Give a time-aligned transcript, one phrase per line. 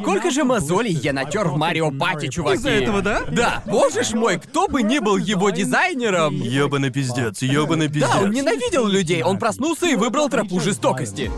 [0.00, 2.56] Сколько же мозолей я натер в Марио Пати, чуваки?
[2.56, 3.22] Из-за этого, да?
[3.30, 6.34] Да, боже ж мой, кто бы ни был его дизайнером.
[6.36, 8.08] Ёбаный пиздец, ёбаный пиздец.
[8.10, 11.30] Да, он ненавидел людей, он проснулся и выбрал тропу жестокости.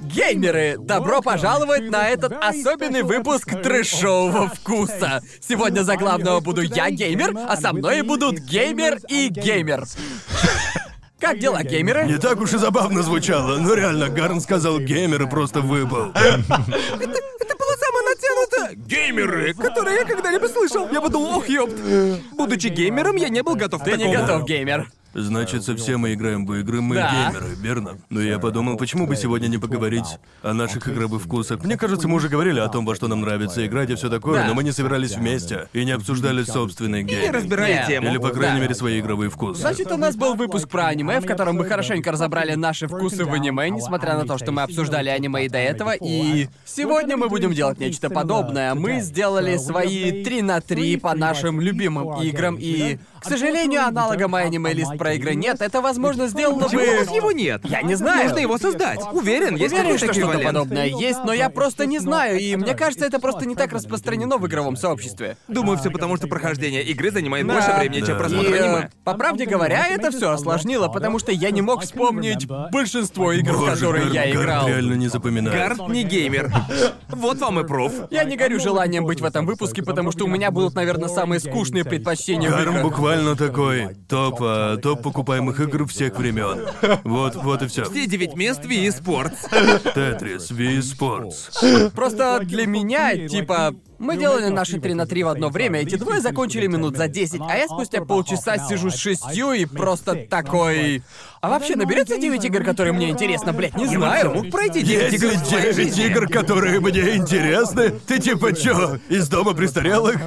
[0.00, 5.22] Геймеры, добро пожаловать на этот особенный выпуск трэшового вкуса.
[5.40, 9.84] Сегодня за главного буду я, геймер, а со мной будут геймер и геймер.
[11.22, 12.04] Как дела, геймеры?
[12.06, 16.10] Не так уж и забавно звучало, но реально, Гарн сказал геймер и просто выпал.
[16.16, 18.74] Это было самое натянуто.
[18.74, 20.88] Геймеры, которые я когда-либо слышал.
[20.90, 21.76] Я подумал, ох, ёпт.
[22.32, 24.20] Будучи геймером, я не был готов к Ты не такому.
[24.20, 24.90] готов, геймер.
[25.14, 27.10] Значит, все мы играем в игры, мы Да.
[27.30, 27.98] геймеры, верно?
[28.08, 31.62] Но я подумал, почему бы сегодня не поговорить о наших игровых вкусах.
[31.64, 34.40] Мне кажется, мы уже говорили о том, во что нам нравится играть и все такое,
[34.42, 34.46] Да.
[34.48, 37.32] но мы не собирались вместе и не обсуждали собственный Не гейм.
[37.32, 37.86] разбирали Нет.
[37.86, 38.08] тему.
[38.10, 38.62] Или, по крайней Да.
[38.62, 39.60] мере, свои игровые вкусы.
[39.60, 43.32] Значит, у нас был выпуск про аниме, в котором мы хорошенько разобрали наши вкусы в
[43.32, 47.52] аниме, несмотря на то, что мы обсуждали аниме и до этого, и сегодня мы будем
[47.52, 48.74] делать нечто подобное.
[48.74, 54.46] Мы сделали свои 3 на 3 по нашим любимым играм, и, к сожалению, аналога моей
[54.46, 55.60] аниме-лист про игры нет.
[55.60, 57.14] Это, возможно, сделано Почему у нас бы...
[57.16, 57.60] его нет?
[57.64, 58.24] Я не знаю.
[58.24, 59.00] Можно его создать.
[59.12, 63.06] Уверен, есть Уверен, что что-то подобное есть, но я просто не знаю, и мне кажется,
[63.06, 65.36] это просто не так распространено в игровом сообществе.
[65.48, 67.54] Думаю, все потому, что прохождение игры занимает Да.
[67.54, 68.90] больше времени, чем просмотр И, аниме.
[69.04, 73.58] по правде говоря, это все осложнило, потому что я не мог вспомнить большинство игр, в
[73.60, 74.68] Боже, которые Гарн- я играл.
[74.68, 75.56] реально не запоминает.
[75.56, 76.50] Гард не геймер.
[77.08, 77.92] Вот вам и проф.
[78.10, 81.40] Я не горю желанием быть в этом выпуске, потому что у меня будут, наверное, самые
[81.40, 82.82] скучные предпочтения в Гарм играх.
[82.82, 86.66] буквально такой топ, а, топ покупаемых игр всех времен.
[87.04, 87.84] Вот, вот и все.
[87.84, 89.38] Все девять мест Wii Sports.
[89.94, 91.90] Тетрис, Wii Sports.
[91.90, 96.20] Просто для меня, типа, мы делали наши 3 на 3 в одно время, эти двое
[96.20, 101.02] закончили минут за 10, а я спустя полчаса сижу с шестью и просто такой...
[101.40, 104.32] А вообще наберется 9 игр, которые мне интересно, блядь, не знаю.
[104.32, 106.04] мог пройти 9 Есть игр ли в своей 9 жизни.
[106.06, 107.90] игр, которые мне интересны?
[108.06, 110.20] Ты типа чё, из дома престарелых?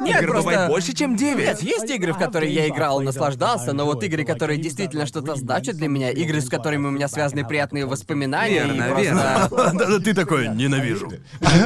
[0.00, 0.50] Нет, Игр просто...
[0.50, 1.46] бывает больше, чем 9.
[1.46, 5.76] Нет, есть игры, в которые я играл, наслаждался, но вот игры, которые действительно что-то значат
[5.76, 9.02] для меня, игры, с которыми у меня связаны приятные воспоминания, и Верно, просто...
[9.02, 9.48] верно.
[9.74, 11.12] Да-да, ты такой, ненавижу.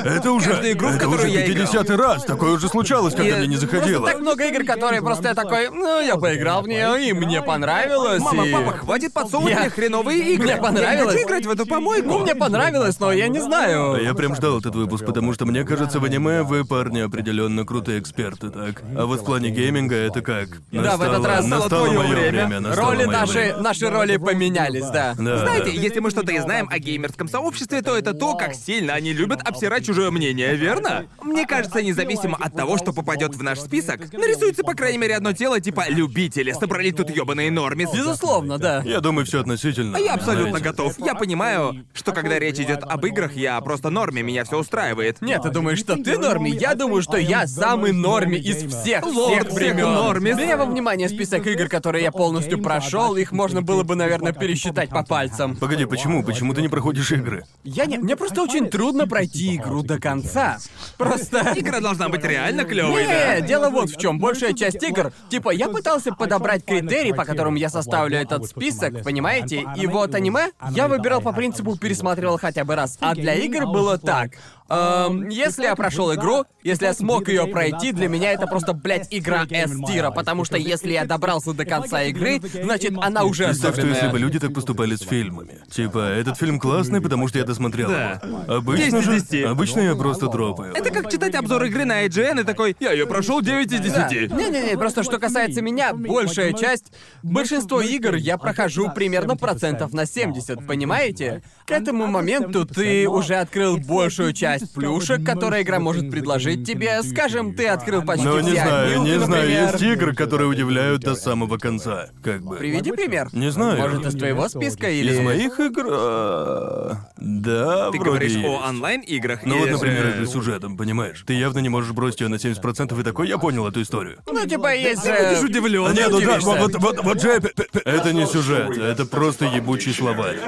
[0.05, 1.67] Это уже, Каждую игру, в это которую уже я играл.
[1.67, 4.07] 50 раз, такое уже случалось, когда мне не заходило.
[4.07, 8.23] так много игр, которые просто я такой, ну, я поиграл в нее, и мне понравилось,
[8.23, 8.53] Мама, и...
[8.53, 10.47] папа, хватит подсовывать мне хреновые игры.
[10.49, 11.15] Мне понравилось.
[11.15, 12.09] Я играть в эту помойку.
[12.09, 14.03] Ну, мне понравилось, но я не знаю.
[14.03, 18.01] Я прям ждал этот выпуск, потому что мне кажется, в аниме вы, парни, определенно крутые
[18.01, 18.83] эксперты, так?
[18.97, 20.49] А вот в плане гейминга это как?
[20.73, 22.61] Да, в этот раз настало настало моё время.
[22.61, 23.59] настало роли наши, время.
[23.59, 25.15] наши роли поменялись, да.
[25.19, 28.95] Да, Знаете, если мы что-то и знаем о геймерском сообществе, то это то, как сильно
[28.95, 30.88] они любят обсирать чужое мнение, верно?
[31.23, 35.33] Мне кажется, независимо от того, что попадет в наш список, нарисуется по крайней мере одно
[35.33, 37.91] тело типа любители, собрали тут ёбаные нормис.
[37.93, 38.83] Безусловно, да.
[38.85, 39.99] Я думаю, все относительно.
[39.99, 40.69] А я абсолютно знаете.
[40.69, 40.99] готов.
[40.99, 45.21] Я понимаю, что когда речь идет об играх, я просто норме, меня все устраивает.
[45.21, 46.51] Нет, ты думаешь, что ты норми?
[46.51, 50.37] Я думаю, что я самый норми из всех, Лорд всех нормис.
[50.37, 54.91] Беря во внимание список игр, которые я полностью прошел, их можно было бы, наверное, пересчитать
[54.91, 55.57] по пальцам.
[55.57, 56.23] Погоди, почему?
[56.23, 57.45] Почему ты не проходишь игры?
[57.65, 57.99] Я не...
[57.99, 60.59] Мне просто очень трудно пройти игру до конца.
[60.97, 61.53] Просто...
[61.57, 63.41] Игра должна быть реально клевой, Не, да?
[63.41, 64.19] дело вот в чем.
[64.19, 69.65] Большая часть игр, типа, я пытался подобрать критерий, по которым я составлю этот список, понимаете?
[69.77, 72.97] И вот аниме я выбирал по принципу пересматривал хотя бы раз.
[73.01, 74.33] А для игр было так.
[74.69, 79.09] Эм, если я прошел игру, если я смог ее пройти, для меня это просто, блядь,
[79.11, 83.87] игра S-тира, потому что если я добрался до конца игры, значит, она уже Представь, что
[83.87, 85.61] если бы люди так поступали с фильмами.
[85.71, 88.21] Типа, этот фильм классный, потому что я досмотрел Да.
[88.23, 88.57] его.
[88.57, 89.21] Обычно 10 из же...
[89.21, 89.45] 10.
[89.47, 90.75] Обычно я просто дропаю.
[90.75, 94.33] Это как читать обзор игры на IGN и такой, я ее прошел 9 из 10.
[94.33, 96.93] Не-не-не, просто что касается меня, большая часть,
[97.23, 101.43] большинство игр я прохожу примерно процентов на 70, понимаете?
[101.67, 107.03] К этому моменту ты уже открыл большую часть плюшек, которые игра может предложить тебе.
[107.03, 111.59] Скажем, ты открыл почти Но не знаю, не знаю, есть игры, которые удивляют до самого
[111.59, 112.57] конца, как бы.
[112.57, 113.29] Приведи пример.
[113.33, 113.79] Не знаю.
[113.79, 115.13] Может, из твоего списка или...
[115.13, 115.87] Из моих игр...
[115.91, 118.45] а, Да, Ты вроде говоришь есть.
[118.47, 121.23] о онлайн-играх Ну или вот, например, же- игры с сюжетом, понимаешь?
[121.27, 124.19] Ты явно не можешь бросить ее на 70% и такой, я понял эту историю.
[124.27, 125.13] Ну, типа, есть же...
[125.13, 125.87] Будешь удивлен.
[125.87, 127.41] А нет, ну да, вот, вот, вот же...
[127.41, 130.39] п- п- Это не сюжет, это просто ебучий словарь.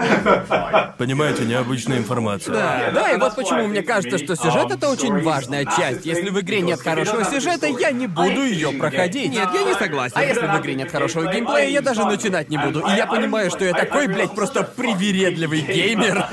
[0.99, 2.55] Понимаете, необычная информация.
[2.55, 6.06] Да, и вот почему мне кажется, что сюжет это очень важная часть.
[6.06, 9.31] Если в игре нет хорошего сюжета, я не буду ее проходить.
[9.31, 10.14] Нет, я не согласен.
[10.17, 12.81] А если в игре нет хорошего геймплея, я даже начинать не буду.
[12.81, 16.26] И я понимаю, что я такой, блядь, просто привередливый геймер.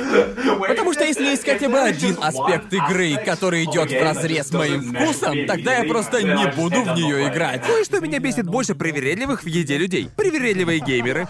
[0.68, 5.46] Потому что если есть хотя бы один аспект игры, который идет в разрез моим вкусом,
[5.46, 7.66] тогда я просто не буду в нее играть.
[7.66, 10.10] Кое-что меня бесит больше привередливых в еде людей.
[10.16, 11.28] Привередливые геймеры.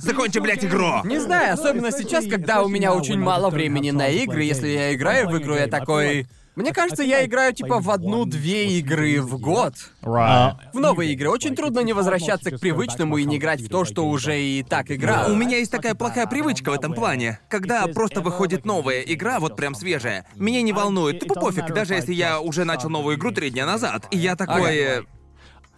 [0.00, 1.02] Закончи, блядь, игру!
[1.04, 5.28] Не знаю, особенно сейчас, когда у меня очень мало времени на игры, если я играю
[5.28, 6.26] в игру, я такой...
[6.56, 9.74] Мне кажется, я играю типа в одну-две игры в год.
[10.02, 10.56] Right.
[10.74, 14.06] В новые игры очень трудно не возвращаться к привычному и не играть в то, что
[14.06, 15.30] уже и так играл.
[15.32, 17.38] У меня есть такая плохая привычка в этом плане.
[17.48, 22.12] Когда просто выходит новая игра, вот прям свежая, меня не волнует, тупо пофиг, даже если
[22.12, 24.06] я уже начал новую игру три дня назад.
[24.10, 25.06] И я такой...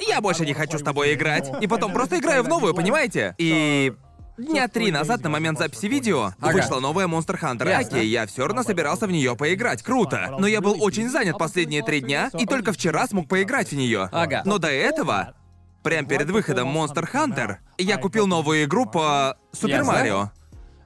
[0.01, 1.49] Я больше не хочу с тобой играть.
[1.61, 3.37] И потом просто играю в новую, понимаете?
[3.39, 3.93] И...
[4.39, 6.53] Дня три назад, на момент записи видео, Ага.
[6.53, 7.69] вышла новая Monster Hunter.
[7.69, 7.99] Ясно.
[7.99, 9.83] Окей, я все равно собирался в нее поиграть.
[9.83, 10.35] Круто.
[10.39, 14.09] Но я был очень занят последние три дня и только вчера смог поиграть в нее.
[14.11, 14.43] Ага.
[14.47, 15.35] Но до этого,
[15.83, 19.85] прям перед выходом Monster Hunter, я купил новую игру по Супер.
[19.85, 20.31] Марио.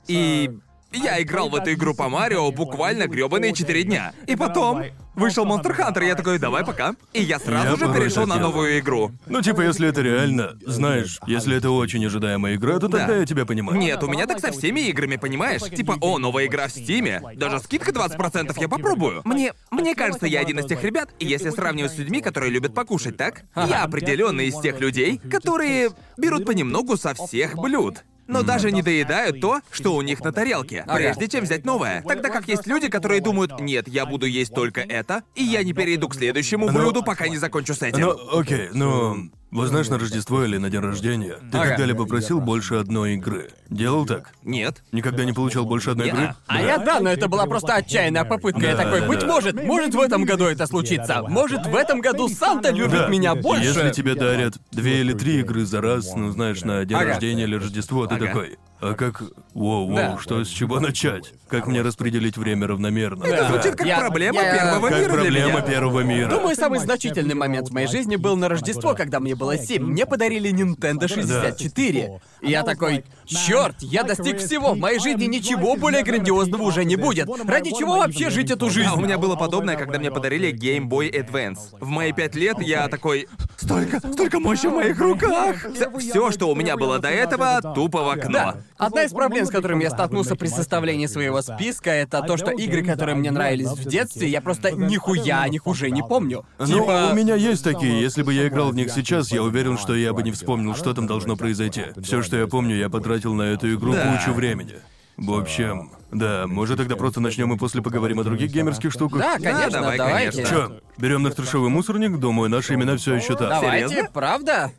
[0.08, 0.50] И
[0.92, 4.12] я играл в эту игру по Марио буквально грёбаные четыре дня.
[4.26, 4.82] И потом
[5.16, 6.94] вышел Monster Hunter, я такой, давай пока.
[7.12, 8.50] И я сразу Я же порой перешел на делаю.
[8.52, 9.10] новую игру.
[9.26, 13.16] Ну, типа, если это реально, знаешь, если это очень ожидаемая игра, то тогда Да.
[13.16, 13.78] я тебя понимаю.
[13.78, 15.62] Нет, у меня так со всеми играми, понимаешь?
[15.62, 17.22] Типа, о, новая игра в Стиме.
[17.36, 19.22] Даже скидка 20% я попробую.
[19.24, 22.74] Мне, мне кажется, я один из тех ребят, и если сравнивать с людьми, которые любят
[22.74, 23.42] покушать, так?
[23.56, 28.04] Я определенно из тех людей, которые берут понемногу со всех блюд.
[28.26, 32.02] Но даже не доедают то, что у них на тарелке, прежде чем взять новое.
[32.02, 35.72] Тогда как есть люди, которые думают, нет, я буду есть только это, и я не
[35.72, 38.00] перейду к следующему блюду, пока не закончу с этим.
[38.00, 39.30] Ну, окей, ну...
[39.56, 41.68] Вот знаешь, на Рождество или на день рождения, ты Ага.
[41.70, 43.48] когда-либо просил больше одной игры?
[43.70, 44.32] Делал так?
[44.42, 44.82] Нет.
[44.92, 46.20] Никогда не получал больше одной игры?
[46.20, 46.36] Не-а.
[46.46, 48.60] А я да, но это была просто отчаянная попытка.
[48.60, 49.26] я Да, такой, да, быть да.
[49.26, 51.22] может, может в этом году это случится.
[51.26, 53.08] Может в этом году Санта любит Да.
[53.08, 53.64] меня больше.
[53.64, 57.06] Если тебе дарят две или три игры за раз, ну знаешь, на день Ага.
[57.12, 58.26] рождения или Рождество, ты Ага.
[58.26, 58.58] такой.
[58.80, 59.22] А как.
[59.54, 60.18] Воу, воу, Да.
[60.20, 61.32] что с чего начать?
[61.48, 63.24] Как мне распределить время равномерно?
[63.26, 63.48] Да.
[63.48, 65.62] Звучит как Я- проблема я- первого Как мира для проблема меня.
[65.62, 66.28] первого мира.
[66.28, 69.82] Думаю, самый значительный момент в моей жизни был на Рождество, когда мне было 7.
[69.82, 72.20] Мне подарили Nintendo 64.
[72.42, 74.72] И я такой, черт, я достиг всего.
[74.72, 77.28] В моей жизни ничего более грандиозного уже не будет.
[77.46, 78.88] Ради чего вообще жить эту жизнь?
[78.88, 81.58] А у меня было подобное, когда мне подарили Game Boy Advance.
[81.80, 83.28] В мои пять лет я такой...
[83.56, 85.66] Столько, столько мощи в моих руках!
[85.98, 88.32] Все, что у меня было до этого, тупо в окно.
[88.32, 88.56] Да.
[88.76, 92.84] Одна из проблем, с которыми я столкнулся при составлении своего списка, это то, что игры,
[92.84, 96.44] которые мне нравились в детстве, я просто нихуя о них уже не помню.
[96.58, 97.08] Ну, Типа...
[97.12, 98.00] у меня есть такие.
[98.00, 100.94] Если бы я играл в них сейчас, я уверен, что я бы не вспомнил, что
[100.94, 101.86] там должно произойти.
[102.02, 104.16] Все, что я помню, я потратил на эту игру Да.
[104.18, 104.74] кучу времени.
[105.16, 109.18] В общем, да, может тогда просто начнем и после поговорим о других геймерских штуках?
[109.20, 110.42] Да, конечно, давай, давайте.
[110.42, 110.56] конечно.
[110.68, 112.18] Чё, берем наш трешовый мусорник?
[112.18, 113.48] Думаю, наши имена все еще там.
[113.48, 114.10] Давайте, Серьезно?
[114.12, 114.72] правда?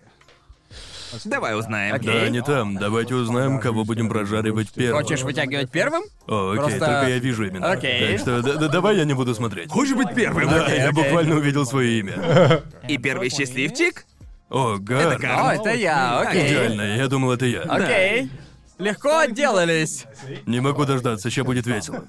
[1.24, 1.96] Давай узнаем.
[1.96, 2.12] Окей.
[2.12, 2.76] Да, не там.
[2.76, 5.02] Давайте узнаем, кого будем прожаривать первым.
[5.04, 6.04] Хочешь вытягивать первым?
[6.28, 7.72] О, окей, Просто- только я вижу именно.
[7.72, 8.12] Окей.
[8.12, 9.72] Так что да- да- давай я не буду смотреть.
[9.72, 10.50] Хочешь быть первым?
[10.50, 11.04] Да, Окей, я окей.
[11.04, 12.62] буквально увидел свое имя.
[12.90, 14.06] И первый счастливчик?
[14.50, 15.14] О, Гар.
[15.14, 15.40] Это Гар.
[15.40, 16.48] О, это я, окей.
[16.48, 17.62] Идеально, я думал, это я.
[17.62, 18.30] Окей.
[18.78, 20.06] Легко отделались.
[20.46, 22.04] Не могу дождаться, сейчас будет весело.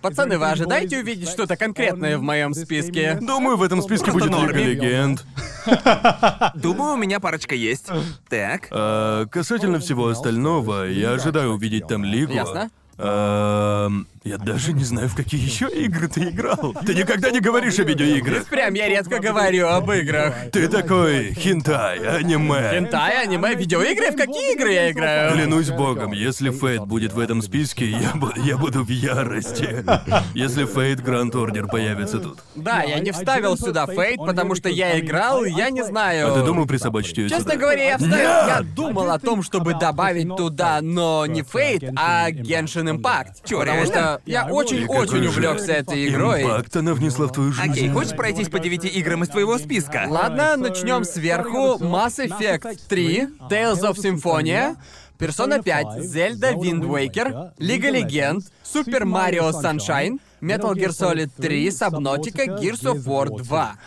[0.00, 3.18] Пацаны, вы ожидаете увидеть что-то конкретное в моем списке?
[3.20, 4.86] Думаю, в этом списке Просто будет Лига.
[4.86, 5.24] Легенд.
[6.54, 7.88] Думаю, у меня парочка есть.
[8.30, 8.68] Так.
[8.70, 12.32] А, касательно всего остального, я ожидаю увидеть там Лигу.
[12.32, 12.70] Ясно.
[12.96, 13.90] А,
[14.26, 16.74] я даже не знаю, в какие еще игры ты играл.
[16.84, 18.46] Ты никогда не говоришь о видеоиграх.
[18.46, 20.34] Прям я редко говорю об играх.
[20.52, 22.70] Ты такой хинтай, аниме.
[22.72, 24.10] Хентай, аниме, видеоигры?
[24.10, 25.32] В какие игры я играю?
[25.32, 29.84] Клянусь богом, если Фейт будет в этом списке, я, бу- я буду в ярости.
[30.34, 32.40] Если Фейт Гранд Ордер появится тут.
[32.56, 36.32] Да, я не вставил сюда Фейт, потому что я играл, я не знаю.
[36.32, 37.56] А ты думал присобачить ее Честно сюда?
[37.56, 38.16] говоря, я вставил...
[38.16, 38.46] Нет!
[38.48, 43.44] Я думал о том, чтобы добавить туда, но не Фейт, а Genshin Impact.
[43.44, 46.42] Чё, потому что я очень-очень увлекся этой игрой.
[46.42, 47.72] Импакт она внесла в твою жизнь.
[47.72, 50.06] Окей, хочешь пройтись по девяти играм из твоего списка?
[50.08, 51.76] Ладно, начнем сверху.
[51.80, 54.76] Mass Effect 3, Tales of Symphonia,
[55.18, 62.46] Persona 5, Zelda Wind Waker, Лига Легенд, Super Mario Sunshine, Metal Gear Solid 3, Subnautica,
[62.60, 63.78] Gears of War 2.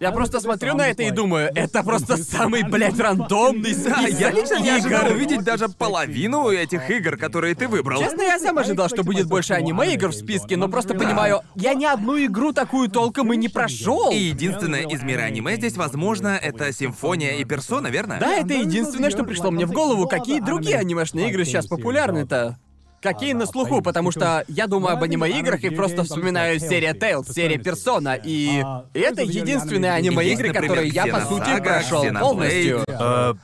[0.00, 4.60] Я просто смотрю на это и думаю, это просто самый, блядь, рандомный Да, я лично
[4.60, 5.14] не ожидал игр.
[5.14, 8.00] увидеть даже половину этих игр, которые ты выбрал.
[8.00, 11.84] Честно, я сам ожидал, что будет больше аниме-игр в списке, но просто понимаю, я ни
[11.84, 14.10] одну игру такую толком и не прошел.
[14.10, 18.18] И единственное из мира аниме здесь, возможно, это Симфония и Персона, верно?
[18.20, 20.06] Да, это единственное, что пришло мне в голову.
[20.08, 22.58] Какие другие анимешные игры сейчас популярны-то?
[23.04, 27.58] Какие на слуху, потому что я думаю об аниме-играх и просто вспоминаю серия Tales, серия
[27.58, 28.64] Персона, и...
[28.94, 32.20] и это единственные аниме-игры, Есть, например, которые я, по сути, Xenosaga, прошел Xenoblade.
[32.20, 32.84] полностью.
[32.88, 33.36] А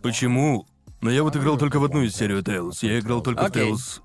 [0.00, 0.66] почему?
[1.02, 2.78] Но я вот играл только в одну из серию Tales.
[2.80, 3.72] Я играл только Окей.
[3.72, 4.00] в Tales...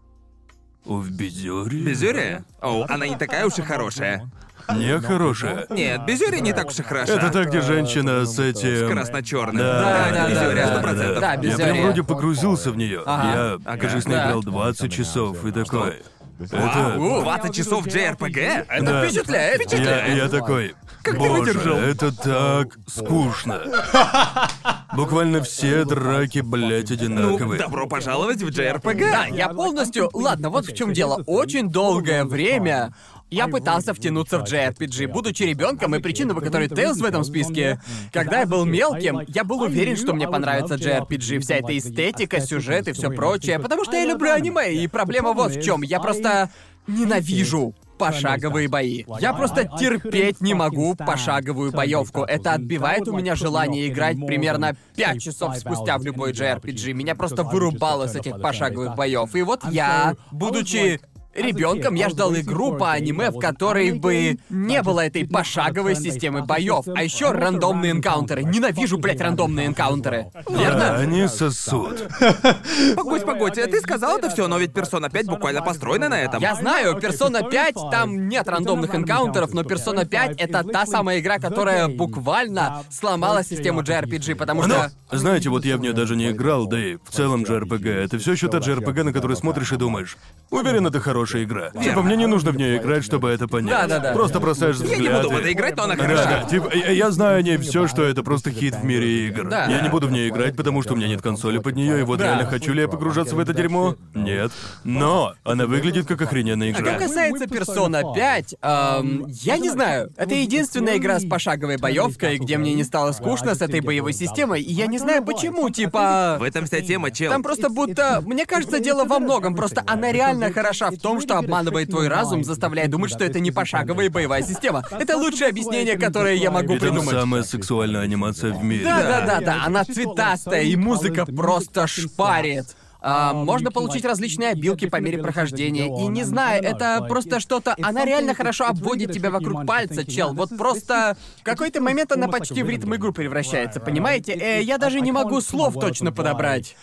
[0.85, 1.79] О, в Безёре?
[1.79, 2.43] Безюрия?
[2.61, 4.29] О, она не такая уж и хорошая.
[4.75, 5.65] Не хорошая.
[5.69, 7.13] Нет, Безюри не так уж и хороша.
[7.13, 8.89] Это та, где женщина с этим...
[8.91, 9.57] Красно-черным.
[9.57, 11.19] Да, да, Безюри, да, сто да, процентов.
[11.19, 13.01] да, Я прям вроде погрузился в нее.
[13.05, 13.59] Ага.
[13.65, 14.15] Я, кажется, Да.
[14.23, 16.01] наиграл 20 часов и такой.
[16.39, 16.95] Это...
[16.97, 18.65] Вау, 20 часов JRPG?
[18.69, 19.05] Это Да.
[19.05, 19.73] впечатляет.
[19.73, 20.73] Я, я такой.
[21.03, 23.61] Как ты Боже, выдержал?» это так скучно.
[24.95, 27.59] Буквально все драки, блядь, Ну, одинаковые.
[27.59, 28.99] добро пожаловать в JRPG.
[29.11, 30.09] Да, я полностью...
[30.13, 31.23] Ладно, вот в чем дело.
[31.25, 32.93] Очень долгое время
[33.29, 37.79] я пытался втянуться в JRPG, будучи ребенком, и причина, по которой Тейлз в этом списке.
[38.11, 42.87] Когда я был мелким, я был уверен, что мне понравится JRPG, вся эта эстетика, сюжет
[42.87, 45.81] и все прочее, потому что я люблю аниме, и проблема вот в чем.
[45.81, 46.49] Я просто
[46.87, 49.03] ненавижу пошаговые бои.
[49.19, 52.23] Я просто терпеть не могу пошаговую боевку.
[52.23, 56.93] Это отбивает у меня желание играть примерно 5 часов спустя в любой JRPG.
[56.93, 59.35] Меня просто вырубало с этих пошаговых боев.
[59.35, 61.01] И вот я, будучи
[61.39, 66.85] Ребенком я ждал игру по аниме, в которой бы не было этой пошаговой системы боев,
[66.87, 68.43] а еще рандомные энкаунтеры.
[68.43, 70.31] Ненавижу, блять, рандомные энкаунтеры.
[70.33, 70.95] Да, Верно?
[70.97, 72.07] они сосут.
[72.95, 76.41] Погодь, погодь, ты сказал это все, но ведь Persona 5 буквально построена на этом.
[76.41, 81.39] Я знаю, Persona 5, там нет рандомных энкаунтеров, но Persona 5 это та самая игра,
[81.39, 84.91] которая буквально сломала систему JRPG, потому что...
[85.11, 87.89] Знаете, вот я в нее даже не играл, да и в целом JRPG.
[87.89, 90.17] Это все еще та JRPG, на которую смотришь и думаешь.
[90.51, 91.69] Уверен, это хорошая игра.
[91.81, 93.69] Типа, мне не нужно в нее играть, чтобы это понять.
[93.69, 94.13] Да-да-да.
[94.13, 94.99] Просто бросаешь Я взгляд.
[95.01, 96.23] не буду в это играть, но она Да, хороша.
[96.25, 99.47] да, типа, я, я знаю о ней все, что это просто хит в мире игр.
[99.47, 99.65] Да.
[99.65, 102.03] Я не буду в нее играть, потому что у меня нет консоли под нее, и
[102.03, 102.25] вот Да.
[102.25, 103.95] реально хочу ли я погружаться в это дерьмо?
[104.13, 104.51] Нет.
[104.83, 106.93] Но она выглядит как охрененная Что игра.
[106.95, 110.11] касается Persona 5, эм, я не знаю.
[110.17, 114.61] Это единственная игра с пошаговой боевкой, где мне не стало скучно с этой боевой системой,
[114.61, 116.37] и я не знаю почему, типа...
[116.39, 117.31] В этом вся тема, чел.
[117.31, 118.21] Там просто будто...
[118.25, 119.55] Мне кажется, дело во многом.
[119.55, 123.51] Просто она реально хороша в том, что обманывает твой разум, заставляя думать, что это не
[123.51, 124.83] пошаговая боевая система.
[124.91, 127.09] Это лучшее объяснение, которое я могу там придумать.
[127.09, 128.83] самая сексуальная анимация в мире.
[128.83, 129.63] Да, да, да, да.
[129.65, 132.75] Она цветастая, и музыка просто шпарит.
[133.01, 135.85] А, можно получить различные обилки по мере прохождения.
[135.87, 137.75] И не знаю, это просто что-то...
[137.81, 140.33] Она реально хорошо обводит тебя вокруг пальца, чел.
[140.33, 141.15] Вот просто...
[141.39, 144.33] В какой-то момент она почти в ритм игру превращается, понимаете?
[144.33, 146.75] Э, я даже не могу слов точно подобрать.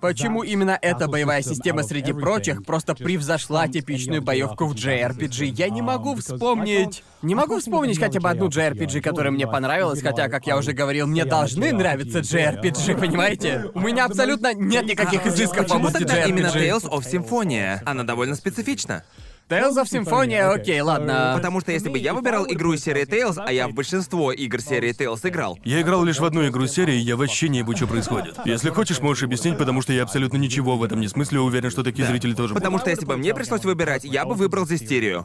[0.00, 5.46] Почему именно эта боевая система среди прочих просто превзошла типичную боевку в JRPG?
[5.46, 7.02] Я не могу вспомнить...
[7.20, 11.08] Не могу вспомнить хотя бы одну JRPG, которая мне понравилась, хотя, как я уже говорил,
[11.08, 13.72] мне должны нравиться JRPG, понимаете?
[13.74, 16.68] У меня абсолютно нет никаких изысков в Почему области тогда именно JRPG.
[16.68, 17.80] Tales of Symphonia?
[17.84, 19.02] Она довольно специфична.
[19.48, 21.32] Tales of Symphonia, окей, ладно.
[21.34, 24.60] Потому что если бы я выбирал игру из серии Tales, а я в большинство игр
[24.60, 27.74] серии Tales играл, Я играл лишь в одну игру серии, и я вообще не ебу,
[27.74, 28.36] что происходит.
[28.44, 31.82] Если хочешь, можешь объяснить, потому что я абсолютно ничего в этом не смысле, уверен, что
[31.82, 32.62] такие зрители тоже будут.
[32.62, 35.24] потому что если бы мне пришлось выбирать, я бы выбрал Зестерию.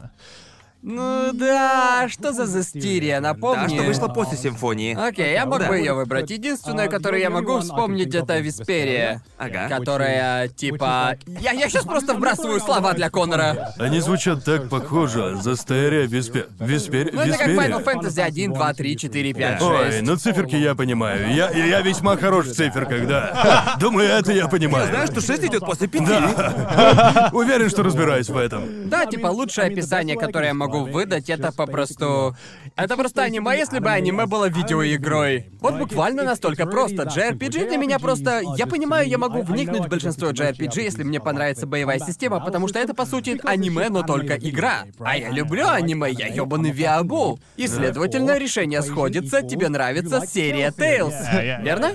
[0.86, 3.70] Ну да, что за застирия, напомни.
[3.70, 4.94] Та, что вышла после Симфонии.
[5.00, 5.70] Окей, я мог Да.
[5.70, 6.30] бы ее выбрать.
[6.30, 9.22] Единственное, которое я могу вспомнить, это Висперия.
[9.38, 9.70] Ага.
[9.70, 11.16] Которая, типа...
[11.26, 13.74] Я, я сейчас просто вбрасываю слова для Конора.
[13.80, 15.38] Они звучат так похоже.
[15.42, 16.48] Застерия, Виспе...
[16.60, 17.12] Виспер...
[17.14, 17.48] Ну это как.
[17.48, 19.64] Final Fantasy 1, 2, 3, 4, 5, 6.
[19.64, 21.34] Ой, ну циферки я понимаю.
[21.34, 23.78] Я, я весьма хорош в циферках, да.
[23.80, 24.88] Думаю, это я понимаю.
[24.90, 26.02] Знаешь, что 6 идет после 5?
[27.34, 28.90] Уверен, что разбираюсь в этом.
[28.90, 32.36] Да, типа лучшее описание, которое я могу выдать, это попросту...
[32.76, 35.52] Это просто аниме, если бы аниме было видеоигрой.
[35.62, 37.04] Вот буквально настолько просто.
[37.04, 38.42] JRPG для меня просто...
[38.58, 42.80] Я понимаю, я могу вникнуть в большинство JRPG, если мне понравится боевая система, потому что
[42.80, 44.86] это, по сути, аниме, но только игра.
[45.00, 47.40] А я люблю аниме, я ёбаный виабу.
[47.58, 51.62] И, следовательно, решение сходится, тебе нравится серия Tales.
[51.64, 51.92] Верно?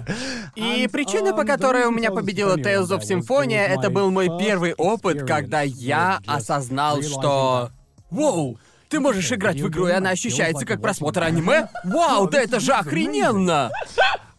[0.55, 5.25] И причина, по которой у меня победила Tales of Symphonia, это был мой первый опыт,
[5.27, 7.71] когда я осознал, что...
[8.11, 8.59] Воу!
[8.89, 11.69] Ты можешь играть в игру, и она ощущается как просмотр аниме?
[11.85, 13.71] Вау, да это же охрененно!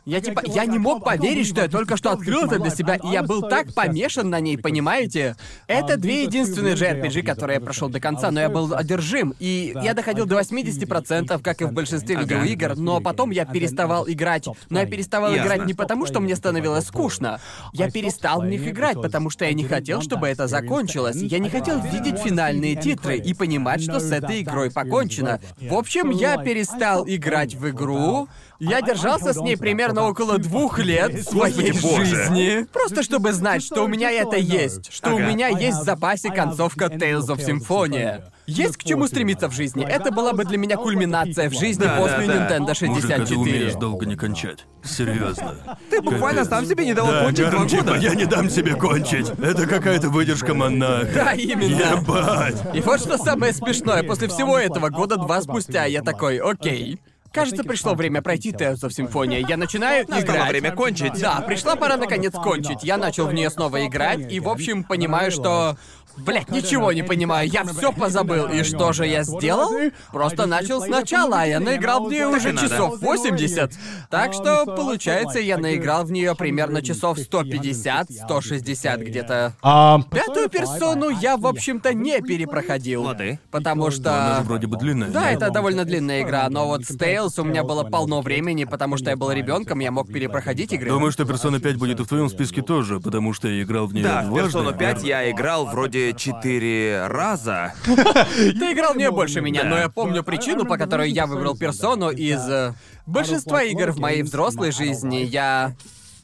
[0.09, 3.07] Я типа, я не мог поверить, что я только что открыл это для себя, и
[3.09, 5.35] я был так помешан на ней, понимаете?
[5.67, 9.93] Это две единственные JRPG, которые я прошел до конца, но я был одержим, и я
[9.93, 14.47] доходил до 80%, как и в большинстве видеоигр, но потом я переставал играть.
[14.69, 15.45] Но я переставал Ясно.
[15.45, 17.39] играть не потому, что мне становилось скучно.
[17.73, 21.17] Я перестал в них играть, потому что я не хотел, чтобы это закончилось.
[21.17, 25.39] Я не хотел видеть финальные титры и понимать, что с этой игрой покончено.
[25.61, 28.27] В общем, я перестал играть в игру.
[28.59, 32.65] Я держался с ней примерно около двух лет своей Господи жизни.
[32.73, 34.91] Просто чтобы знать, что у меня это есть.
[34.93, 38.23] Что у меня есть в запасе концовка Tales of Symphonia.
[38.47, 39.85] есть к чему стремиться в жизни.
[39.85, 42.57] Это была бы для меня кульминация в жизни Да, после да, да.
[42.57, 43.73] Nintendo Мужик, а ты умеешь 64.
[43.79, 44.65] долго не кончать.
[44.83, 45.55] Серьезно.
[45.89, 46.49] Ты буквально Капец.
[46.49, 47.97] сам себе не дал Да, кончить два Гарм, типа, года.
[47.97, 49.29] я не дам себе кончить.
[49.41, 51.07] Это какая-то выдержка монаха.
[51.13, 51.99] Да, именно.
[52.01, 52.55] Ебать.
[52.75, 56.99] И вот что самое смешное, после всего этого, года два спустя, я такой, окей.
[57.31, 59.45] Кажется, пришло время пройти of Symphonia.
[59.47, 60.49] Я начинаю Настало играть.
[60.49, 61.19] время кончить.
[61.21, 62.83] Да, пришла пора наконец кончить.
[62.83, 65.77] Я начал в нее снова играть, и в общем понимаю, что...
[66.17, 68.47] Блять, ничего не понимаю, я все позабыл.
[68.47, 69.71] И что же я сделал?
[70.11, 73.71] Просто начал сначала, а я наиграл в нее уже часов 80.
[74.09, 79.53] Так что, получается, я наиграл в нее примерно часов 150-160 где-то.
[79.61, 83.03] Um, Пятую персону я, в общем-то, не перепроходил.
[83.03, 83.39] Лады.
[83.51, 84.35] Потому Она что...
[84.39, 85.09] же вроде бы длинная.
[85.09, 88.97] Да, это довольно длинная игра, но вот с Tales у меня было полно времени, потому
[88.97, 90.89] что я был ребенком, я мог перепроходить игры.
[90.89, 93.93] Думаю, что Persona 5 будет и в твоем списке тоже, потому что я играл в
[93.93, 94.57] нее Да, в дважды.
[94.57, 97.73] Persona 5 я играл вроде четыре раза.
[97.85, 102.09] Ты играл в нее больше меня, но я помню причину, по которой я выбрал персону
[102.09, 102.73] из э,
[103.05, 105.17] большинства игр в моей взрослой жизни.
[105.17, 105.75] Я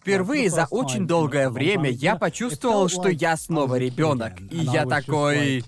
[0.01, 4.33] впервые за очень долгое время я почувствовал, что я снова ребенок.
[4.51, 5.63] И я такой.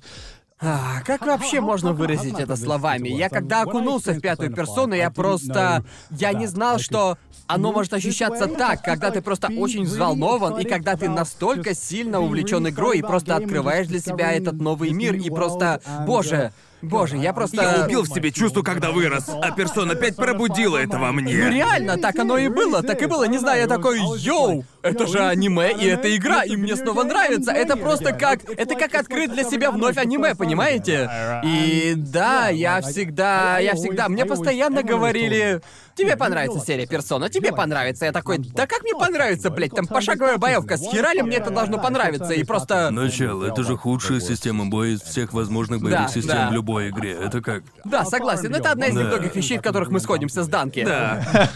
[0.59, 3.09] А, как вообще можно выразить это словами?
[3.09, 5.85] Я когда окунулся в пятую персону, я просто...
[6.09, 10.95] Я не знал, что оно может ощущаться так, когда ты просто очень взволнован, и когда
[10.95, 15.79] ты настолько сильно увлечен игрой, и просто открываешь для себя этот новый мир, и просто...
[16.07, 17.61] Боже, боже, я просто...
[17.61, 21.33] Я убил в себе чувство, когда вырос, а Persona 5 пробудила это во Ну мне.
[21.49, 25.19] реально, так оно и было, так и было, не знаю, я такой, йоу, это же
[25.19, 29.43] аниме, и это игра, и мне снова нравится, это просто как, это как открыть для
[29.43, 31.09] себя вновь аниме, понимаете?
[31.43, 35.61] И да, я всегда, я всегда, мне постоянно говорили,
[35.95, 40.37] тебе понравится серия Персона, тебе понравится, я такой, да как мне понравится, блять, там пошаговая
[40.37, 42.91] боевка, с хера ли мне это должно понравиться, и просто...
[42.91, 46.49] Начало, это же худшая система боя из всех возможных боевых Да, систем да.
[46.49, 47.11] в любой игре.
[47.13, 47.63] Это как?
[47.85, 49.03] Да, согласен, это одна из Да.
[49.03, 50.83] немногих вещей, в которых мы сходимся с Данки.
[50.83, 51.49] Да.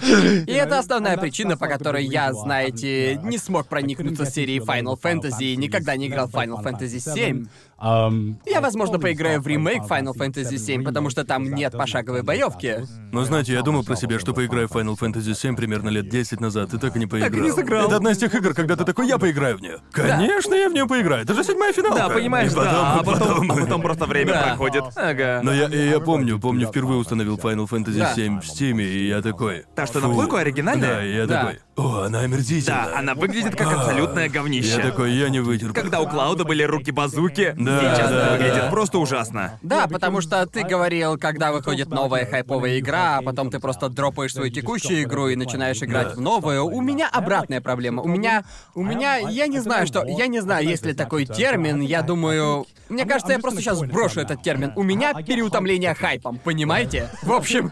[0.47, 5.57] И это основная причина, по которой я, знаете, не смог проникнуться серией Final Fantasy и
[5.57, 7.47] никогда не играл в Final Fantasy VII.
[7.81, 12.85] Um, Я, возможно, поиграю в ремейк Final Fantasy VII, потому что там нет пошаговой боевки.
[13.11, 16.39] Но знаете, я думал про себя, что поиграю в Final Fantasy 7 примерно лет 10
[16.39, 17.31] назад, и так и не поиграл.
[17.33, 17.87] и не сыграл.
[17.87, 19.79] Это одна из тех игр, когда ты такой, я поиграю в нее.
[19.91, 21.23] Конечно, я в нее поиграю.
[21.23, 21.97] Это же седьмая финалка.
[21.97, 24.41] Да, понимаешь, И потом, да, а и потом, а потом просто время Да.
[24.43, 24.83] проходит.
[24.95, 25.41] Ага.
[25.43, 28.13] Но я, я помню, помню, впервые установил Final Fantasy Да.
[28.13, 29.65] 7 в Стиме, и я такой...
[29.75, 30.95] Та, что на плойку оригинальная?
[30.95, 31.39] Да, и я Да.
[31.41, 32.85] такой, о, она омерзительная.
[32.85, 34.77] Да, она выглядит как абсолютное говнище.
[34.77, 35.73] Я такой, я не вытерплю.
[35.73, 38.69] Когда у Клауда были руки-базуки, Да, сейчас да, выглядит да.
[38.69, 39.59] просто ужасно.
[39.61, 44.33] Да, потому что ты говорил, когда выходит новая хайповая игра, а потом ты просто дропаешь
[44.33, 46.15] свою текущую игру и начинаешь играть Да.
[46.15, 46.65] в новую.
[46.65, 48.01] У меня обратная проблема.
[48.03, 48.43] У меня...
[48.75, 49.17] У меня...
[49.17, 50.03] Я не знаю, что...
[50.05, 51.81] Я не знаю, есть ли такой термин.
[51.81, 52.65] Я думаю...
[52.89, 54.73] Мне кажется, я просто сейчас брошу этот термин.
[54.75, 57.09] У меня переутомление хайпом, понимаете?
[57.23, 57.71] В общем...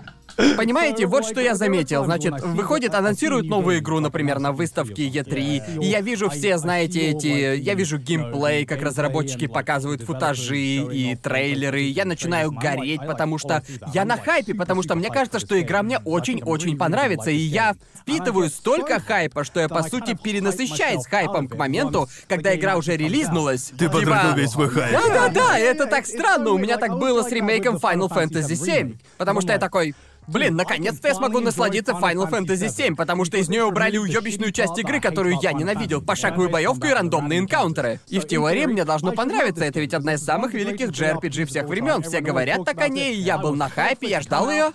[0.58, 2.06] Понимаете, вот что я заметил.
[2.06, 7.58] Значит, выходит, анонсируют новую игру, например, на выставке E3, и я вижу все, знаете, эти...
[7.60, 11.82] Я вижу геймплей, как разработчики показывают футажи и трейлеры.
[11.82, 13.64] Я начинаю гореть, потому что
[13.94, 18.50] я на хайпе, потому что мне кажется, что игра мне очень-очень понравится, и я впитываю
[18.50, 23.72] столько хайпа, что я, по сути, перенасыщаюсь хайпом к моменту, когда игра уже релизнулась.
[23.78, 24.92] Ты потратил Типа- весь свой хайп.
[24.92, 26.52] да-да-да, это так странно.
[26.52, 28.98] У меня так было с ремейком Final Fantasy VII.
[29.18, 29.96] Потому что я такой...
[30.30, 34.78] Блин, наконец-то я смогу насладиться Final Fantasy VII, потому что из нее убрали уебищную часть
[34.78, 38.00] игры, которую я ненавидел, пошаговую боевку и рандомные энкаунтеры.
[38.10, 42.04] И в теории мне должно понравиться, это ведь одна из самых великих JRPG всех времен.
[42.04, 44.72] Все говорят так о ней, и я был на хайпе, я ждал ее.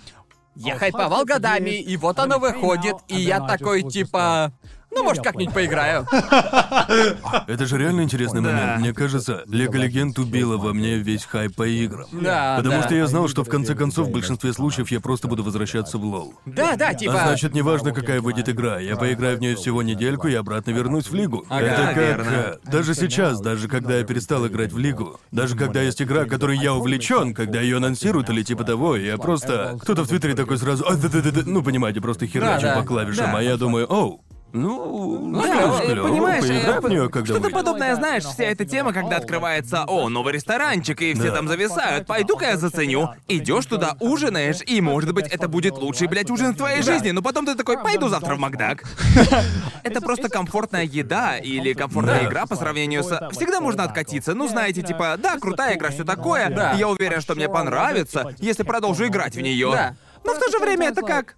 [0.56, 4.52] Я хайповал годами, и вот оно выходит, и я такой типа...
[4.94, 6.06] Ну, может, как-нибудь поиграю.
[7.46, 8.48] Это же реально интересный Да.
[8.50, 8.80] момент.
[8.80, 12.06] Мне кажется, Лего Легенд убила во мне весь хайп по играм.
[12.12, 12.82] Да, Потому да.
[12.86, 16.04] что я знал, что в конце концов в большинстве случаев я просто буду возвращаться в
[16.04, 16.34] лол.
[16.46, 17.12] Да, да, А типа...
[17.12, 21.14] значит, неважно, какая выйдет игра, я поиграю в нее всего недельку и обратно вернусь в
[21.14, 21.44] лигу.
[21.48, 21.64] Ага.
[21.66, 21.96] Это как...
[21.96, 22.28] Верно.
[22.30, 26.58] э, Даже сейчас, даже когда я перестал играть в лигу, даже когда есть игра, которой
[26.58, 29.78] я увлечен, когда ее анонсируют или типа того, я просто...
[29.82, 30.84] Кто-то в Твиттере такой сразу...
[30.88, 34.23] «А, да-да-да-да», Ну, понимаете, просто херачу Да, по клавишам, а я думаю, оу,
[34.54, 37.54] ну, Да, клёво, э, клёво, понимаешь, поиграй э, в нее, когда Что-то выйдет.
[37.54, 41.36] подобное, знаешь, вся эта тема, когда открывается, о, новый ресторанчик, и все Да.
[41.36, 43.10] там зависают, пойду-ка я заценю.
[43.28, 47.20] Идешь туда, ужинаешь, и, может быть, это будет лучший, блядь, ужин в твоей жизни, но
[47.20, 48.84] потом ты такой, пойду завтра в Макдак.
[49.82, 52.26] Это просто комфортная еда или комфортная Да.
[52.28, 53.28] игра по сравнению с...
[53.32, 56.72] Всегда можно откатиться, ну, знаете, типа, да, крутая игра, все такое, Да.
[56.72, 59.70] я уверен, что мне понравится, если продолжу играть в нее.
[59.72, 59.96] Да.
[60.24, 61.36] Но в то же время это как...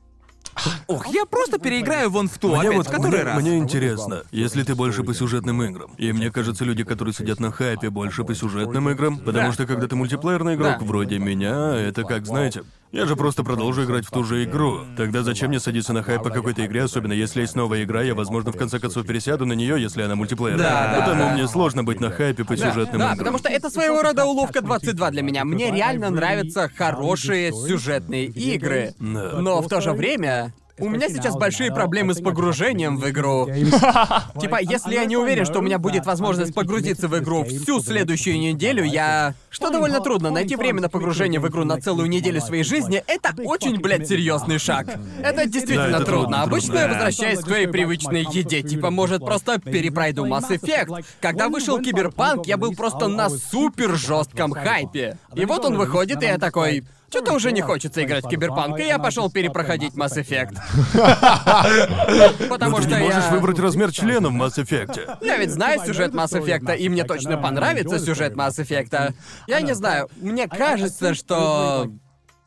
[0.86, 3.42] Ох, я просто переиграю вон в ту Мне опять вот в который мне, раз.
[3.42, 5.90] мне интересно, если ты больше по сюжетным играм.
[5.98, 9.18] И мне кажется, люди, которые сидят на хайпе, больше по сюжетным играм.
[9.18, 9.52] Потому Да.
[9.52, 10.84] что когда ты мультиплеерный игрок, Да.
[10.84, 12.62] вроде меня, это как, знаете,
[12.96, 14.80] я же просто продолжу играть в ту же игру.
[14.96, 18.14] Тогда зачем мне садиться на хайп по какой-то игре, особенно если есть новая игра, я,
[18.14, 20.58] возможно, в конце концов пересяду на нее, если она мультиплеерная.
[20.66, 21.32] Да, да, Потому да.
[21.34, 23.18] мне сложно быть на хайпе по Да, сюжетным да, играм.
[23.18, 25.44] потому что это своего рода уловка 22 для меня.
[25.44, 28.94] Мне реально нравятся хорошие сюжетные игры.
[28.98, 29.32] Да.
[29.40, 33.46] Но в то же время у меня сейчас большие проблемы с погружением в игру.
[34.40, 38.38] Типа, если я не уверен, что у меня будет возможность погрузиться в игру всю следующую
[38.38, 39.34] неделю, я...
[39.48, 43.34] Что довольно трудно, найти время на погружение в игру на целую неделю своей жизни, это
[43.44, 44.88] очень, блядь, серьезный шаг.
[45.22, 46.42] Это действительно трудно.
[46.42, 51.04] Обычно я возвращаюсь к своей привычной еде, типа, может, просто перепройду Mass Effect.
[51.20, 55.18] Когда вышел Киберпанк, я был просто на супер жестком хайпе.
[55.34, 56.84] И вот он выходит, и я такой...
[57.16, 60.56] Что-то уже не хочется играть в Киберпанк, и я пошел перепроходить Mass Effect.
[62.50, 63.30] Потому ты что не можешь я...
[63.30, 65.18] выбрать размер члена в Mass Effect.
[65.22, 69.14] Я ведь знаю сюжет Mass Effect, и мне точно понравится сюжет Mass Effect.
[69.46, 71.90] Я не знаю, мне кажется, что...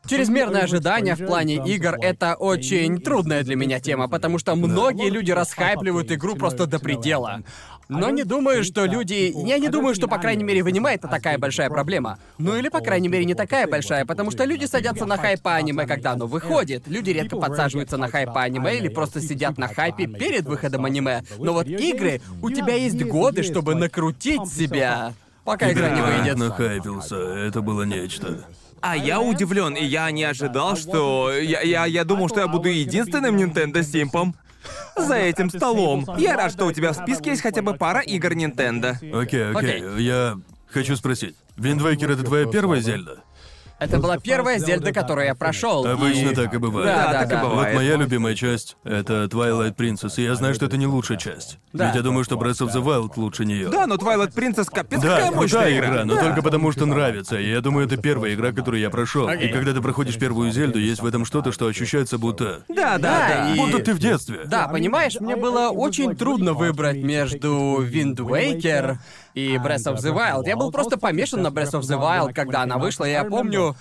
[0.06, 5.30] Чрезмерное ожидание в плане игр— это очень трудная для меня тема, потому что многие люди
[5.30, 7.42] расхайпливают игру просто до предела.
[7.90, 9.32] Но не думаю, что люди...
[9.46, 12.18] Я не думаю, что, по крайней мере, в аниме это такая большая проблема.
[12.38, 15.54] Ну или, по крайней мере, не такая большая, потому что люди садятся на хайп по
[15.54, 16.86] аниме, когда оно выходит.
[16.86, 21.24] Люди редко подсаживаются на хайп по аниме или просто сидят на хайпе перед выходом аниме.
[21.38, 25.12] Но вот игры, у тебя есть годы, чтобы накрутить себя,
[25.44, 26.38] пока игра не выйдет.
[26.38, 28.44] Нахайпился, это было нечто.
[28.82, 31.32] А я удивлен, и я не ожидал, что...
[31.32, 34.34] Я, я, я думал, что я буду единственным Nintendo Симпом
[34.96, 36.06] за этим столом.
[36.18, 38.96] Я рад, что у тебя в списке есть хотя бы пара игр Nintendo.
[39.12, 40.04] Окей, окей, Окей.
[40.04, 40.38] я
[40.68, 41.36] хочу спросить.
[41.56, 43.20] Виндвейкер это твоя первая Зельда?
[43.80, 45.86] Это была первая Зельда, которую я прошел.
[45.86, 46.86] Обычно так и бывает.
[46.86, 47.42] Да, да, так и да.
[47.44, 47.68] бывает.
[47.74, 51.58] Вот моя любимая часть— это Twilight Princess, и я знаю, что это не лучшая часть.
[51.72, 51.86] Да.
[51.86, 53.68] Ведь я думаю, что Breath of the Wild лучше нее.
[53.70, 55.86] Да, но Twilight Princess капец Да, какая мощная игра.
[55.88, 57.38] игра, но только потому, что нравится.
[57.40, 59.26] И я думаю, это первая игра, которую я прошел.
[59.28, 59.48] Окей.
[59.48, 62.64] И когда ты проходишь первую Зельду, есть в этом что-то, что ощущается будто...
[62.68, 63.54] Да, да, Да, да.
[63.54, 64.40] и- Будто ты в детстве.
[64.44, 68.98] Да, понимаешь, мне было очень трудно выбрать между Wind Waker
[69.34, 70.46] и Breath of the Wild.
[70.46, 73.76] Я был просто помешан на Breath of the Wild, когда она вышла, и я помню,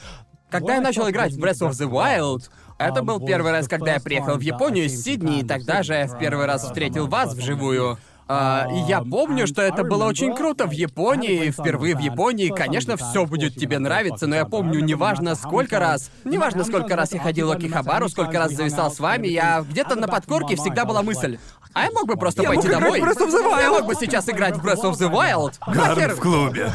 [0.49, 3.99] когда я начал играть в Breath of the Wild, это был первый раз, когда я
[3.99, 7.97] приехал в Японию из Сидней, и тогда же я в первый раз встретил вас вживую.
[8.31, 12.49] А, и я помню, что это было очень круто в Японии, впервые в Японии.
[12.49, 17.19] Конечно, все будет тебе нравиться, но я помню, неважно сколько раз, неважно сколько раз я
[17.19, 21.39] ходил в Акихабару, сколько раз зависал с вами, я где-то на подкорке всегда была мысль.
[21.73, 22.99] А я мог бы просто Я пойти мог играть домой.
[22.99, 23.61] в Breath of the Wild.
[23.61, 25.53] Я мог бы сейчас играть в Breath of the Wild.
[25.67, 26.71] Гарн Нахер, в клубе.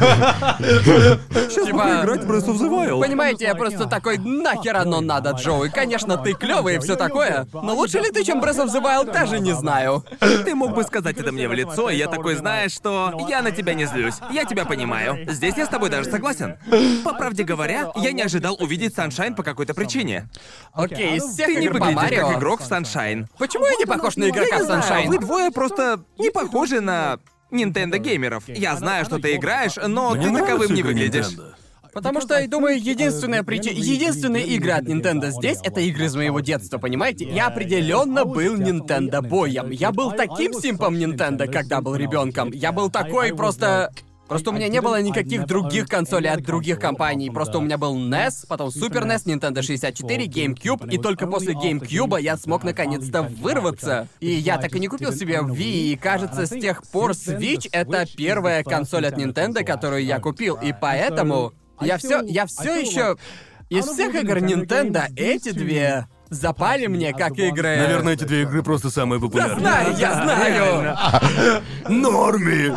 [1.64, 3.00] типа, Breath of the Wild.
[3.00, 5.68] Понимаете, я просто такой, нахер оно надо, Джоуи.
[5.68, 7.46] Конечно, ты клевый и все такое.
[7.52, 10.04] Но лучше ли ты, чем Breath of the Wild, даже не знаю.
[10.20, 13.50] Ты мог бы сказать это мне в лицо, и я такой, знаешь что, я на
[13.50, 14.14] тебя не злюсь.
[14.30, 15.18] Я тебя понимаю.
[15.28, 16.56] Здесь я с тобой даже согласен.
[17.04, 20.28] По правде говоря, я не ожидал увидеть Саншайн по какой-то причине.
[20.72, 22.28] Окей, из всех Ты не игр по выглядишь Марио...
[22.28, 23.28] как игрок в Саншайн.
[23.38, 25.08] Почему я не похож на игрока в не знаю, Sunshine?
[25.08, 27.18] Вы двое просто не похожи на
[27.50, 28.44] Nintendo геймеров.
[28.48, 31.26] Я знаю, что ты играешь, но Мне ты таковым не выглядишь.
[31.26, 31.54] Nintendo.
[31.94, 33.78] Потому что, я думаю, единственная причина...
[33.78, 37.24] Единственные игры от Nintendo здесь— это игры из моего детства, понимаете?
[37.24, 39.70] Я определенно был Nintendo боем.
[39.70, 42.50] Я был таким симпом Nintendo, когда был ребенком.
[42.50, 43.92] Я был такой просто...
[44.28, 47.30] Просто у меня не было никаких других консолей от других компаний.
[47.30, 52.20] Просто у меня был NES, потом Super NES, Nintendo 64, GameCube, и только после GameCube
[52.20, 54.08] я смог наконец-то вырваться.
[54.20, 58.06] И я так и не купил себе Wii, и кажется, с тех пор Switch— это
[58.16, 63.16] первая консоль от Nintendo, которую я купил, и поэтому я все, я все еще
[63.68, 67.76] из всех игр Nintendo эти две запали мне как игры.
[67.78, 69.58] Наверное, эти две игры просто самые Я популярные.
[69.60, 70.96] знаю, я знаю.
[71.88, 72.72] Норми!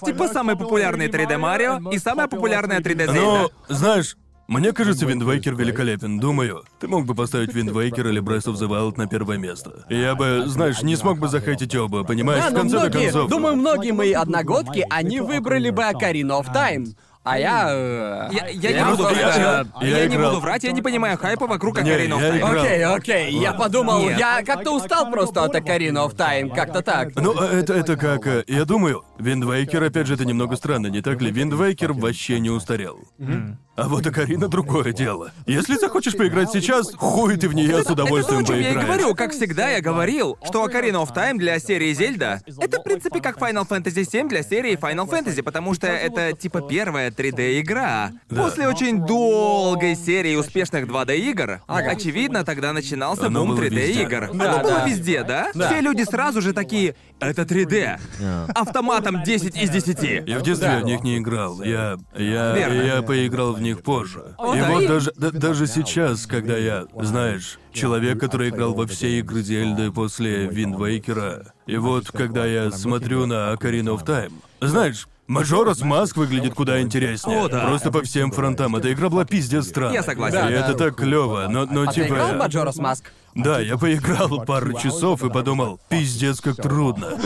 [0.04, 3.14] Типа самый популярный 3D Марио и самая популярная 3D Zelda.
[3.14, 4.16] Но, знаешь,
[4.48, 6.18] мне кажется, Waker великолепен.
[6.18, 9.84] Думаю, ты мог бы поставить Waker или Breath of the Wild на первое место.
[9.88, 13.30] Я бы, знаешь, не смог бы захейтить оба, понимаешь, Да, в конце многие, концов.
[13.30, 16.88] думаю, многие мои одногодки, они выбрали бы Ocarina of Time.
[17.22, 17.66] А я...
[17.68, 19.36] э, Я, я не буду просто- врать.
[19.36, 20.30] я- Я, я не играл.
[20.30, 22.38] буду врать, я не понимаю хайпа вокруг Не, Ocarina of я Time.
[22.38, 22.64] играл.
[22.64, 24.18] Окей, окей, я подумал, Нет.
[24.18, 27.10] я как-то устал просто от Ocarina of Time, как-то так.
[27.16, 28.26] Ну, а это, это как...
[28.26, 29.04] э, Я думаю,
[29.44, 31.30] Waker, опять же, это немного странно, не так ли?
[31.52, 33.00] Waker вообще не устарел.
[33.82, 35.32] А вот Акарина другое дело.
[35.46, 38.74] Если захочешь поиграть сейчас, хуй ты в нее с удовольствием это то, чем я и
[38.74, 38.98] поиграешь.
[39.00, 39.14] говорю.
[39.14, 43.38] Как всегда, я говорил, что Ocarina of Time для серии Зельда— это, в принципе, как
[43.38, 48.12] Final Fantasy VII для серии Final Fantasy, потому что это, типа, первая 3D-игра.
[48.28, 53.70] После очень долгой серии успешных 2D-игр, очевидно, тогда начинался Оно бум было 3D-игр.
[53.70, 54.30] везде.
[54.30, 54.86] Оно Да, было да.
[54.86, 55.48] везде, да?
[55.54, 55.66] Да.
[55.68, 57.98] Все люди сразу же такие, это 3D.
[58.54, 60.28] Автоматом 10 из 10.
[60.28, 61.62] Я в детстве в них не играл.
[61.62, 61.98] Я.
[62.16, 62.54] Я.
[62.56, 62.82] Верно.
[62.82, 64.34] Я поиграл в них позже.
[64.38, 68.74] О, и да, вот и- даже, да- даже сейчас, когда я, знаешь, человек, который играл
[68.74, 74.32] во все игры Зельды после Виндвейкера, и вот когда я смотрю на Ocarina of Time,
[74.60, 77.42] знаешь, Маджорас Маск выглядит куда интереснее.
[77.44, 77.60] О, да.
[77.66, 78.74] Просто по всем фронтам.
[78.74, 79.94] Эта игра была пиздец странной.
[79.94, 80.38] Я согласен.
[80.38, 80.86] И Да, это да.
[80.86, 82.06] так клево, но, но А ты типа.
[82.14, 83.12] играл в Маджорас Маск?
[83.34, 87.06] Да, я поиграл пару часов и подумал, пиздец, как трудно.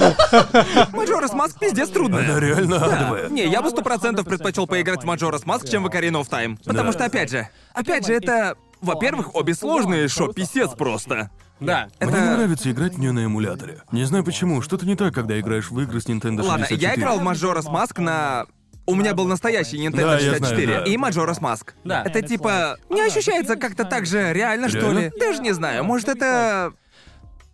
[0.92, 2.38] Majora's Mask пиздец Она трудная.
[2.38, 2.84] реально Да.
[2.86, 3.28] адовая.
[3.30, 6.58] Не, я бы сто процентов предпочел поиграть в Majora's Mask, чем в Ocarina of Time.
[6.64, 6.92] Потому Да.
[6.92, 8.56] что, опять же, опять же, это...
[8.80, 11.30] Во-первых, обе сложные, шо писец просто.
[11.58, 11.88] Да.
[12.00, 12.36] Мне не Это...
[12.36, 13.80] нравится играть в нее на эмуляторе.
[13.92, 16.48] Не знаю почему, что-то не так, когда играешь в игры с Nintendo 64.
[16.48, 18.44] Ладно, я играл в Majora's Mask на...
[18.86, 20.90] У меня был настоящий Nintendo Да, я 64 знаю, да.
[20.90, 21.72] и Majora's Mask.
[21.84, 22.02] Да.
[22.04, 22.76] Это типа...
[22.90, 24.98] Не ощущается как-то так же реально, что Реально?
[24.98, 25.12] ли?
[25.18, 26.74] Даже не знаю, может это...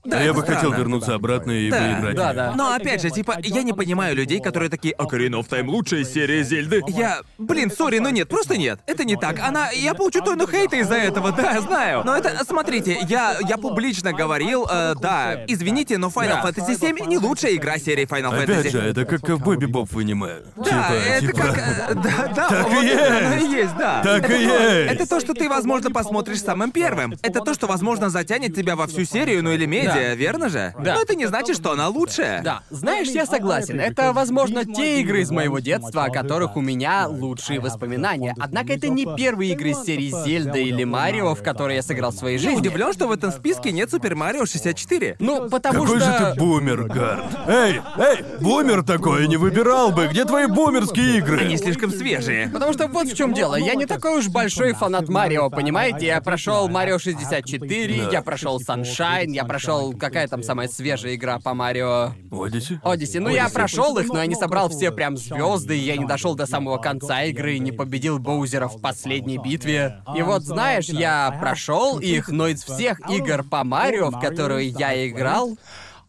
[0.05, 0.77] Да, А я это бы хотел странно.
[0.77, 2.17] вернуться обратно и Да, поиграть.
[2.17, 2.35] да, в неё.
[2.35, 2.55] да.
[2.57, 6.43] Но опять же, типа, я не понимаю людей, которые такие Ocarina of Time лучшая серия
[6.43, 6.81] Зельды.
[6.89, 7.21] Я...
[7.39, 8.81] Блин, сори, но нет, просто нет.
[8.87, 9.39] Это не так.
[9.41, 9.71] Она...
[9.73, 12.03] Я получу тонну хейта из-за этого, да, я знаю.
[12.07, 12.45] Но это...
[12.47, 13.37] Смотрите, я...
[13.47, 16.49] Я публично говорил, э, да, извините, но Final Да.
[16.49, 18.71] Fantasy VII не лучшая игра серии Final Опять Fantasy.
[18.71, 20.37] же, это как ковбой бибоп в аниме.
[20.57, 21.39] Да, типа, это типа...
[21.43, 21.59] как...
[21.59, 23.47] э, Да, да, Так и вот это оно есть.
[23.47, 24.03] и есть, да.
[24.03, 24.93] Так это и то- есть.
[24.95, 27.15] Это то, что ты, возможно, посмотришь самым первым.
[27.23, 30.15] Это то, что, возможно, затянет тебя во всю серию, ну или медиа, Да.
[30.15, 30.75] верно же?
[30.79, 30.95] Да.
[30.95, 32.43] Но это не значит, что она лучшая.
[32.43, 33.81] Да, знаешь, я согласен.
[33.81, 38.35] Это, возможно, те игры из моего детства, о которых у меня лучшие воспоминания.
[38.39, 42.15] Однако это не первые игры из серии Зельда или Марио, в которые я сыграл в
[42.17, 42.61] своей Я жизни.
[42.61, 45.17] удивлен, что в этом списке нет Супер Марио 64.
[45.19, 46.11] Ну, потому Какой что...
[46.19, 47.25] же ты бумер, Гард.
[47.49, 50.07] Эй, эй, бумер такой не выбирал бы.
[50.09, 51.41] Где твои бумерские игры?
[51.41, 52.49] Они слишком свежие.
[52.53, 53.55] Потому что вот в чем дело.
[53.57, 56.07] Я не такой уж большой фанат Марио, понимаете?
[56.07, 58.11] Я прошел Марио 64, Да.
[58.13, 62.13] я прошел Sunshine, я прошел какая там самая свежая игра по Марио.
[62.31, 62.81] Одиссе?
[62.83, 63.21] Одиссе.
[63.21, 66.35] Ну я прошел их, но я не собрал все прям звезды, и я не дошел
[66.35, 70.03] до самого конца игры, не победил Боузера в последней битве.
[70.17, 75.09] И вот знаешь, я прошел их, но из всех игр по Марио, в которые я
[75.09, 75.57] играл,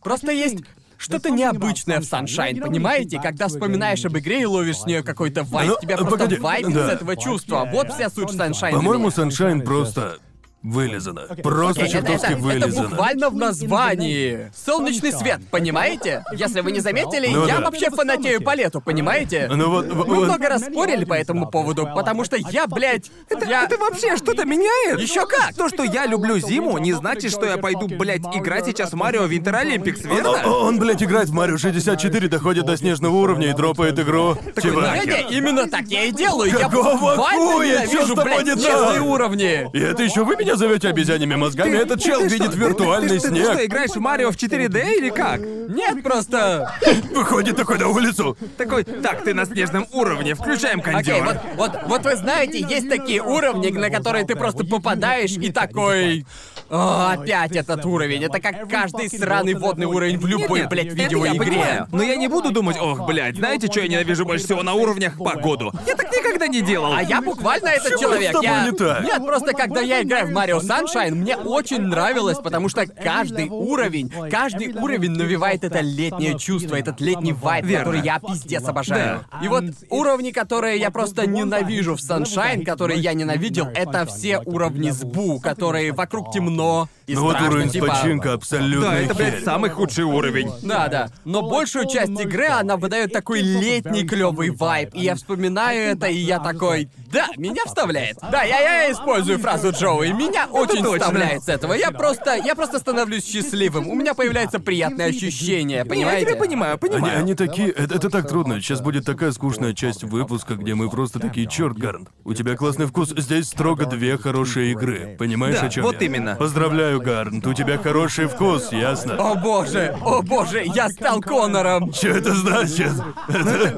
[0.02, 0.60] просто есть
[0.98, 3.20] что-то необычное в Sunshine, понимаете?
[3.20, 6.74] Когда вспоминаешь об игре и ловишь с нее какой-то вайп, Ну, тебя просто погоди, вайпит
[6.74, 6.90] да.
[6.90, 7.68] с этого чувства.
[7.72, 8.72] Вот вся суть Sunshine.
[8.72, 9.08] По-моему.
[9.08, 10.20] Sunshine просто
[10.64, 11.22] вылезано.
[11.44, 12.90] Просто Это, чертовски это- это вылезано.
[12.90, 14.52] буквально в названии.
[14.66, 16.24] Солнечный свет, понимаете?
[16.34, 17.66] Если вы не заметили, Ну я да.
[17.66, 19.50] вообще фанатею по лету, понимаете?
[19.52, 23.10] Ну вот, Мы вот- много раз спорили по этому поводу, потому что я, блядь,
[23.48, 23.64] я...
[23.64, 25.00] Это вообще что-то меняет?
[25.00, 25.54] Еще как!
[25.56, 29.24] То, что я люблю зиму, не значит, что я пойду, блядь, играть сейчас в Марио
[29.26, 30.48] Винтер Олимпикс, Он, верно?
[30.48, 34.36] он, блядь, играет в Марио 64, доходит до снежного уровня и дропает игру.
[34.62, 34.94] Типа...
[34.96, 36.52] Не-не, именно так я и делаю.
[36.52, 37.82] Я Какого буквально хуя?
[37.82, 39.04] Чё с ненавижу, тобой блядь, не снежные так?
[39.04, 39.70] уровни.
[39.74, 41.76] И это еще вы меня зовете обезьянными мозгами?
[41.76, 43.48] Этот чел Ты видит что, виртуальный ты, ты, снег.
[43.48, 45.42] Ты что, играешь в Марио в 4D или как?
[45.42, 46.74] Нет, просто...
[47.14, 48.38] Выходит такой на улицу.
[48.58, 51.16] Такой, так, ты на снежном уровне, включаем кондёр.
[51.16, 55.52] Окей, вот, вот, вот вы знаете, есть такие уровни, на которые ты просто попадаешь и
[55.52, 56.26] такой...
[56.72, 58.24] «О, опять этот уровень.
[58.24, 61.88] Это как каждый сраный водный уровень в любой, блядь, видеоигре.
[61.92, 65.18] Но я не буду думать, ох, блядь, знаете, что я ненавижу больше всего на уровнях?
[65.18, 65.74] Погоду.
[65.86, 66.94] Я так никогда не делал.
[66.94, 68.38] А я буквально этот человек.
[68.38, 68.66] с я...
[68.66, 69.04] не так?
[69.04, 74.10] Нет, просто когда я играю в Марио Sunshine, мне очень нравилось, потому что каждый уровень,
[74.30, 79.26] каждый уровень навевает это летнее чувство, этот летний вайб, который я пиздец обожаю.
[79.44, 84.92] И вот уровни, которые я просто ненавижу в Sunshine, которые я ненавидел, это все уровни
[84.92, 87.01] сбу, которые вокруг темно nå.
[87.12, 87.88] И Ну вот страшно, уровень с типа...
[87.88, 90.52] починка абсолютно Да, это, блядь, самый худший уровень.
[90.64, 91.10] Да, да.
[91.26, 94.94] Но большую часть игры она выдает такой летний клевый вайб.
[94.94, 96.90] И я вспоминаю это, и я такой.
[97.12, 98.18] Да, меня вставляет.
[98.32, 100.12] Да, я, я использую фразу Джоуи.
[100.14, 101.00] Меня очень точно.
[101.00, 101.74] вставляет с этого.
[101.74, 102.36] Я просто.
[102.36, 103.90] Я просто становлюсь счастливым.
[103.90, 106.28] У меня появляется приятное ощущение, Не, я понимаете?
[106.28, 107.20] тебя понимаю, Они, понимаю.
[107.20, 107.70] они такие...
[107.70, 108.62] Это, это так трудно.
[108.62, 112.86] Сейчас будет такая скучная часть выпуска, где мы просто такие, черт, Гарнт, у тебя классный
[112.86, 113.10] вкус.
[113.18, 115.16] Здесь строго две хорошие игры.
[115.20, 116.08] Понимаешь, Да, о чем вот я?
[116.08, 116.36] именно.
[116.36, 119.16] Поздравляю, Гарнт, у тебя хороший вкус, ясно?
[119.16, 121.92] О боже, о боже, я стал Конором.
[121.94, 122.92] Что это значит?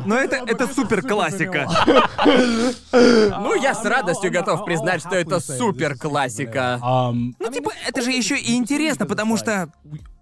[0.06, 1.68] Но это, это супер классика.
[2.92, 6.80] Ну, я с радостью готов признать, что это супер классика.
[6.82, 9.70] Ну, типа, это же еще и интересно, потому что...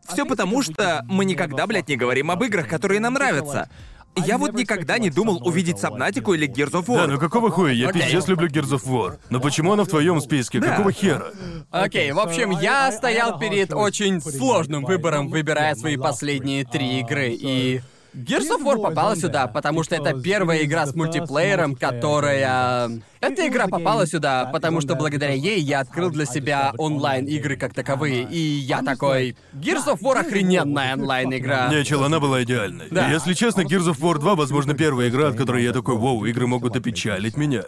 [0.07, 3.69] Все потому, что мы никогда, блядь, не говорим об играх, которые нам нравятся.
[4.15, 6.97] Я вот никогда не думал увидеть Сабнатику или Gears of War.
[6.97, 7.71] Да, ну какого хуя?
[7.71, 8.02] Я Окей.
[8.02, 9.17] пиздец люблю Gears of War.
[9.30, 10.60] Но почему она в твоем списке?
[10.60, 11.32] Какого хера?
[11.69, 17.82] Окей, в общем, я стоял перед очень сложным выбором, выбирая свои последние три игры, и...
[18.13, 22.89] Gears of War попала сюда, потому что это первая игра с мультиплеером, которая...
[23.21, 28.24] Эта игра попала сюда, потому что благодаря ей я открыл для себя онлайн-игры как таковые,
[28.24, 29.38] и я такой...
[29.54, 31.69] Gears of War охрененная онлайн-игра.
[31.71, 32.88] Не, чел, она была идеальной.
[32.91, 33.10] Да.
[33.10, 36.47] Если честно, Gears of War 2, возможно, первая игра, от которой я такой, вау, игры
[36.47, 37.63] могут опечалить меня.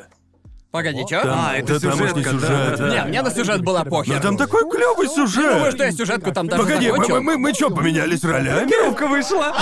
[0.74, 1.22] Погоди, чё?
[1.22, 2.78] Там, А, это да, тамошний сюжетка, сюжет.
[2.80, 2.90] да.
[2.90, 4.16] Не, мне на сюжет было похер.
[4.16, 5.54] Но там такой клевый сюжет.
[5.54, 7.16] Думаю, что я сюжетку там даже Погоди, мы, закончил.
[7.18, 8.68] мы, мы, мы чё, поменялись ролями?
[8.68, 9.54] Кировка вышла.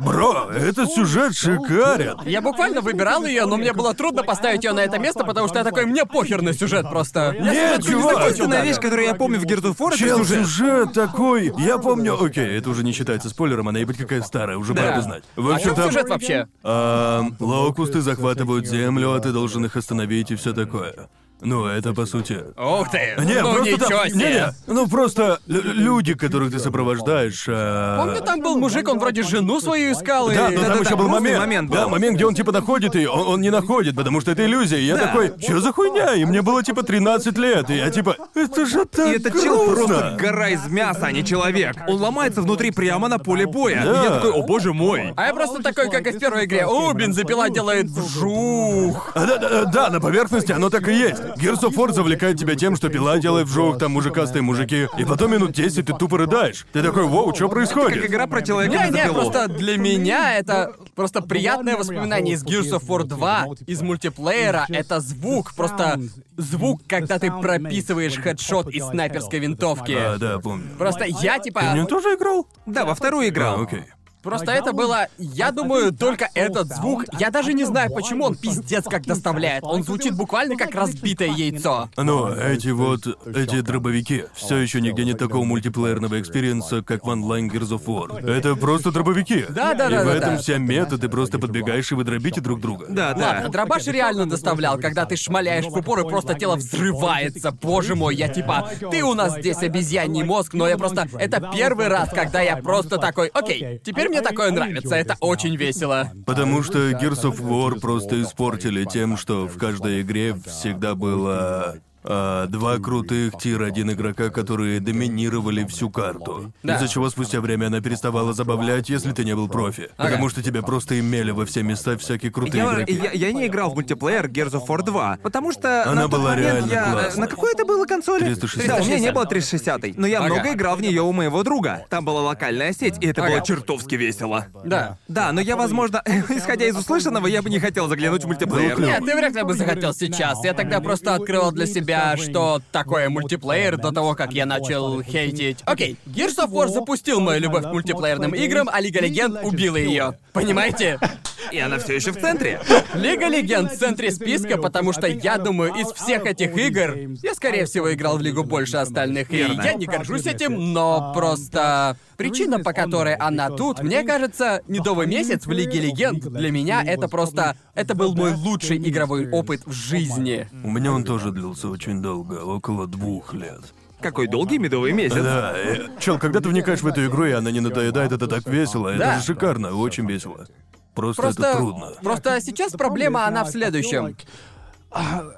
[0.00, 2.18] Бро, этот сюжет шикарен.
[2.26, 5.56] Я буквально выбирал ее, но мне было трудно поставить ее на это место, потому что
[5.56, 7.34] я такой, мне похер на сюжет просто.
[7.40, 8.02] Я Нет, сюжетку чувак.
[8.04, 8.68] закончил Единственная даже.
[8.68, 10.46] вещь, которую я помню в War, это Чел, сюжет.
[10.46, 11.50] сюжет такой.
[11.56, 12.22] Я помню.
[12.22, 15.22] Окей, это уже не считается спойлером, она ебать какая старая, уже пора бы знать.
[15.34, 15.86] В А общем, чем там.
[15.86, 16.46] сюжет вообще?
[16.62, 21.08] А, локусты захватывают землю, а ты должен их остановить и все такое.
[21.40, 22.42] Ну, это по сути.
[22.56, 23.14] Ух ты!
[23.24, 24.16] Не, ну просто ничего там, себе!
[24.18, 27.44] не, не, ну просто лю- люди, которых ты сопровождаешь.
[27.48, 30.34] а, Помню, там был мужик, он вроде жену свою искал, и...
[30.34, 31.38] Да, но там Да-да-да, еще был момент.
[31.38, 31.76] момент был.
[31.76, 34.78] Да, момент, где он типа находит ее, он, он не находит, потому что это иллюзия.
[34.78, 35.06] И я Да.
[35.06, 36.14] такой, что за хуйня?
[36.14, 39.64] И мне было типа 13 лет, и я типа, это же так И этот чел
[39.66, 41.76] просто гора из мяса, а не человек.
[41.86, 43.80] Он ломается внутри прямо на поле боя.
[43.84, 43.90] Да.
[44.00, 45.12] И я такой, о боже мой.
[45.16, 46.66] А я просто такой, как и в первой игре.
[46.66, 49.12] О, бензопила делает вжух.
[49.14, 51.22] А, да, да, да, на поверхности оно так и есть.
[51.36, 55.32] Gears of War завлекает тебя тем, что пила делает вжух, там мужикастые мужики, и потом
[55.32, 56.66] минут 10 ты тупо рыдаешь.
[56.72, 58.04] Ты такой, воу, что Как происходит?
[58.04, 62.86] игра про человека Не, не, просто для меня это просто приятное воспоминание из Gears of
[62.86, 64.66] War 2, из мультиплеера.
[64.68, 66.00] Это звук, просто
[66.36, 69.92] звук, когда ты прописываешь хедшот из снайперской винтовки.
[69.92, 70.68] А, да, помню.
[70.76, 71.86] Просто я Ты в нее типа...
[71.88, 72.46] тоже играл?
[72.66, 73.60] Да, во вторую играл.
[73.60, 73.84] А, окей.
[74.28, 75.08] Просто это было...
[75.16, 77.04] Я думаю, только этот звук...
[77.18, 79.64] Я даже не знаю, почему он пиздец как доставляет.
[79.64, 81.88] Он звучит буквально как разбитое яйцо.
[81.96, 87.50] Но эти вот, эти дробовики, все еще нигде нет такого мультиплеерного экспириенса, как в онлайн
[87.50, 88.30] Gears of War.
[88.30, 89.46] Это просто дробовики.
[89.48, 90.38] Да, да, И да, в да, этом да.
[90.38, 92.86] вся мета, ты просто подбегаешь и вы дробите друг друга.
[92.90, 93.28] Да, да.
[93.28, 97.50] Ладно, дробаш реально доставлял, когда ты шмаляешь в упор и просто тело взрывается.
[97.50, 101.08] Боже мой, я типа, ты у нас здесь обезьяний мозг, но я просто...
[101.18, 106.12] Это первый раз, когда я просто такой, окей, теперь мне такое нравится, это очень весело.
[106.26, 112.46] Потому что Gears of War просто испортили тем, что в каждой игре всегда было а,
[112.46, 116.52] два крутых тир-1 игрока, которые доминировали всю карту.
[116.62, 116.76] Да.
[116.76, 119.90] Из-за чего спустя время она переставала забавлять, если ты не был профи.
[119.96, 123.00] Потому что тебя просто имели во все места всякие крутые Я, игроки.
[123.02, 126.36] я, я не играл в мультиплеер Gears of War 2, потому что Она на была
[126.36, 126.92] реально я...
[126.92, 127.20] классной.
[127.22, 128.24] На какой это было консоли?
[128.24, 128.66] 360.
[128.68, 130.34] Да, у меня не было 360 но я Ага.
[130.34, 131.84] много играл в нее у моего друга.
[131.88, 133.30] Там была локальная сеть, и это Ага.
[133.32, 134.46] было чертовски весело.
[134.64, 134.98] Да.
[135.08, 138.80] Да, но я, возможно, исходя из услышанного, я бы не хотел заглянуть в мультиплеер.
[138.80, 140.42] Нет, ты вряд ли бы захотел сейчас.
[140.44, 145.58] Я тогда просто открывал для себя, что такое мультиплеер до того, как я начал хейтить.
[145.64, 150.18] Окей, Gears of War запустил мою любовь к мультиплеерным играм, а Лига Легенд убила ее.
[150.32, 150.98] Понимаете?
[151.52, 152.60] И она все еще в центре.
[152.94, 157.64] Лига Легенд в центре списка, потому что я думаю, из всех этих игр я, скорее
[157.64, 162.72] всего, играл в Лигу больше остальных, и я не горжусь этим, но просто причина, по
[162.72, 167.94] которой она тут, мне кажется, медовый месяц в Лиге Легенд для меня это просто это
[167.94, 170.48] был мой лучший игровой опыт в жизни.
[170.64, 173.60] У меня он тоже длился очень долго, около двух лет.
[174.00, 175.22] Какой долгий медовый месяц.
[175.22, 178.46] Да, э, чел, когда ты вникаешь в эту игру, и она не надоедает, это так
[178.46, 178.88] весело.
[178.88, 179.18] Это Да.
[179.20, 180.46] же шикарно, очень весело.
[180.94, 181.92] Просто, Просто это трудно.
[182.02, 184.16] Просто сейчас проблема она в следующем.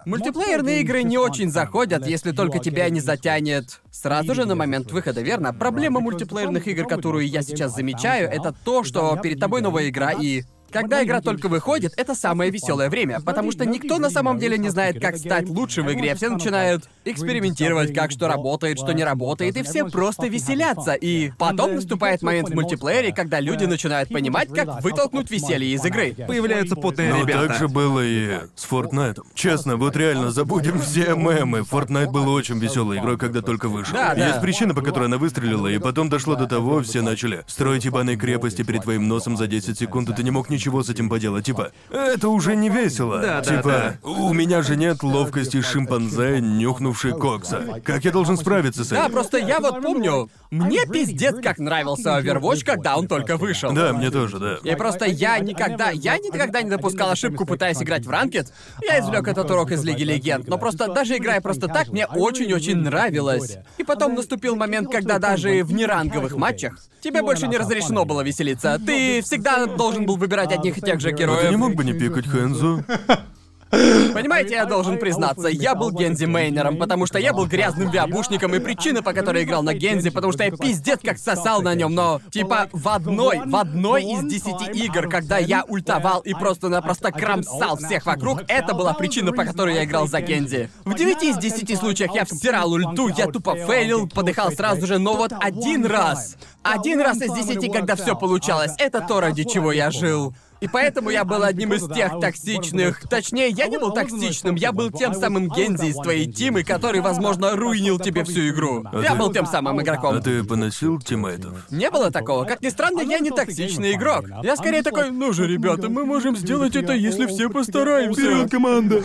[0.07, 5.21] Мультиплеерные игры не очень заходят, если только тебя не затянет сразу же на момент выхода,
[5.21, 5.53] верно?
[5.53, 10.43] Проблема мультиплеерных игр, которую я сейчас замечаю, это то, что перед тобой новая игра и
[10.73, 14.69] когда игра только выходит, это самое веселое время, потому что никто на самом деле не
[14.69, 16.15] знает, как стать лучше в игре.
[16.15, 20.95] Все начинают экспериментировать, как что работает, что не работает, и все просто веселятся.
[20.95, 26.15] И потом наступает момент в мультиплеере, когда люди начинают понимать, как вытолкнуть веселье из игры.
[26.27, 27.49] Появляются потные Но ребята.
[27.49, 29.21] так же было и с Fortnite.
[29.35, 31.61] Честно, вот реально забудем все мемы.
[31.61, 33.95] Fortnite был очень веселой игрой, когда только вышел.
[33.95, 34.29] Да, да.
[34.29, 38.17] Есть причина, по которой она выстрелила, и потом дошло до того, все начали строить ебаные
[38.17, 41.45] крепости перед твоим носом за 10 секунд, и ты не мог ничего с этим поделать.
[41.45, 43.21] Типа, это уже не весело.
[43.21, 47.81] Да, да, типа, у меня же нет ловкости шимпанзе, нюхнувший кокса.
[47.85, 49.13] Как я должен справиться с Да, этим?
[49.13, 53.73] просто я вот помню, мне пиздец как нравился Overwatch, когда он только вышел.
[53.73, 54.59] Да, мне тоже, да.
[54.63, 58.53] И просто я никогда, я никогда не допускал ошибку, пытаясь играть в ранкет.
[58.83, 62.77] Я извлек этот урок из Лиги Легенд, но просто даже играя просто так, мне очень-очень
[62.77, 63.59] нравилось.
[63.79, 68.79] И потом наступил момент, когда даже в неранговых матчах тебе больше не разрешено было веселиться.
[68.85, 71.51] Ты всегда должен был выбирать пикать одних и тех же А ты героев.
[71.51, 72.85] не мог бы не пикать Хэнзу?
[73.71, 78.59] Понимаете, я должен признаться, я был Гензи Мейнером, потому что я был грязным виабушником, и
[78.59, 82.21] причина, по которой играл на Гензи, потому что я пиздец как сосал на нем, но
[82.31, 88.07] типа в одной, в одной из десяти игр, когда я ультовал и просто-напросто кромсал всех
[88.07, 90.69] вокруг, это была причина, по которой я играл за Гензи.
[90.85, 95.15] В девяти из десяти случаях я всирал ульту, я тупо фейлил, подыхал сразу же, но
[95.15, 99.91] вот один раз, один раз из десяти, когда все получалось, это то, ради чего я
[99.91, 100.35] жил.
[100.61, 103.09] И поэтому я был одним из тех токсичных...
[103.09, 107.57] Точнее, я не был токсичным, я был тем самым Гензи из твоей тимы, который, возможно,
[107.57, 108.85] руинил тебе всю игру.
[109.03, 110.17] Я ты- был тем самым игроком.
[110.17, 111.67] А ты поносил тиммейтов?
[111.71, 112.45] Не было такого.
[112.45, 114.25] Как ни странно, я не токсичный игрок.
[114.43, 118.49] Я скорее такой, ну же, ребята, мы можем сделать это, если все постараемся.
[118.49, 119.03] команда!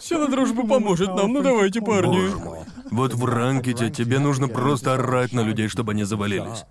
[0.00, 2.20] Сила дружбы поможет нам, ну давайте, парни.
[2.20, 2.58] Боже мой.
[2.90, 6.64] Вот в ранкете тебе нужно просто орать на людей, чтобы они завалились.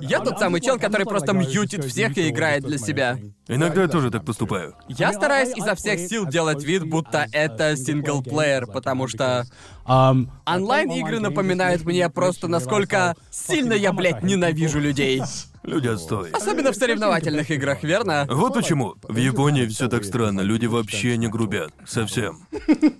[0.00, 3.18] Я тот самый чел, который просто мьютит всех и играет для себя.
[3.48, 4.74] Иногда я тоже так поступаю.
[4.88, 9.46] Я стараюсь изо всех сил делать вид, будто это синглплеер, потому что
[9.84, 15.22] онлайн-игры напоминают мне просто, насколько сильно я, блядь, ненавижу людей.
[15.66, 16.30] Люди отстой.
[16.30, 18.26] Особенно в соревновательных играх, верно?
[18.30, 18.94] Вот почему.
[19.02, 20.40] В Японии все так странно.
[20.40, 21.72] Люди вообще не грубят.
[21.86, 22.46] Совсем.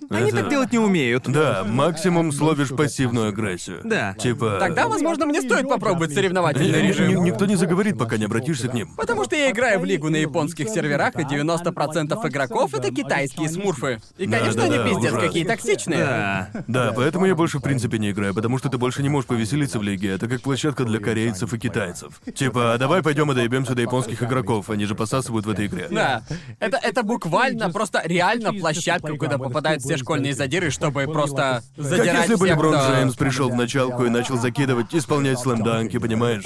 [0.09, 1.23] Они Это- так делать не умеют.
[1.27, 3.81] Да, максимум словишь пассивную агрессию.
[3.83, 4.13] Да.
[4.15, 4.57] Типа...
[4.59, 7.23] Тогда, возможно, мне стоит попробовать соревновательный Ни- ни- режим.
[7.23, 8.93] Никто не заговорит, пока не обратишься к ним.
[8.95, 14.01] Потому что я играю в лигу на японских серверах, и 90% игроков это китайские смурфы.
[14.17, 15.19] И, конечно, они пиздец ужасно.
[15.21, 15.99] какие токсичные.
[15.99, 16.49] Да.
[16.67, 19.79] Да, поэтому я больше в принципе не играю, потому что ты больше не можешь повеселиться
[19.79, 20.09] в лиге.
[20.09, 22.21] Это как площадка для корейцев и китайцев.
[22.57, 25.87] Типа, давай пойдем и доебемся до японских игроков, они же посасывают в этой игре.
[25.91, 26.23] Да.
[26.59, 32.21] Это, это буквально, просто реально площадка, куда попадают все школьные задиры, чтобы просто Как задирать
[32.21, 36.43] если бы всех, Леброн кто- Джеймс пришел в началку и начал закидывать, исполнять слэмданки, понимаешь?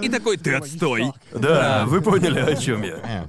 [0.00, 1.12] И такой, ты отстой.
[1.32, 3.26] Да, вы поняли, о чем я.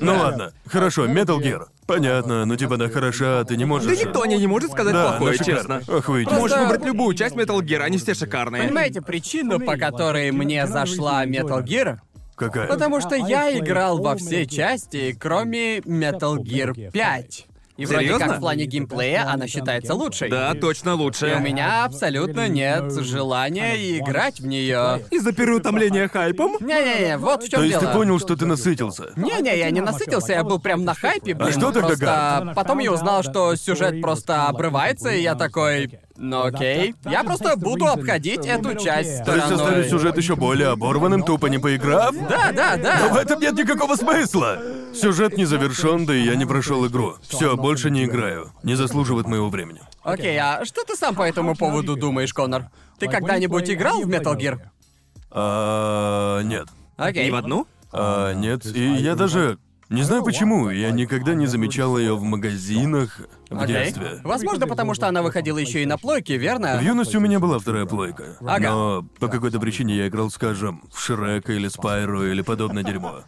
[0.00, 1.66] Ну ладно, хорошо, Metal Gear.
[1.86, 3.86] Понятно, ну типа она хороша, ты не можешь...
[3.88, 5.82] Да никто не, не может сказать Да, плохое, она честно.
[5.86, 6.38] Охуительно.
[6.38, 8.62] Можешь выбрать любую часть Metal Gear, они все шикарные.
[8.62, 11.98] Понимаете, причина, по которой мне зашла Metal Gear,
[12.36, 12.68] Какая?
[12.68, 17.46] потому что я играл во все части, кроме Metal Gear 5.
[17.76, 18.26] И вроде Серьезно?
[18.26, 20.30] как в плане геймплея она считается лучшей.
[20.30, 21.30] Да, точно лучше.
[21.30, 25.04] И у меня абсолютно нет желания играть в нее.
[25.10, 26.56] Из-за переутомления хайпом?
[26.60, 27.92] Не-не-не, вот в чем То есть дело.
[27.92, 29.12] ты понял, что ты насытился?
[29.16, 31.50] Не-не, я не насытился, я был прям на хайпе, блин.
[31.50, 32.52] что тогда, просто...
[32.54, 35.98] Потом я узнал, что сюжет просто обрывается, и я такой...
[36.16, 36.94] Ну окей.
[37.04, 39.54] Я просто буду обходить эту часть То есть стороной.
[39.66, 42.14] оставить сюжет еще более оборванным, тупо не поиграв?
[42.28, 43.22] Да, да, Но в да.
[43.22, 44.58] этом нет никакого смысла!
[44.94, 47.16] Сюжет не завершен, да и я не прошел игру.
[47.28, 48.52] Все, больше не играю.
[48.62, 49.80] Не заслуживает моего времени.
[50.02, 52.70] Окей, а что ты сам по этому поводу думаешь, Конор?
[52.98, 54.60] Ты когда-нибудь играл в Metal Gear?
[55.30, 56.68] А, нет.
[56.96, 57.24] Окей.
[57.24, 57.66] Не в одну?
[57.92, 58.64] А, нет.
[58.66, 59.58] И я даже
[59.94, 60.68] не знаю почему.
[60.70, 63.84] Я никогда не замечал ее в магазинах в Окей.
[63.84, 64.20] детстве.
[64.24, 66.78] Возможно, потому что она выходила еще и на плойке, верно?
[66.78, 68.36] В юности у меня была вторая плойка.
[68.40, 68.70] Ага.
[68.70, 73.20] Но по какой-то причине я играл, скажем, в Шрека или Спайру или подобное дерьмо.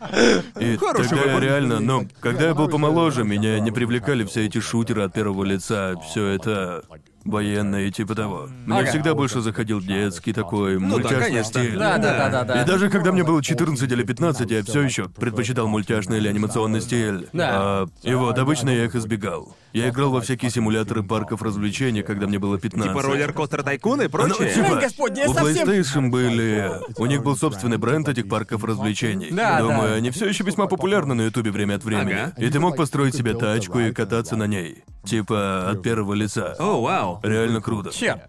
[0.60, 1.42] И Хороший тогда я выбор.
[1.42, 5.94] реально, ну, когда я был помоложе, меня не привлекали все эти шутеры от первого лица,
[6.00, 6.82] все это
[7.26, 8.48] военное и типа того.
[8.66, 8.90] Мне Ага.
[8.90, 11.60] всегда больше заходил детский такой Ну да, мультяшный конечно.
[11.62, 11.78] стиль.
[11.78, 12.62] Да, да, да, да, да.
[12.62, 16.80] И даже когда мне было 14 или 15, я все еще предпочитал мультяшный или анимационный
[16.80, 17.28] стиль.
[17.32, 17.48] Да.
[17.52, 19.56] А, и вот, обычно я их избегал.
[19.72, 22.90] Я играл во всякие симуляторы парков развлечений, когда мне было 15.
[22.90, 24.54] Типа роллер-костер тайкун и Ну, прочее?
[24.54, 26.70] типа, Ой, господи, я у совсем- PlayStation были...
[26.96, 29.28] У них был собственный бренд этих парков развлечений.
[29.30, 29.94] Да, Думаю, да.
[29.96, 32.12] они все еще весьма популярны на Ютубе время от времени.
[32.12, 32.32] Ага.
[32.38, 34.82] И ты мог построить себе тачку и кататься на ней.
[35.06, 36.54] Типа от первого лица.
[36.58, 37.20] О, вау.
[37.22, 37.90] Реально круто.
[37.90, 38.20] Черт.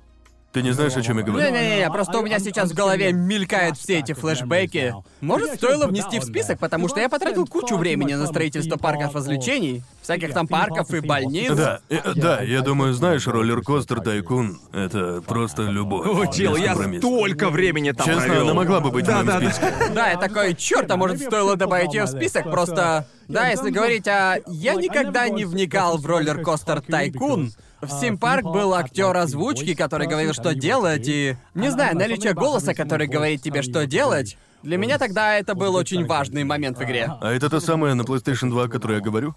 [0.57, 1.51] Ты не знаешь, о чем я говорю?
[1.51, 4.95] Не-не-не, просто у меня сейчас в голове мелькают все эти флешбеки.
[5.21, 9.83] Может, стоило внести в список, потому что я потратил кучу времени на строительство парков развлечений,
[10.01, 11.53] всяких там парков и больниц.
[11.53, 16.07] Да, и- э, да, я думаю, знаешь, роллер-костер Тайкун— это просто любовь.
[16.07, 18.45] О, чел, я столько времени там Честно, провел.
[18.45, 19.51] она могла бы быть в да, моем да, да.
[19.51, 19.73] списке.
[19.93, 23.05] Да, я такой, черт, а может стоило добавить ее в список, просто...
[23.27, 24.37] Да, если говорить о...
[24.47, 27.51] Я никогда не вникал в роллер-костер Тайкун.
[27.81, 31.35] В Симпарк был актер озвучки, который говорил, что делать, и...
[31.53, 34.37] Не знаю, наличие голоса, который говорит тебе, что делать.
[34.63, 37.11] Для меня тогда это был очень важный момент в игре.
[37.21, 39.35] А это та самая на PlayStation 2, о которой я говорю?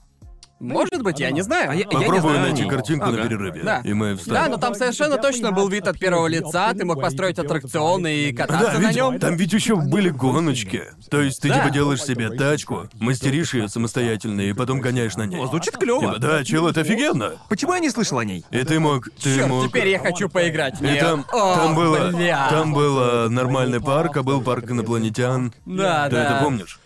[0.60, 1.70] Может быть, я не знаю.
[1.70, 3.22] А я- я не Попробую знаю найти картинку на Ага.
[3.22, 3.62] перерыве.
[3.64, 3.80] Да.
[3.82, 4.50] И мы Да, вставим.
[4.52, 8.72] но там совершенно точно был вид от первого лица, ты мог построить аттракционы и кататься
[8.72, 9.18] Да, на ведь нем.
[9.18, 10.84] там ведь еще были гоночки.
[11.10, 11.60] То есть ты Да.
[11.60, 15.40] типа делаешь себе тачку, мастеришь ее самостоятельно и потом гоняешь на ней.
[15.40, 16.00] О, звучит клево.
[16.00, 17.36] Типа, да, чел, это офигенно.
[17.48, 18.44] Почему я не слышал о ней?
[18.50, 19.66] И ты мог, ты Черт, мог.
[19.66, 22.48] теперь я хочу поиграть в И там, О, там было, бля.
[22.50, 25.52] там был а, нормальный парк, а был парк инопланетян.
[25.64, 26.24] Да, Ты да.
[26.36, 26.79] это помнишь?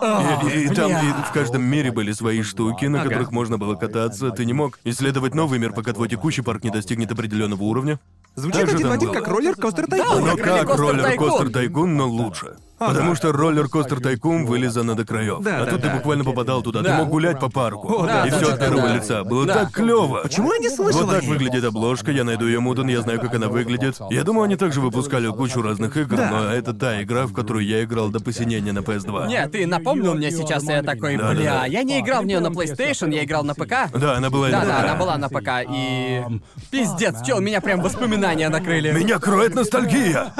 [0.00, 3.08] И, и там и в каждом мире были свои штуки, на Ага.
[3.10, 4.30] которых можно было кататься.
[4.30, 7.98] Ты не мог исследовать новый мир, пока твой текущий парк не достигнет определенного уровня.
[8.34, 10.26] Звучит Так же один в один, как роллер-костер Да, Тайкун.
[10.26, 12.56] Но как роллер-костер тайкун, но лучше.
[12.78, 15.40] Потому что роллер-костер тайкун вылезано до краев.
[15.40, 15.94] Да, а да, тут ты да.
[15.94, 16.82] буквально попадал туда.
[16.82, 16.90] Да.
[16.90, 18.02] Ты мог гулять по парку.
[18.02, 18.94] О, да, и да, все да, от первого да.
[18.96, 19.24] лица.
[19.24, 19.54] Было Да.
[19.54, 20.20] так клево.
[20.22, 23.34] Почему я не слышал Вот так выглядит обложка, я найду ее мудан, я знаю, как
[23.34, 23.96] она выглядит.
[24.10, 26.30] Я думаю, они также выпускали кучу разных игр, Да.
[26.30, 29.28] но это та игра, в которую я играл до посинения на PS2.
[29.28, 31.66] Нет, ты напомнил мне сейчас, и я такой, бля, да.
[31.66, 33.90] я не играл в нее на PlayStation, я играл на ПК.
[33.94, 36.22] Да, она была Да, да, она была на ПК, и...
[36.70, 38.92] Пиздец, чел, меня прям воспоминания накрыли.
[38.92, 40.32] Меня кроет ностальгия!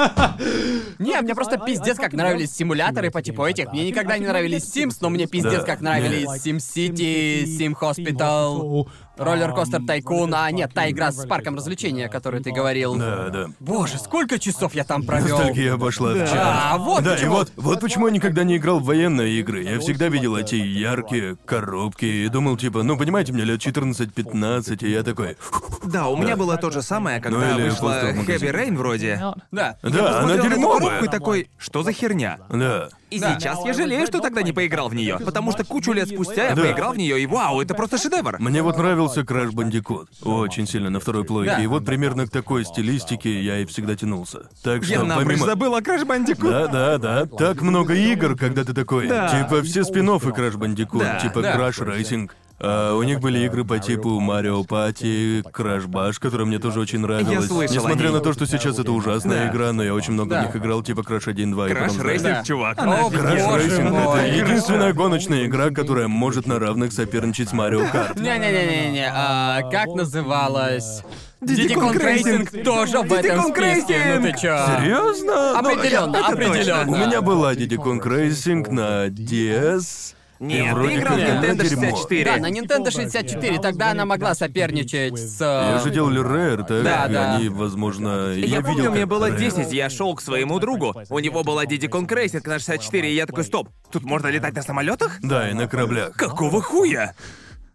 [0.98, 3.72] Не, мне просто пиздец как нравились симуляторы по типу этих.
[3.72, 10.34] Мне никогда не нравились Sims, но мне пиздец как нравились SimCity, Sim Hospital, Роллер-костер Тайкун,
[10.34, 12.94] а нет, та игра с парком развлечения, о которой ты говорил.
[12.96, 13.46] Да, да.
[13.60, 15.38] Боже, сколько часов я там провел.
[15.38, 16.32] Ностальгия пошла в чат.
[16.36, 17.32] А, вот Да, и почему.
[17.32, 19.62] вот, вот почему я никогда не играл в военные игры.
[19.62, 24.90] Я всегда видел эти яркие коробки и думал, типа, ну, понимаете, мне лет 14-15, и
[24.90, 25.36] я такой...
[25.84, 28.50] Да, у меня было то же самое, когда Ну или вышла магазине.
[28.50, 29.16] Heavy Rain вроде.
[29.16, 29.34] Да.
[29.50, 30.80] Да, она Посмотрел на эту дерьмовая.
[30.80, 32.38] коробку и такой, что за херня?
[32.50, 32.88] Да.
[33.10, 33.38] И Да.
[33.38, 36.54] сейчас я жалею, что тогда не поиграл в нее, потому что кучу лет спустя я
[36.54, 36.62] Да.
[36.62, 38.36] поиграл в нее, и вау, это просто шедевр.
[38.40, 40.06] Мне вот нравился Crash Bandicoot.
[40.22, 41.52] Очень сильно на второй плойке.
[41.56, 41.62] Да.
[41.62, 44.48] И вот примерно к такой стилистике я и всегда тянулся.
[44.62, 45.46] Так что Я напрочь помимо...
[45.46, 46.50] забыл о Crash Bandicoot.
[46.50, 47.26] Да, да, да.
[47.26, 49.08] Так много игр, когда ты такой.
[49.08, 49.28] Да.
[49.28, 51.56] Типа все спин Crash Bandicoot, Да, типа да.
[51.56, 52.30] Crash Racing.
[52.58, 57.00] А у них были игры по типу Марио Пати, Crash Bash, которая мне тоже очень
[57.00, 57.46] нравилась.
[57.46, 59.50] слышал о Несмотря на то, что сейчас это ужасная Да.
[59.52, 60.42] игра, но я очень много Да.
[60.42, 62.42] в них играл, типа Crash 1, 2 и Crash потом Racing, Да.
[62.44, 62.78] чувак.
[62.78, 67.86] О, Crash боже Racing это единственная гоночная игра, которая может на равных соперничать с Марио
[67.92, 68.16] Карт.
[68.18, 71.02] Не-не-не-не-не, а как называлась?
[71.42, 71.92] Racing.
[71.94, 74.56] Racing тоже в этом списке, ну ты чё?
[74.80, 75.52] Серьезно?
[75.52, 76.90] Ну, Определенно, определенно.
[76.90, 80.14] У меня была Kong Racing на DS.
[80.38, 81.82] Нет, вроде ты играл в как Nintendo дерьмо.
[81.96, 82.24] 64.
[82.24, 85.40] Да, на Nintendo 64, тогда она могла соперничать с...
[85.40, 87.36] Я э, же делали Rare, так Да, и да.
[87.36, 89.38] они, возможно, Я, я, помню, видел, мне как было Rare.
[89.38, 90.94] 10, я шел к своему другу.
[91.08, 94.54] У него была Diddy Kong Racing на 64, и я такой, стоп, тут можно летать
[94.54, 95.18] на самолетах?
[95.22, 96.12] Да, и на кораблях.
[96.14, 97.14] Какого хуя?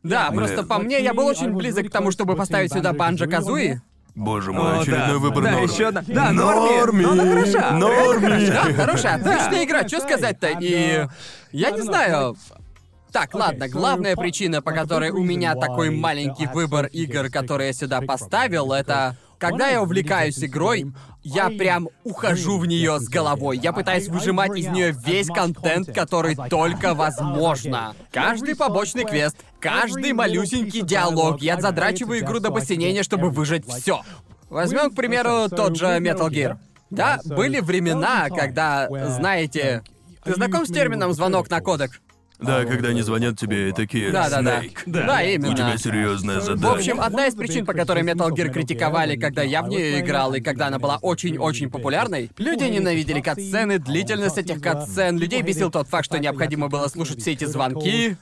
[0.03, 3.81] Да, просто по мне я был очень близок к тому, чтобы поставить сюда Банджо Казуи.
[4.13, 5.17] Боже мой, О, очередной да.
[5.19, 5.71] выбор Да, Норми.
[5.71, 6.03] еще одна.
[6.05, 6.75] Да, Норми.
[6.75, 7.01] Норми!
[7.05, 7.71] Но она хороша.
[7.71, 8.47] Норми!
[8.47, 10.49] Да, хорошая, отличная игра, что сказать-то?
[10.59, 11.07] И
[11.51, 12.35] я не знаю.
[13.11, 17.99] Так, ладно, главная причина, по которой у меня такой маленький выбор игр, которые я сюда
[18.01, 20.93] поставил, это когда я увлекаюсь игрой,
[21.23, 23.57] я прям ухожу в нее с головой.
[23.57, 27.95] Я пытаюсь выжимать из нее весь контент, который только возможно.
[28.11, 31.41] Каждый побочный квест, каждый малюсенький диалог.
[31.41, 34.03] Я задрачиваю игру до посинения, чтобы выжать все.
[34.51, 36.57] Возьмем, к примеру, тот же Metal Gear.
[36.91, 39.81] Да, были времена, когда, знаете,
[40.23, 42.01] ты знаком с термином звонок на кодек?
[42.41, 44.59] Да, когда они звонят тебе и такие, Да, да, да.
[44.59, 45.51] «Снейк, Да, именно.
[45.51, 49.61] у тебя серьезная В общем, одна из причин, по которой Metal Gear критиковали, когда я
[49.61, 55.19] в нее играл, и когда она была очень-очень популярной, люди ненавидели катсцены, длительность этих катсцен,
[55.19, 58.17] людей бесил тот факт, что необходимо было слушать все эти звонки.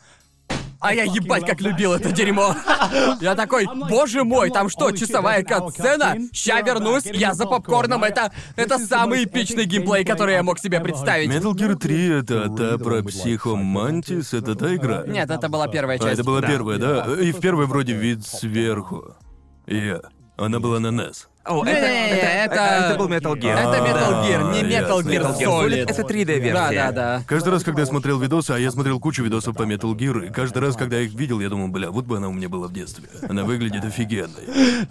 [0.80, 2.56] А я ебать как любил это дерьмо.
[3.22, 6.16] Я такой, боже мой, там что, часовая катсцена?
[6.32, 8.32] Ща вернусь, я за попкорном, это...
[8.56, 11.30] Это самый эпичный геймплей, который я мог себе представить.
[11.30, 15.04] Metal Gear 3 это та про психомантис, это та игра?
[15.06, 16.14] Нет, это была первая А, часть.
[16.20, 16.48] это была Да.
[16.48, 17.06] первая, да?
[17.22, 19.16] И в первой вроде вид сверху.
[19.68, 20.00] Я.
[20.38, 21.28] Она была на NES.
[21.50, 23.58] О, это, Не-не-не, это, это- это был Metal Gear.
[23.58, 25.02] Это Metal Gear, не Metal.
[25.02, 25.90] Gear Metal Gear Solid.
[25.90, 26.54] Это 3D-версия.
[26.54, 27.24] Да, да, да.
[27.28, 30.32] Каждый раз, когда я смотрел видосы, а я смотрел кучу видосов по Metal Gear, и
[30.32, 32.68] каждый раз, когда я их видел, я думал, бля, вот бы она у меня была
[32.68, 33.10] в детстве.
[33.28, 34.46] Она выглядит офигенной.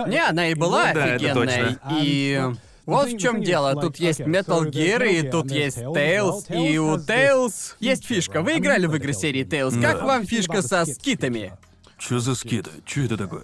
[0.09, 1.77] Не, она и была это офигенной.
[2.01, 2.43] И
[2.87, 3.81] вот в чем дело.
[3.81, 8.43] Тут есть Metal Gear, и тут есть Tails, и у Tails есть фишка.
[8.43, 9.81] Вы играли в игры серии Tails.
[9.81, 11.53] Как вам фишка со скитами?
[11.99, 12.71] Чё за скиты?
[12.87, 13.43] Чё это такое?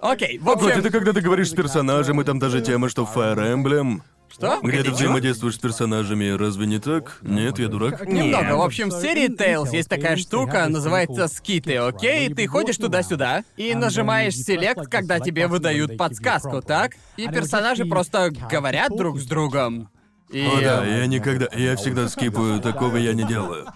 [0.00, 0.78] Окей, в Вот общем...
[0.78, 4.00] это когда ты говоришь с персонажем, и там та же тема, что Fire Emblem.
[4.28, 4.58] Что?
[4.62, 7.18] Где ты взаимодействуешь с персонажами, разве не так?
[7.22, 8.06] Нет, я дурак.
[8.06, 8.56] Немного.
[8.56, 12.32] В общем, в серии Tails есть такая штука, называется скиты, окей?
[12.34, 16.92] Ты ходишь туда-сюда и нажимаешь селект, когда тебе выдают подсказку, так?
[17.16, 19.88] И персонажи просто говорят друг с другом.
[20.30, 23.66] И, О, да, я никогда, я всегда скипаю, такого я не делаю.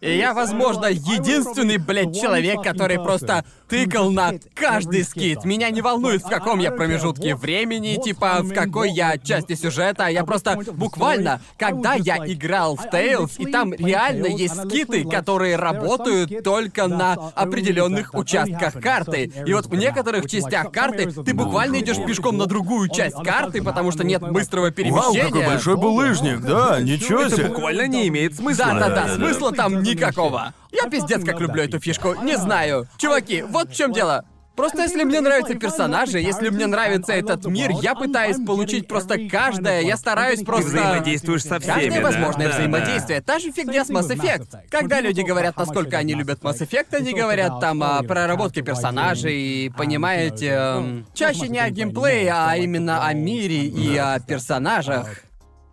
[0.00, 5.44] и я, возможно, единственный, блядь, человек, который просто тыкал на каждый скит.
[5.44, 10.08] Меня не волнует, в каком я промежутке времени, типа, в какой я части сюжета.
[10.08, 16.42] Я просто буквально, когда я играл в Tales, и там реально есть скиты, которые работают
[16.42, 19.32] только на определенных участках карты.
[19.46, 23.92] И вот в некоторых частях карты ты буквально идешь пешком на другую часть карты, потому
[23.92, 25.26] что нет быстрого Вау, перемещения.
[25.26, 27.48] какой большой булыжник, да, ничего Это себе.
[27.48, 28.66] буквально не имеет смысла.
[28.66, 29.14] Да-да-да, Да-да-да.
[29.14, 30.54] смысла там никакого.
[30.72, 32.86] Я пиздец как люблю эту фишку, не знаю.
[32.98, 34.24] Чуваки, вот в чем дело.
[34.54, 39.80] Просто если мне нравятся персонажи, если мне нравится этот мир, я пытаюсь получить просто каждое,
[39.80, 40.66] я стараюсь Ты просто...
[40.68, 42.06] взаимодействуешь со всеми, Каждое да?
[42.08, 43.20] возможное Да, взаимодействие.
[43.22, 44.48] Та же фигня с Mass Effect.
[44.70, 49.68] Когда люди говорят, насколько они любят Mass Effect, они говорят там о проработке персонажей, и,
[49.70, 55.08] понимаете, эм, чаще не о геймплее, а именно о мире и о персонажах.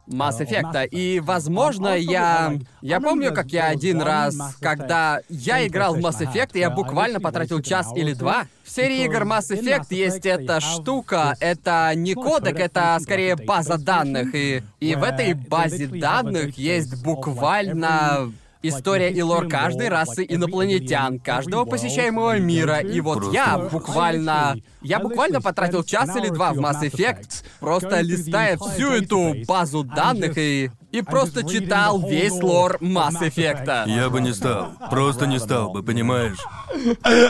[0.10, 0.88] Mass Effect.
[0.90, 2.54] И, возможно, я...
[2.82, 7.62] Я помню, как я один раз, когда я играл в Mass Effect, я буквально потратил
[7.62, 8.46] час или два.
[8.64, 14.34] В серии игр Mass Effect есть эта штука, это не кодек, это скорее база данных.
[14.36, 18.32] И, и в этой базе данных есть буквально
[18.62, 22.80] история и лор каждой расы инопланетян, каждого посещаемого мира.
[22.80, 24.56] И вот я буквально...
[24.82, 30.38] Я буквально потратил час или два в Mass Effect, просто листая всю эту базу данных
[30.38, 30.72] и...
[30.92, 33.88] И просто читал весь лор Mass Effect.
[33.88, 36.40] Я бы не стал, просто не стал бы, понимаешь?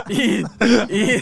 [0.07, 0.45] И...
[0.89, 1.21] И...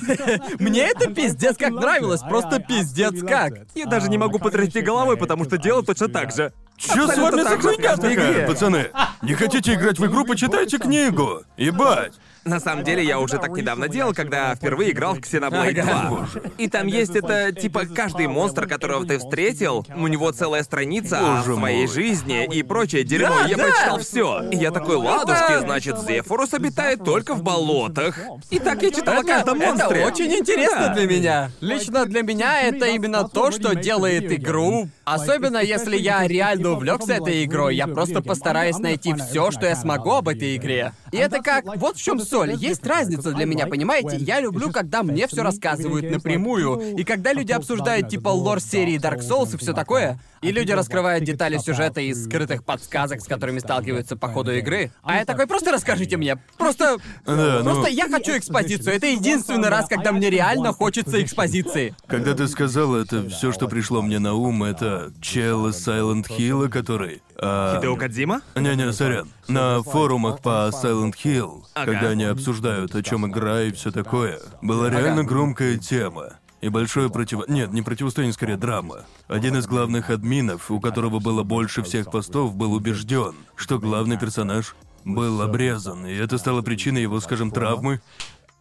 [0.60, 3.54] Мне это пиздец как нравилось, просто пиздец как.
[3.74, 6.54] Я даже не могу потрясти головой, потому что дело точно так же.
[6.78, 8.92] Чё с вами за хуйня такая, пацаны?
[9.24, 11.42] Не хотите играть в игру, почитайте книгу.
[11.58, 12.14] Ебать.
[12.48, 16.28] На самом деле, я уже так недавно делал, когда впервые играл в Xenoblade Ага.
[16.32, 16.42] 2.
[16.58, 21.44] И там есть это, типа, каждый монстр, которого ты встретил, у него целая страница о
[21.44, 21.88] своей мой.
[21.88, 23.30] жизни и прочее дерьмо.
[23.44, 23.64] Да, я да.
[23.64, 24.44] прочитал все.
[24.52, 28.18] И я такой, ладушки, Это- значит, Зефорус обитает только в болотах.
[28.50, 30.06] И так я читал о Это, каждом это монстре.
[30.06, 30.94] очень интересно Да.
[30.94, 31.52] для меня.
[31.60, 34.88] Лично для меня это именно то, что делает игру.
[35.04, 40.12] Особенно если я реально увлекся этой игрой, я просто постараюсь найти все, что я смогу
[40.12, 40.94] об этой игре.
[41.12, 42.54] И это как, вот в чем соль.
[42.56, 44.18] Есть разница для меня, понимаете?
[44.18, 46.96] Я люблю, когда мне все рассказывают напрямую.
[46.98, 51.24] И когда люди обсуждают типа лор серии Dark Souls и все такое, и люди раскрывают
[51.24, 54.92] детали сюжета из скрытых подсказок, с которыми сталкиваются по ходу игры.
[55.02, 56.38] А я такой, просто расскажите мне.
[56.58, 56.98] Просто...
[57.26, 58.96] Ну- Просто я хочу экспозицию.
[58.96, 61.96] Это единственный раз, когда мне реально хочется экспозиции.
[62.08, 66.70] Когда ты сказал это, все, что пришло мне на ум, это чел из Silent Hill,
[66.70, 67.22] который...
[67.36, 68.42] а, Хидео Кодзима?
[68.56, 69.28] Не-не, сорян.
[69.48, 71.92] На форумах по Silent Hill, Ага.
[71.92, 76.34] когда они обсуждают, о чем игра и все такое, была реально громкая тема.
[76.60, 77.48] И большое против...
[77.48, 79.06] Нет, не противостояние, скорее драма.
[79.28, 84.76] Один из главных админов, у которого было больше всех постов, был убежден, что главный персонаж
[85.06, 88.02] был обрезан, и это стало причиной его, скажем, травмы.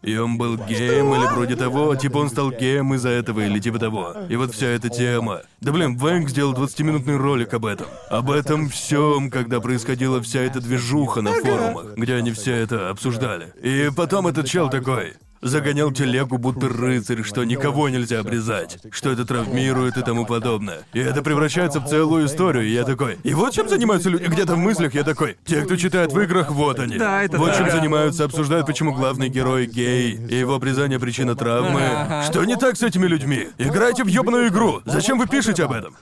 [0.06, 3.80] И он был геем или вроде того, типа он стал геем из-за этого или типа
[3.80, 4.14] того.
[4.30, 5.42] И вот вся эта тема.
[5.60, 7.88] Да блин, Вэнк сделал 20-минутный ролик об этом.
[8.08, 13.52] Об этом всем, когда происходила вся эта движуха на форумах, где они все это обсуждали.
[13.60, 15.14] И потом этот чел такой.
[15.46, 20.80] Загонял телегу, будто рыцарь, что никого нельзя обрезать, что это травмирует и тому подобное.
[20.92, 23.18] И это превращается в целую историю, и я такой...
[23.22, 24.24] И вот чем занимаются люди...
[24.24, 25.36] Где-то в мыслях я такой...
[25.44, 26.98] Те, кто читает в играх, вот они.
[26.98, 27.58] Да, это Вот да.
[27.58, 32.22] чем занимаются, обсуждают, почему главный герой гей, и его обрезание причина травмы.
[32.28, 33.48] Что не так с этими людьми?
[33.58, 34.82] Играйте в ёбаную игру.
[34.84, 35.96] Зачем вы пишете об этом?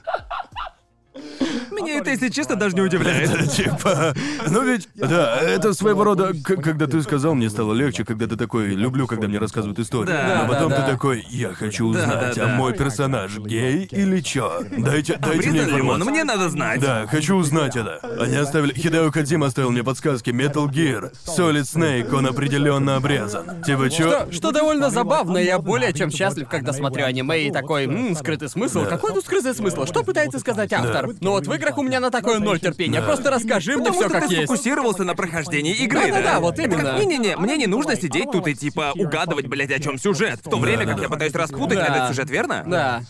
[1.84, 3.50] Меня это, если честно, даже не удивляет.
[3.50, 4.14] Типа,
[4.48, 8.36] ну ведь, да, это своего рода, к- когда ты сказал, мне стало легче, когда ты
[8.36, 10.08] такой, люблю, когда мне рассказывают историю.
[10.16, 10.88] Да, Но потом да, ты да.
[10.88, 14.62] такой, я хочу Да, узнать, да, а мой персонаж гей или чё?
[14.76, 15.66] Дайте, дайте мне он?
[15.68, 16.10] информацию.
[16.10, 16.80] Мне надо знать.
[16.80, 17.98] Да, хочу узнать это.
[18.20, 18.72] Они оставили...
[18.74, 20.30] Хидео Кадзима оставил мне подсказки.
[20.30, 23.62] Metal Gear, Solid Snake, он определенно обрезан.
[23.62, 24.08] Типа чё?
[24.08, 28.48] Что, что довольно забавно, я более чем счастлив, когда смотрю аниме и такой, ммм, скрытый
[28.48, 28.84] смысл.
[28.84, 29.84] Какой тут скрытый смысл?
[29.86, 31.10] Что пытается сказать автор?
[31.20, 33.00] Но вот в играх у меня на такое ноль терпения.
[33.02, 34.46] Просто расскажи мне Потому все что как ты есть.
[34.46, 36.40] сфокусировался на прохождении игры, Да-да-да, да?
[36.40, 36.98] вот Это как, именно.
[36.98, 40.40] Не-не-не, мне не нужно сидеть тут и типа угадывать, блядь, о чем сюжет.
[40.44, 41.86] В то время как я пытаюсь распутать Да.
[41.86, 42.64] этот сюжет, верно?
[42.66, 43.02] Да.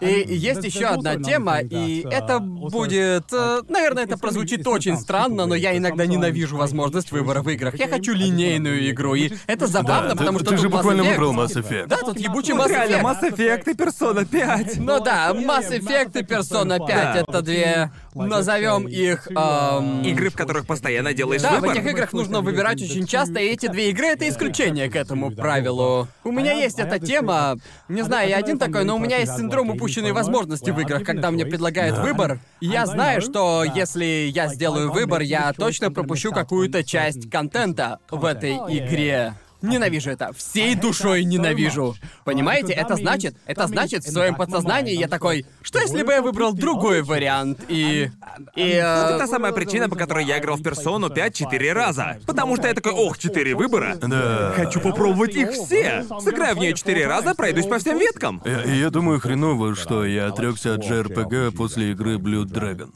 [0.00, 3.32] И есть еще одна тема, и это будет...
[3.32, 7.74] э, Наверное, это прозвучит очень странно, но я иногда ненавижу возможность выбора в играх.
[7.78, 11.04] Я хочу линейную игру, и это забавно, Да, потому ты, что ты тут же буквально
[11.04, 11.86] выбрал Mass Effect.
[11.86, 13.20] Да, тут ебучий Вот Mass реально, Effect.
[13.22, 14.76] Mass Effect и Persona 5.
[14.84, 17.14] Ну да, Mass Effect и Persona 5 Да.
[17.26, 19.28] это две, назовем их...
[19.30, 21.76] эм, Игры, в которых постоянно делаешь Да, в выбор.
[21.76, 26.08] этих играх нужно выбирать очень часто, и эти две игры— это исключение к этому правилу.
[26.24, 27.56] У меня есть эта тема,
[27.88, 31.30] не знаю, я один такой, но у меня есть синдром упущенные возможности в играх, когда
[31.30, 32.40] мне предлагают выбор.
[32.60, 38.54] Я знаю, что если я сделаю выбор, я точно пропущу какую-то часть контента в этой
[38.54, 39.34] игре.
[39.64, 40.32] Ненавижу это.
[40.32, 41.94] Всей душой ненавижу.
[42.24, 46.52] Понимаете, это значит, это значит, в своем подсознании я такой, что если бы я выбрал
[46.52, 48.10] другой вариант и...
[48.54, 48.62] И...
[48.62, 52.18] Это э, та самая причина, по которой я играл в персону 5-4 раза.
[52.26, 53.96] Потому что я такой, ох, 4 выбора.
[54.00, 54.52] Да.
[54.56, 56.04] Хочу попробовать их все.
[56.20, 58.42] Сыграю в нее 4 раза, пройдусь по всем веткам.
[58.44, 62.90] Я, я думаю, хреново, что я отрекся от JRPG после игры Blood Dragon.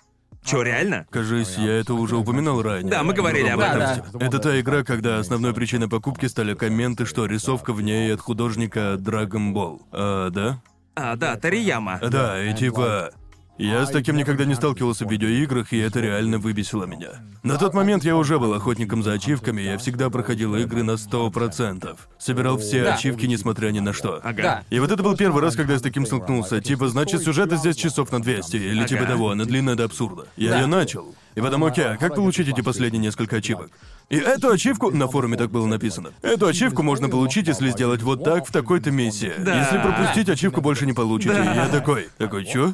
[0.48, 1.06] Чё, реально?
[1.10, 2.90] Кажись, я это уже упоминал ранее.
[2.90, 4.18] Да, мы говорили об Да, этом.
[4.18, 4.26] да.
[4.26, 8.94] Это та игра, когда основной причиной покупки стали комменты, что рисовка в ней от художника
[8.98, 9.80] Dragon Ball.
[9.92, 10.62] А, да?
[10.94, 12.00] А, да, Тарияма.
[12.00, 13.10] Да, и типа...
[13.58, 17.08] Я с таким никогда не сталкивался в видеоиграх, и это реально выбесило меня.
[17.42, 21.96] На тот момент я уже был охотником за ачивками, я всегда проходил игры на 100%.
[22.18, 22.94] Собирал все Да.
[22.94, 24.20] ачивки, несмотря ни на что.
[24.22, 24.42] Ага.
[24.42, 24.62] Да.
[24.70, 26.60] И вот это был первый раз, когда я с таким столкнулся.
[26.60, 29.12] Типа, значит, сюжета здесь часов на 200, или типа Ага.
[29.12, 30.26] того, она длинная до абсурда.
[30.36, 30.60] Я Да.
[30.60, 31.14] ее начал.
[31.34, 33.70] И потом, окей, а как получить эти последние несколько ачивок?
[34.08, 38.24] И эту ачивку, на форуме так было написано, эту ачивку можно получить, если сделать вот
[38.24, 39.32] так в такой-то миссии.
[39.38, 39.60] Да.
[39.60, 41.34] Если пропустить, ачивку больше не получите.
[41.34, 42.72] И я такой, такой, чё?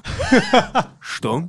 [1.01, 1.49] Что?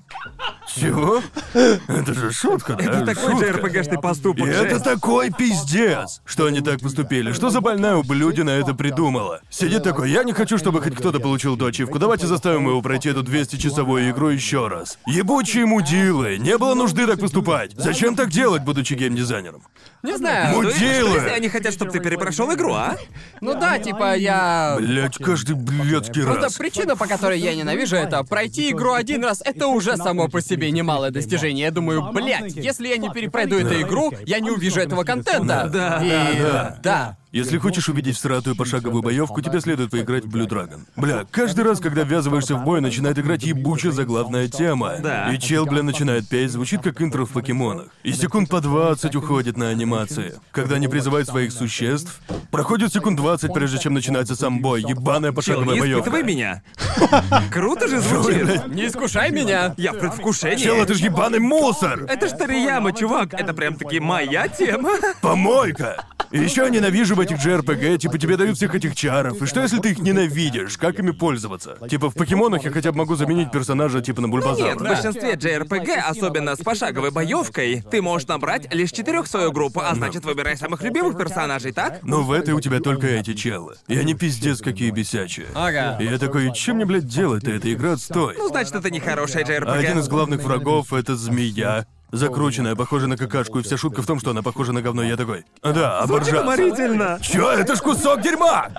[0.76, 1.22] Чего?
[1.54, 2.84] Это же шутка, да?
[2.84, 4.48] Это такой же РПГшный И поступок.
[4.48, 4.84] это жесть.
[4.84, 7.32] такой пиздец, что они так поступили.
[7.32, 9.42] Что за больная ублюдина это придумала?
[9.50, 12.00] Сидит такой, я не хочу, чтобы хоть кто-то получил эту ачивку.
[12.00, 14.98] Давайте заставим его пройти эту 200-часовую игру еще раз.
[15.06, 16.38] Ебучие мудилы.
[16.40, 17.72] Не было нужды так поступать.
[17.76, 19.64] Зачем так делать, будучи геймдизайнером?
[20.04, 20.56] Не знаю.
[20.56, 20.72] Мудила.
[20.72, 22.98] Что, что если они хотят, чтобы ты перепрошел игру, а?
[23.42, 24.76] Ну да, типа я...
[24.78, 26.56] Блять, каждый блядский Просто раз.
[26.56, 30.72] причина, по которой я ненавижу это, пройти игру один раз, это уже само по себе
[30.72, 31.66] немалое достижение.
[31.66, 35.70] Я думаю, блядь, если я не перепройду эту игру, я не увижу этого контента.
[35.72, 36.42] Да, И...
[36.42, 36.80] да.
[36.84, 37.18] да.
[37.36, 40.80] Если хочешь увидеть всратую пошаговую боевку, тебе следует поиграть в Blue Dragon.
[40.96, 44.94] Бля, каждый раз, когда ввязываешься в бой, начинает играть ебучая заглавная тема.
[45.04, 45.34] Да.
[45.34, 47.88] И чел, бля, начинает петь, звучит как интро в покемонах.
[48.04, 50.40] И секунд по 20 уходит на анимации.
[50.54, 52.22] Когда они призывают своих существ,
[52.52, 54.82] проходит секунд 20, прежде чем начинается сам бой.
[54.88, 56.10] Ебаная Чел, пошаговая не боевка.
[56.10, 56.64] испытывай меня.
[57.52, 58.68] Круто же звучит.
[58.68, 59.76] Не искушай меня.
[59.76, 60.64] Я в предвкушении.
[60.64, 62.06] Чел, это ж ебаный мусор!
[62.08, 63.34] Это ж Тарияма, чувак.
[63.34, 64.92] Это прям таки моя тема.
[65.20, 66.06] Помойка!
[66.32, 69.42] И еще я ненавижу в этих JRPG, типа тебе дают всех этих чаров.
[69.42, 70.78] И что если ты их ненавидишь?
[70.78, 71.78] Как ими пользоваться?
[71.90, 74.68] Типа в покемонах я хотя бы могу заменить персонажа типа на бульбазар.
[74.68, 79.52] Нет, в большинстве JRPG, особенно с пошаговой боевкой, ты можешь набрать лишь четырех в свою
[79.52, 82.00] группу, а значит выбирай самых любимых персонажей, так?
[82.04, 83.76] Но в этой у тебя только эти челы.
[83.88, 85.48] И они пиздец какие бесячие.
[85.54, 85.98] Ага.
[86.00, 87.52] И я такой, чем мне, блядь, делать-то?
[87.52, 88.36] Эта игра отстой.
[88.38, 89.66] Ну, значит, это не хорошая JRPG.
[89.66, 91.86] А один из главных врагов— это змея.
[92.12, 95.18] Закрученная, похожая на какашку, и вся шутка в том, что она похожа на говно, я
[95.18, 95.44] такой.
[95.62, 96.42] «А Да, оборжаться.
[96.42, 97.20] уморительно.
[97.22, 98.70] Чё, это ж кусок дерьма!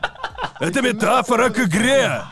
[0.60, 2.22] Это метафора к игре!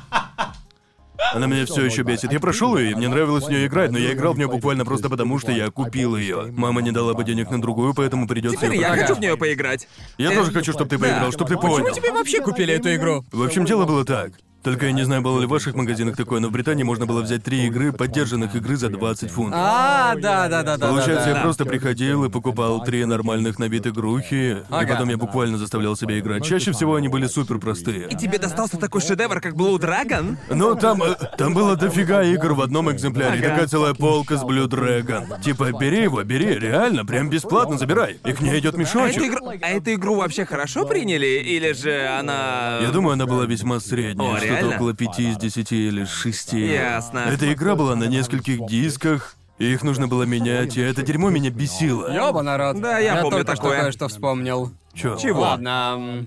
[1.32, 2.32] Она меня все еще бесит.
[2.32, 4.84] Я прошел ее, и мне нравилось в нее играть, но я играл в нее буквально
[4.84, 6.53] просто потому, что я купил ее.
[6.53, 9.88] Мама не дала бы денег на другую, поэтому придется Теперь я хочу в нее поиграть.
[10.18, 11.84] Я тоже хочу, чтобы ты поиграл, чтобы ты понял.
[11.86, 13.24] Почему тебе вообще купили эту игру?
[13.32, 14.32] В общем, дело было так.
[14.65, 17.21] Только я не знаю, было ли в ваших магазинах такое, но в Британии можно было
[17.21, 19.61] взять три игры, поддержанных игры за 20 фунтов.
[19.62, 20.89] А, да, да, да, да.
[20.89, 21.43] Получается, да, я да.
[21.43, 24.95] просто приходил и покупал три нормальных на вид игрухи, и Ага.
[24.95, 26.47] потом я буквально заставлял себя играть.
[26.47, 28.09] Чаще всего они были супер простые.
[28.09, 30.39] И тебе достался такой шедевр, как Blue Dragon?
[30.49, 33.51] Но там, э, там было дофига игр в одном экземпляре, и Ага.
[33.51, 35.43] такая целая полка с Blue Dragon.
[35.43, 38.19] Типа, бери его, бери, реально, прям бесплатно забирай.
[38.25, 39.19] И к ней идет А мешочек.
[39.19, 41.27] эту, игру, а эту игру вообще хорошо приняли?
[41.27, 42.79] Или же она...
[42.81, 46.52] Я думаю, она была весьма средняя, О, что-то около 5 из 10 или 6.
[46.52, 47.18] Ясно.
[47.20, 51.50] Эта игра была на нескольких дисках, и их нужно было менять, и это дерьмо меня
[51.50, 52.12] бесило.
[52.12, 52.80] Ёба, народ.
[52.80, 53.74] Да, я помню только такое.
[53.76, 54.72] что кое-что вспомнил.
[54.94, 55.16] Чё?
[55.16, 55.40] Чего?
[55.42, 56.26] Ладно.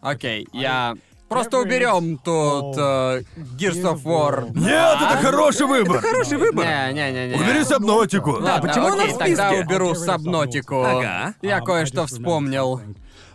[0.00, 0.94] Окей, я...
[1.28, 3.22] Просто уберем тут э,
[3.58, 4.48] Gears of War.
[4.54, 6.00] Нет, это хороший выбор!
[6.00, 6.64] Хороший выбор.
[6.64, 7.34] Не-не-не-не.
[7.34, 8.30] Убери сабнотику!
[8.40, 9.64] Ладно, почему она окей, в тогда списке?
[9.66, 10.82] уберу сабнотику.
[10.82, 11.34] Ага.
[11.42, 12.80] Я кое-что вспомнил.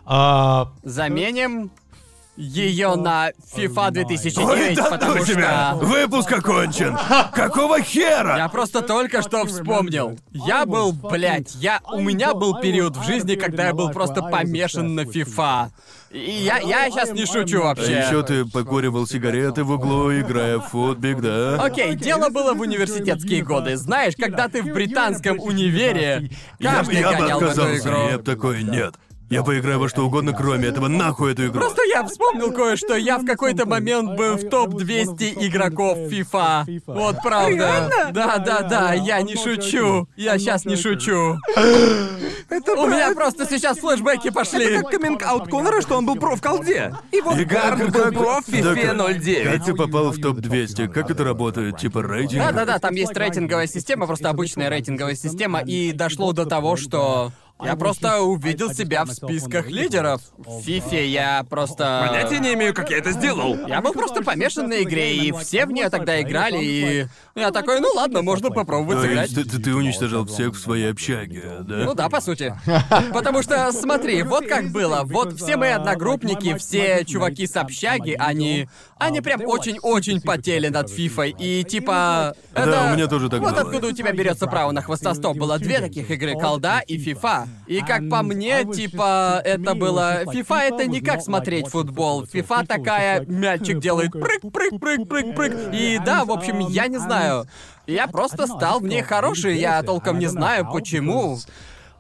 [0.06, 1.70] А, Заменим
[2.36, 5.76] ее на FIFA Ой, 2009, да потому ну тебя!
[5.78, 5.86] что...
[5.86, 6.98] Выпуск окончен!
[7.34, 8.38] Какого хера?
[8.38, 10.18] Я просто только что вспомнил.
[10.32, 11.80] Я был, блядь, я...
[11.92, 15.68] У меня был период в жизни, когда я был просто помешан на FIFA.
[16.12, 18.00] И я, я сейчас не шучу А вообще.
[18.00, 21.56] еще ты покуривал сигареты в углу, играя в футбик, да?
[21.64, 23.78] Окей, дело было в университетские годы.
[23.78, 26.30] Знаешь, когда ты в британском универе,
[26.60, 28.10] Я, каждый я бы гонял в эту игру.
[28.10, 28.96] я бы такой, нет.
[29.34, 30.88] Я поиграю во что угодно, кроме этого.
[30.88, 31.60] Нахуй эту игру.
[31.62, 32.96] Просто я вспомнил кое-что.
[32.96, 36.82] Я в какой-то момент был в топ-200 игроков FIFA.
[36.86, 38.12] Вот правда.
[38.14, 40.08] Да, да, да, я не шучу.
[40.16, 41.38] Я сейчас не шучу.
[42.78, 44.78] У меня просто сейчас флешбеки пошли.
[44.82, 46.94] Как каминг-аут Конора, что он был про в колде.
[47.12, 49.44] И как- Гарн был как- про в да FIFA как- 09.
[49.58, 50.88] Как ты попал в топ-200?
[50.90, 51.78] Как это работает?
[51.78, 52.44] Типа рейтинг?
[52.44, 56.76] Да, да, да, там есть рейтинговая система, просто обычная рейтинговая система, и дошло до того,
[56.76, 57.32] что
[57.62, 60.22] я просто увидел себя в списках лидеров.
[60.38, 62.06] В Фифе я просто...
[62.08, 63.68] Понятия не имею, как я это сделал.
[63.68, 67.80] Я был просто помешан на игре, и все в нее тогда играли, и я такой,
[67.80, 69.34] ну ладно, можно попробовать То сыграть.
[69.34, 71.76] ты, ты- ты уничтожал всех в своей общаге, да?
[71.86, 72.54] Ну да, по сути.
[73.14, 75.04] Потому что, смотри, вот как было.
[75.06, 78.68] Вот все мои одногруппники, все чуваки с общаги, они...
[78.98, 81.36] Они прям очень-очень потели над Фифой.
[81.38, 82.36] И типа...
[82.54, 82.90] Это...
[82.90, 83.62] у меня тоже так Вот было.
[83.62, 85.34] откуда у тебя берется право на хвостостop.
[85.34, 87.43] Было две таких игры, Колда и Фифа.
[87.68, 90.24] И как по мне, типа, это было...
[90.32, 92.26] Фифа это не как смотреть футбол.
[92.26, 95.74] Фифа такая, мячик делает прыг, прыг, прыг, прыг, прыг.
[95.74, 97.46] И да, в общем, я не знаю.
[97.88, 101.38] Я просто стал в ней хороший, я толком не знаю, почему.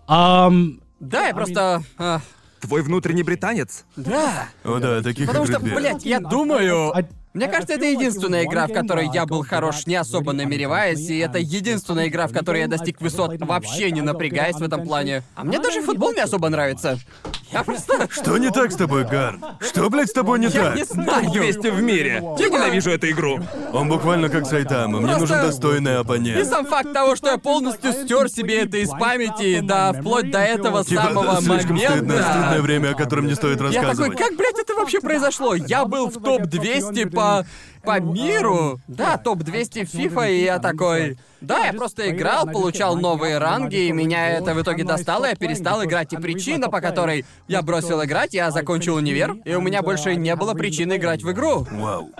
[0.07, 1.81] Um, Да, я просто...
[1.97, 2.19] а,
[2.59, 3.85] Твой внутренний британец.
[3.95, 4.47] да.
[4.63, 6.93] О, да, таких Потому игр что, блядь, я думаю...
[7.33, 11.39] Мне кажется, это единственная игра, в которой я был хорош, не особо намереваясь, и это
[11.39, 15.23] единственная игра, в которой я достиг высот, вообще не напрягаясь в этом плане.
[15.35, 16.99] А мне даже футбол не особо нравится.
[17.53, 18.07] Я просто...
[18.09, 19.43] Что не так с тобой, Гарн?
[19.59, 20.75] Что, блядь, с тобой не Я так?
[20.75, 21.31] не знаю.
[21.31, 22.23] 200 в мире.
[22.39, 23.39] Я ненавижу эту игру.
[23.71, 24.99] Он буквально как Сайтама.
[24.99, 26.47] Мне Просто- нужен достойный И оппонент.
[26.47, 30.83] сам факт того, что я полностью стер себе это из памяти, да, вплоть до этого
[30.83, 32.23] Типа, самого слишком стыдное, момента.
[32.31, 35.53] стыдное время, о котором не стоит Я такой, как, блядь, это вообще произошло?
[35.55, 37.45] Я был в топ-200 по...
[37.83, 38.79] по миру.
[38.87, 41.17] Да, топ-200 в FIFA, и я такой...
[41.41, 45.83] Да, я просто играл, получал новые ранги, и меня это в итоге достало, я перестал
[45.83, 46.13] играть.
[46.13, 50.35] И причина, по которой я бросил играть, я закончил универ, и у меня больше не
[50.35, 51.67] было причины играть в игру.
[51.69, 52.11] Вау.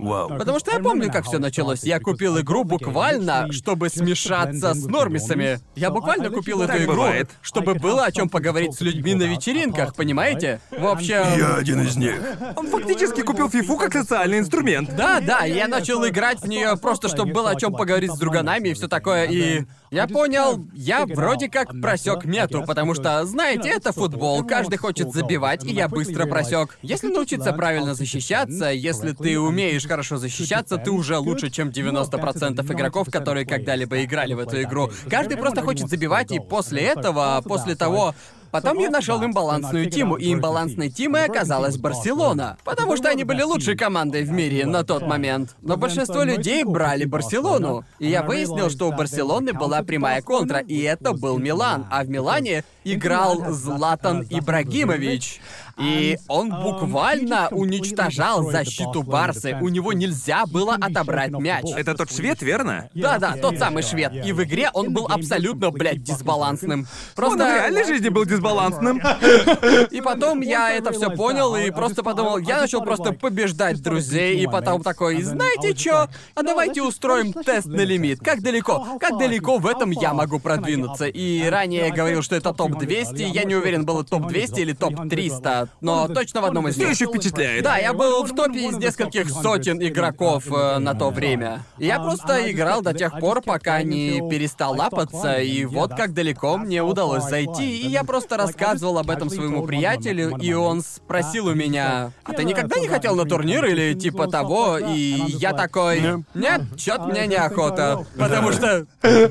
[0.00, 0.38] Вау.
[0.38, 1.82] Потому что я помню, как все началось.
[1.84, 5.60] Я купил игру буквально, чтобы смешаться с нормисами.
[5.74, 7.04] Я буквально купил эту игру,
[7.42, 10.60] чтобы было о чем поговорить с людьми на вечеринках, понимаете?
[10.70, 11.22] В общем...
[11.36, 12.16] Я один из них.
[12.56, 14.94] Он фактически купил фифу как социальный инструмент.
[14.96, 18.70] Да, да, я начал играть в нее просто, чтобы было о чем поговорить с друганами
[18.70, 19.24] и все такое.
[19.26, 25.12] И я понял, я вроде как просек мету, потому что, знаете, это футбол, каждый хочет
[25.12, 26.78] забивать, и я быстро просек.
[26.82, 33.08] Если научиться правильно защищаться, если ты умеешь хорошо защищаться, ты уже лучше, чем 90% игроков,
[33.10, 34.90] которые когда-либо играли в эту игру.
[35.08, 38.14] Каждый просто хочет забивать, и после этого, после того,
[38.50, 42.56] Потом я нашел имбалансную тиму, и имбалансной тимой оказалась Барселона.
[42.64, 45.56] Потому что они были лучшей командой в мире на тот момент.
[45.62, 47.84] Но большинство людей брали Барселону.
[47.98, 51.86] И я выяснил, что у Барселоны была прямая контра, и это был Милан.
[51.90, 55.40] А в Милане играл Златан Ибрагимович.
[55.80, 59.56] И он буквально уничтожал защиту Барсы.
[59.60, 61.64] У него нельзя было отобрать мяч.
[61.76, 62.88] Это тот швед, верно?
[62.94, 64.24] Да-да, тот самый швед.
[64.24, 66.80] И в игре он был абсолютно, блядь, дисбалансным.
[66.80, 67.38] Он Просто...
[67.38, 69.00] в реальной жизни был дисбалансным.
[69.90, 74.46] И потом я это все понял и просто подумал, я начал просто побеждать друзей, и
[74.46, 76.06] потом такой, знаете чё?
[76.34, 78.20] А давайте устроим тест на лимит.
[78.20, 78.98] Как далеко?
[79.00, 81.06] Как далеко в этом я могу продвинуться?
[81.06, 86.08] И ранее я говорил, что это топ-200, я не уверен, было топ-200 или топ-300, но
[86.08, 86.94] точно в одном из Все них.
[86.94, 87.64] еще впечатляет.
[87.64, 91.62] Да, я был в топе из нескольких сотен игроков э, на то время.
[91.78, 96.82] Я просто играл до тех пор, пока не перестал лапаться, и вот как далеко мне
[96.82, 97.80] удалось зайти.
[97.80, 102.44] И я просто рассказывал об этом своему приятелю, и он спросил у меня, а ты
[102.44, 104.78] никогда не хотел на турнир или типа того?
[104.78, 108.04] И я такой, нет, чё-то мне неохота.
[108.18, 108.86] Потому что...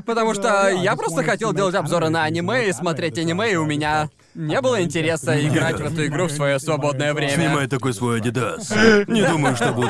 [0.06, 4.10] Потому что я просто хотел делать обзоры на аниме и смотреть аниме, и у меня
[4.34, 7.34] не было интереса играть в эту игру в свое свободное время.
[7.34, 8.70] Снимай такой свой Адидас.
[9.08, 9.88] Не думаю, что буду.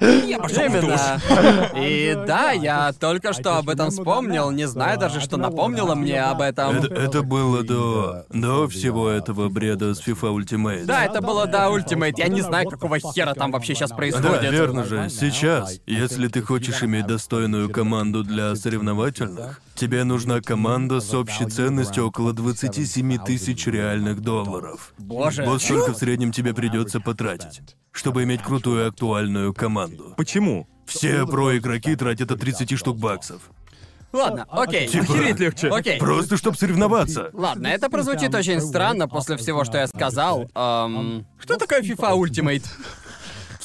[0.00, 1.20] Именно.
[1.76, 6.40] И да, я только что об этом вспомнил, не знаю даже, что напомнило мне об
[6.40, 6.76] этом.
[6.76, 8.26] Это, это было до...
[8.30, 10.84] до всего этого бреда с FIFA Ultimate.
[10.84, 12.14] Да, это было до Ultimate.
[12.16, 14.50] Я не знаю, какого хера там вообще сейчас Да, происходит.
[14.50, 15.08] верно же.
[15.08, 22.06] Сейчас, если ты хочешь иметь достойную команду для соревновательных, тебе нужна команда с общей ценностью
[22.06, 24.92] около 27 тысяч реальных долларов.
[24.98, 25.44] Боже.
[25.44, 27.60] Вот столько в среднем тебе придется потратить,
[27.92, 30.14] чтобы иметь крутую актуальную команду.
[30.16, 30.68] Почему?
[30.86, 33.42] Все про-игроки тратят от 30 штук баксов.
[34.12, 34.88] Ладно, окей.
[34.88, 35.68] Типа- Охереть легче.
[35.68, 35.98] Окей.
[35.98, 37.30] Просто чтобы соревноваться.
[37.34, 40.50] Ладно, это прозвучит очень странно после всего, что я сказал.
[40.54, 42.64] Эм, Что такое FIFA Ultimate?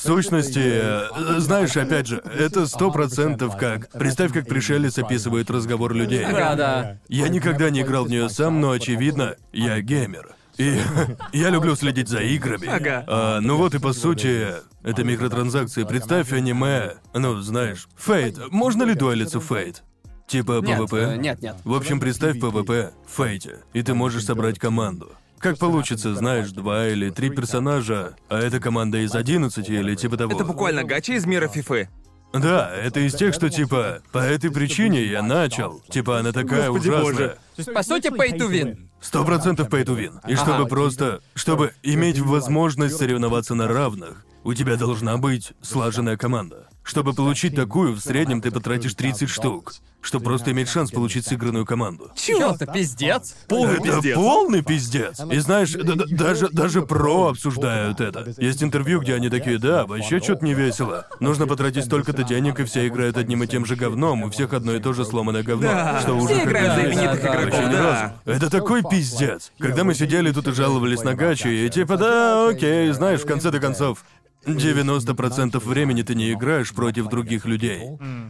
[0.04, 3.90] Сущности, э, знаешь, опять же, это сто процентов как...
[3.92, 6.24] Представь, как пришелец описывает разговор людей.
[6.24, 6.98] Да, да.
[7.08, 10.36] Я никогда не играл в нее сам, но очевидно, я геймер.
[10.58, 10.80] И
[11.34, 12.68] я люблю следить за играми.
[12.68, 13.04] Ага.
[13.08, 14.48] А, ну вот и по сути,
[14.84, 15.84] это микротранзакции.
[15.84, 16.96] Представь аниме.
[17.14, 18.52] Ну, знаешь, Fate.
[18.52, 19.84] Можно ли дуэлиться Fate?
[20.28, 20.96] Типа Нет, ПВП?
[20.96, 21.56] э, нет, нет.
[21.64, 25.12] В общем, представь ПВП в Fate, и ты можешь собрать команду.
[25.44, 30.32] Как получится, знаешь, два или три персонажа, а это команда из 11 или типа того.
[30.32, 31.90] Это буквально гача из мира фифы.
[32.32, 35.84] Да, это из тех, что типа, по этой причине я начал.
[35.90, 37.38] Типа, она такая Господи ужасная.
[37.58, 37.74] боже.
[37.74, 38.88] По сути, pay to win.
[39.02, 40.14] Сто процентов pay to win.
[40.32, 40.66] И чтобы Ага.
[40.68, 46.70] просто, чтобы иметь возможность соревноваться на равных, у тебя должна быть слаженная команда.
[46.84, 51.66] Чтобы получить такую, в среднем ты потратишь 30 штук, чтобы просто иметь шанс получить сыгранную
[51.66, 52.12] команду.
[52.16, 53.36] Чё, это пиздец?
[53.48, 54.16] Полный это пиздец.
[54.16, 55.20] полный пиздец.
[55.32, 58.34] И знаешь, даже, даже про обсуждают это.
[58.38, 61.08] Есть интервью, где они такие, да, вообще что-то не весело.
[61.22, 64.76] Нужно потратить столько-то денег, и все играют одним и тем же говном, у всех одно
[64.76, 65.70] и то же сломанное говно.
[65.70, 67.36] Да, что все уже как играют за бы именитых да.
[67.36, 67.84] игроков, ни да.
[67.84, 68.14] разу.
[68.26, 69.52] Это такой пиздец.
[69.58, 73.60] Когда мы сидели тут и жаловались на гачи, и типа, да, окей, знаешь, в конце-то
[73.60, 74.04] концов,
[74.46, 77.82] 90% времени ты не играешь против других людей.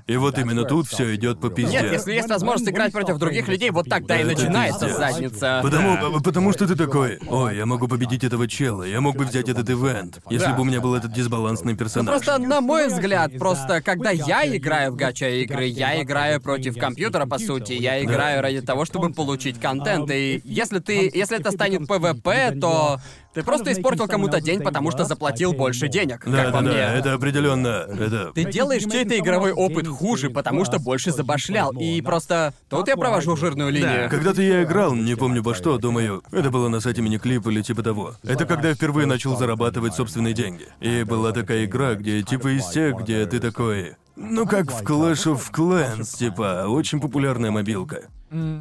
[0.07, 1.82] И вот именно тут все идет по пизде.
[1.82, 4.97] Нет, если есть возможность играть против других людей, вот тогда и Это начинается пиздец.
[4.97, 5.59] задница.
[5.64, 9.49] Потому, потому что ты такой, ой, я могу победить этого чела, я мог бы взять
[9.49, 10.53] этот ивент, если Да.
[10.53, 12.14] бы у меня был этот дисбалансный Ну персонаж.
[12.24, 17.26] просто, на мой взгляд, просто когда я играю в гача игры, я играю против компьютера,
[17.26, 17.74] по сути.
[17.74, 20.09] Я играю ради того, чтобы получить контент.
[20.11, 21.09] И если ты.
[21.14, 22.99] Если это станет ПВП, то
[23.34, 26.71] ты просто испортил кому-то день, потому что заплатил больше денег, Да, как да, по мне.
[26.71, 27.86] да, это определенно.
[27.89, 28.31] Это.
[28.34, 31.71] Ты делаешь чей-то игровой опыт хуже, потому что больше забашлял.
[31.71, 34.09] И просто тут я провожу жирную линию.
[34.09, 37.84] Когда-то я играл, не помню во что, думаю, это было на сайте мини-клип или типа
[37.84, 38.15] того.
[38.23, 40.67] Это когда я впервые начал зарабатывать собственные деньги.
[40.79, 43.95] И была такая игра, где типа из тех, где ты такой...
[44.15, 48.03] Ну как в Clash of Clans, типа, очень популярная мобилка.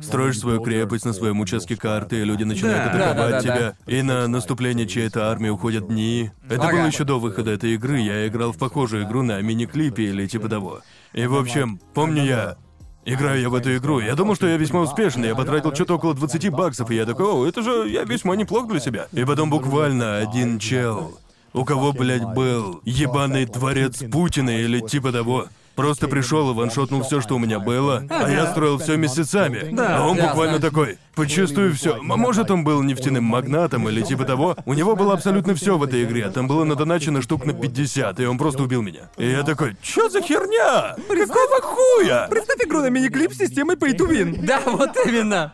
[0.03, 3.11] Строишь свою крепость на своем участке карты, и люди начинают Да.
[3.11, 3.75] атаковать Да-да-да-да.
[3.87, 3.99] тебя.
[3.99, 6.31] И на наступление чьей-то армии уходят дни.
[6.49, 6.77] Это Ага.
[6.77, 7.99] было еще до выхода этой игры.
[8.01, 10.81] Я играл в похожую игру на мини-клипе или типа того.
[11.13, 12.57] И в общем, помню я
[13.05, 16.15] Играю я в эту игру, я думал, что я весьма успешный, я потратил что-то около
[16.15, 19.09] 20 баксов, и я такой, о, это же я весьма неплох для себя.
[19.11, 21.19] И потом буквально один чел,
[21.53, 27.21] у кого, блядь, был ебаный дворец Путина или типа того, просто пришел и ваншотнул все,
[27.21, 29.69] что у меня было, а я строил все месяцами.
[29.73, 29.99] Да.
[29.99, 30.31] а он Ясно.
[30.31, 31.97] буквально такой, почувствую все.
[32.03, 34.57] Может, он был нефтяным магнатом или типа того.
[34.65, 36.29] У него было абсолютно все в этой игре.
[36.31, 39.11] Там было надоначено штук на 50, и он просто убил меня.
[39.17, 40.97] И я такой, чё за херня?
[41.09, 42.27] Какого хуя?
[42.31, 44.45] Представь игру на мини-клип с системой pay to win.
[44.45, 45.53] Да, вот именно.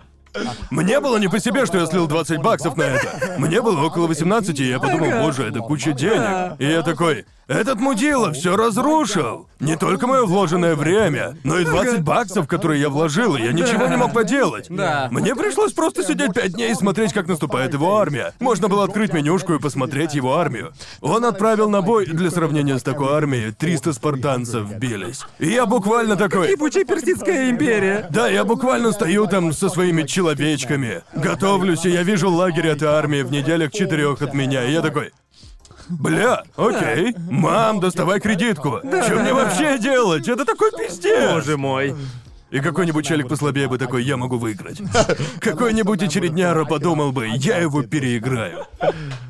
[0.70, 3.34] Мне было не по себе, что я слил 20 баксов на это.
[3.38, 6.56] Мне было около 18, и я подумал, боже, это куча денег.
[6.58, 9.48] И я такой, этот мудила все разрушил.
[9.58, 13.86] Не только мое вложенное время, но и 20 баксов, которые я вложил, и я ничего
[13.86, 14.66] не мог поделать.
[14.68, 15.08] Да.
[15.10, 18.34] Мне пришлось просто сидеть пять дней и смотреть, как наступает его армия.
[18.38, 20.72] Можно было открыть менюшку и посмотреть его армию.
[21.00, 25.22] Он отправил на бой, для сравнения с такой армией, 300 спартанцев бились.
[25.38, 26.50] И я буквально такой...
[26.50, 28.06] Ебучая персидская империя.
[28.10, 33.22] Да, я буквально стою там со своими человечками, готовлюсь, и я вижу лагерь этой армии
[33.22, 35.12] в неделях четырех от меня, и я такой...
[35.88, 37.14] Бля, окей.
[37.30, 38.80] Мам, доставай кредитку.
[38.80, 40.28] Что мне вообще делать?
[40.28, 41.32] Это такой пиздец.
[41.32, 41.94] Боже мой.
[42.50, 44.80] И какой-нибудь челик послабее бы такой, я могу выиграть.
[45.40, 48.64] Какой-нибудь очередняра подумал бы, я его переиграю.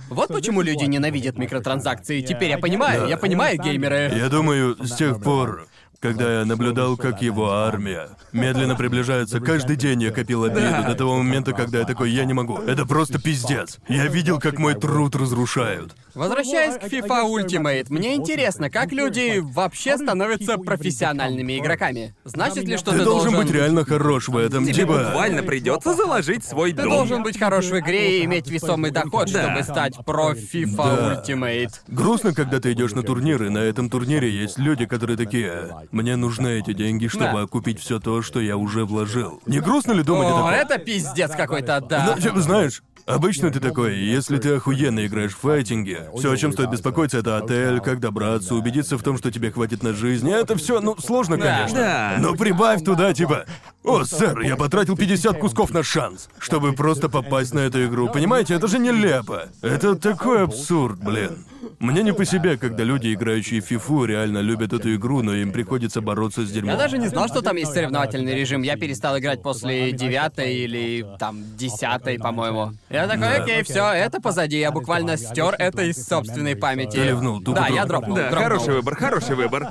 [0.08, 2.20] Вот почему люди ненавидят микротранзакции.
[2.20, 4.12] Теперь я понимаю, я понимаю геймеры.
[4.14, 5.66] Я думаю, с тех пор,
[6.00, 11.16] когда я наблюдал, как его армия медленно приближается, каждый день я копил обиду до того
[11.16, 12.58] момента, когда я такой, я не могу.
[12.58, 13.78] Это просто пиздец.
[13.88, 15.94] Я видел, как мой труд разрушают.
[16.14, 22.14] Возвращаясь к FIFA Ultimate, мне интересно, как люди вообще становятся профессиональными игроками.
[22.24, 25.04] Значит ли, что Ты ты, должен быть реально хорош в этом, Тебе типа...
[25.04, 26.90] буквально придется заложить свой Ты дом.
[26.90, 29.42] должен быть хорош в игре и иметь весомый доход, Да.
[29.42, 31.22] чтобы стать про FIFA Да.
[31.26, 31.70] Ultimate.
[31.88, 36.16] Грустно, когда ты идешь на турнир, и на этом турнире есть люди, которые такие, мне
[36.16, 37.40] нужны эти деньги, чтобы Да.
[37.42, 39.40] окупить все то, что я уже вложил.
[39.46, 40.48] Не грустно ли думать о О, таком?
[40.50, 42.16] это пиздец какой-то, да.
[42.22, 46.70] Ну, знаешь, обычно ты такой, если ты охуенно играешь в файтинге, все, о чем стоит
[46.70, 50.30] беспокоиться, это отель, как добраться, убедиться в том, что тебе хватит на жизнь.
[50.30, 51.78] Это все, ну, сложно, конечно.
[51.78, 52.16] Да.
[52.18, 53.46] Но прибавь туда, типа,
[53.84, 58.08] о, сэр, я потратил 50 кусков на шанс, чтобы просто попасть на эту игру.
[58.08, 59.48] Понимаете, это же нелепо.
[59.62, 61.44] Это такой абсурд, блин.
[61.78, 65.52] Мне не по себе, когда люди, играющие в фифу, реально любят эту игру, но им
[65.52, 66.72] приходится бороться с дерьмом.
[66.72, 68.62] Я даже не знал, что там есть соревновательный режим.
[68.62, 72.72] Я перестал играть после девятой или там десятой, по-моему.
[72.98, 74.58] Я такой, окей, все, это позади.
[74.58, 76.96] Я буквально стер это из собственной памяти.
[76.96, 78.16] Ты ливнул, тупо Да, я дропнул.
[78.16, 78.42] Да, дропнул.
[78.42, 79.68] хороший выбор, хороший выбор.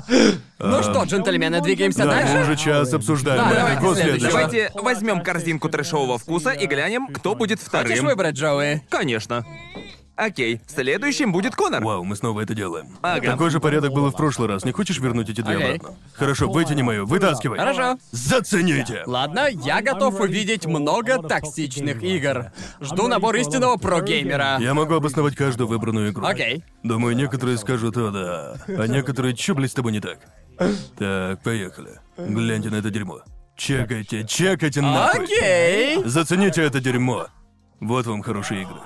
[0.58, 2.38] Ну что, джентльмены, двигаемся Да, мы дальше?
[2.42, 3.38] уже час обсуждаем.
[3.48, 4.30] Да, давайте Кто следующего.
[4.30, 4.68] следующий?
[4.72, 8.04] Давайте возьмем корзинку трэшового вкуса и глянем, кто будет Хочешь вторым.
[8.06, 8.82] выбрать, Джоуи?
[8.88, 9.44] Конечно.
[10.18, 11.84] Окей, следующим будет Конор.
[11.84, 12.88] Вау, мы снова это делаем.
[13.02, 13.24] Ага.
[13.24, 14.64] Такой же порядок был и в прошлый раз.
[14.64, 15.76] Не хочешь вернуть эти две Окей.
[15.76, 15.96] обратно?
[16.12, 17.56] Хорошо, вытяни мою, вытаскивай.
[17.56, 17.98] Хорошо.
[18.10, 19.04] Зацените!
[19.06, 22.46] Ладно, я готов увидеть много токсичных игр.
[22.80, 24.58] Жду набор истинного про-геймера.
[24.58, 26.26] Я могу обосновать каждую выбранную игру.
[26.26, 26.64] Окей.
[26.82, 30.18] Думаю, некоторые скажут, о да, а некоторые, чё, блядь, с тобой не так?
[30.98, 32.00] Так, поехали.
[32.16, 33.20] Гляньте на это дерьмо.
[33.56, 35.26] Чекайте, чекайте нахуй.
[35.26, 36.02] Окей.
[36.04, 37.28] Зацените это дерьмо.
[37.78, 38.80] Вот вам хорошие игры.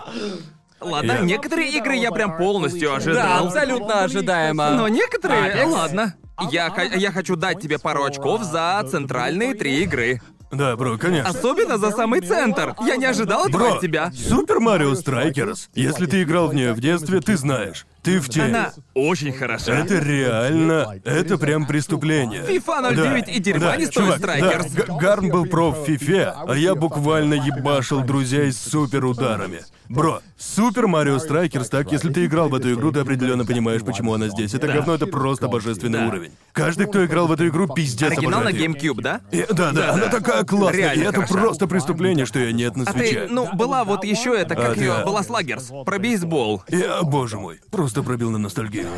[0.83, 3.47] Ладно, Я- некоторые игры я прям полностью Да, ожидал.
[3.47, 4.71] абсолютно ожидаемо.
[4.71, 5.71] Но некоторые, Апекс?
[5.73, 6.15] ладно.
[6.51, 10.21] Я, я хочу дать тебе пару очков за центральные три игры.
[10.51, 11.31] Да, бро, конечно.
[11.31, 12.75] Особенно за самый центр.
[12.87, 14.11] Я не ожидал этого Бро, от тебя.
[14.13, 15.71] Super Mario Strikers.
[15.75, 17.87] Если ты играл в нее в детстве, ты знаешь.
[18.03, 18.47] Ты в теме.
[18.49, 19.73] Она очень хороша.
[19.73, 22.43] Это реально, это прям преступление.
[22.43, 24.73] FIFA 09 и дерьма да, не стоит чувак, Strikers.
[24.73, 29.61] да, Г- Гарн был про в FIFA, а я буквально ебашил друзей с супер ударами.
[29.93, 34.15] Бро, Super Mario Strikers, так, если ты играл в эту игру, ты определенно понимаешь, почему
[34.15, 34.55] она здесь.
[34.55, 36.07] Это говно, это просто божественный Да.
[36.09, 36.33] уровень.
[36.53, 38.49] Каждый, кто играл в эту игру, пиздец Оригинал на.
[38.49, 39.21] GameCube, да?
[39.31, 41.35] И- да, да, она такая классная, Реально и это хороша.
[41.35, 43.27] просто преступление, что ее нет на А свече.
[43.27, 45.05] ты, ну, была вот еще это, как А, ее, да.
[45.05, 46.63] была Слагерс, про бейсбол.
[46.69, 48.89] Я, боже мой, просто пробил на ностальгию.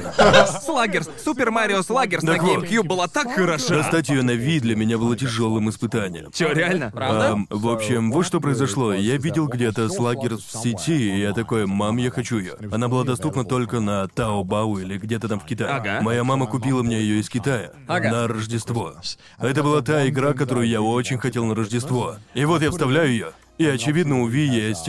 [0.65, 2.37] Слагерс, Супер Марио Слагерс на.
[2.37, 3.75] GameCube была так хороша.
[3.75, 6.31] Достать ее на вид для меня было тяжелым испытанием.
[6.33, 6.91] Чё, реально?
[6.95, 7.39] Правда?
[7.51, 8.93] В общем, вот что произошло.
[8.95, 12.55] Я видел где-то Слагерс в сети, и я такой, мам, я хочу ее.
[12.73, 15.71] Она была доступна только на Таобао или где-то там в Китае.
[15.71, 16.01] Ага.
[16.03, 18.11] Моя мама купила мне ее из Китая Ага.
[18.11, 18.95] на Рождество.
[19.39, 22.17] Это была та игра, которую я очень хотел на Рождество.
[22.35, 24.89] И вот я вставляю ее, и очевидно у Ви есть.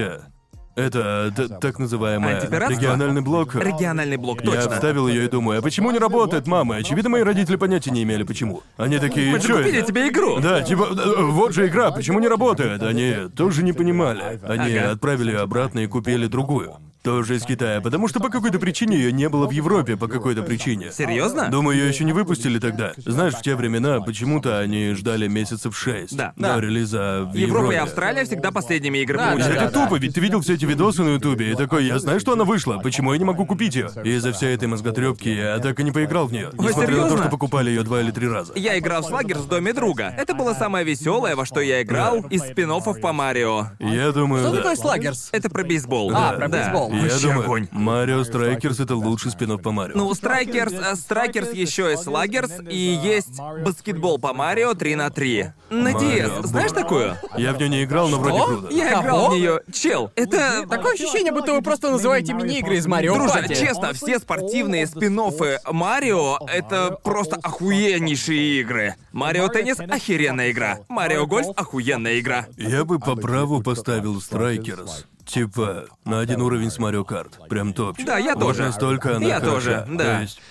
[0.76, 2.78] Это т- так называемый Антипиратство?
[2.78, 3.56] региональный блок.
[3.56, 4.72] Региональный блок, Я точно.
[4.72, 6.76] вставил ее и думаю, а почему не работает, мама?
[6.76, 8.62] Очевидно, мои родители понятия не имели, почему.
[8.76, 10.40] Они такие, Мы же чё купили это?» тебе игру.
[10.42, 12.84] Да, типа, э, вот же игра, почему не работает?
[12.84, 14.40] Они тоже не понимали.
[14.44, 14.92] Они Ага.
[14.92, 16.76] отправили обратно и купили другую.
[17.06, 20.42] Тоже из Китая, потому что по какой-то причине ее не было в Европе, по какой-то
[20.42, 20.92] причине.
[20.92, 21.50] Серьезно?
[21.50, 22.94] Думаю, ее еще не выпустили тогда.
[22.98, 26.34] Знаешь, в те времена почему-то они ждали месяцев шесть Да.
[26.36, 26.60] до Да.
[26.62, 27.76] релиза в Европа и.
[27.76, 29.58] Австралия всегда последними играми Да, да, выпустили.
[29.58, 29.84] Это да.
[29.84, 32.44] тупо, ведь ты видел все эти видосы на Ютубе и такой, я знаю, что она
[32.44, 33.90] вышла, почему я не могу купить ее?
[34.04, 36.50] Из-за всей этой мозготрепки я так и не поиграл в нее.
[36.54, 37.18] Несмотря на то, серьезно?
[37.20, 38.54] что покупали ее два или три раза.
[38.56, 40.12] Я играл в Sluggers в доме друга.
[40.18, 43.68] Это было самое веселое, во что я играл из спин по Марио.
[43.80, 44.58] Я думаю, Что да.
[44.58, 45.30] такое Sluggers?
[45.32, 46.10] Это про бейсбол.
[46.16, 46.58] А, Да, про да.
[46.58, 46.95] бейсбол.
[46.96, 47.68] Я Вообще думаю, огонь.
[47.72, 49.96] Mario Strikers это лучший спин по Марио.
[49.96, 55.54] Ну, Strikers, э, Strikers еще и Sluggers, и есть баскетбол по Марио 3 на 3.
[55.70, 57.18] На Марио, DS, знаешь такую?
[57.38, 58.48] Я в нее не играл, но вроде Что?
[58.48, 58.74] круто.
[58.74, 59.62] Я играл в нее.
[59.74, 60.66] Чел, это...
[60.70, 63.56] Такое ощущение, будто вы просто называете мини-игры из Марио Друже, Party.
[63.56, 65.16] честно, все спортивные спин
[65.72, 68.96] Марио— это просто охуеннейшие игры.
[69.12, 70.80] Марио Теннис— охеренная игра.
[70.90, 72.48] Mario Golf— охуенная игра.
[72.58, 75.06] Я бы по праву поставил Strikers.
[75.26, 77.40] Типа, на один уровень с Mario Kart.
[77.50, 78.06] Прям топчик.
[78.06, 78.64] Да, я Вот тоже.
[78.64, 79.54] настолько она Я хороша.
[79.56, 80.04] тоже, да.
[80.18, 80.42] То есть,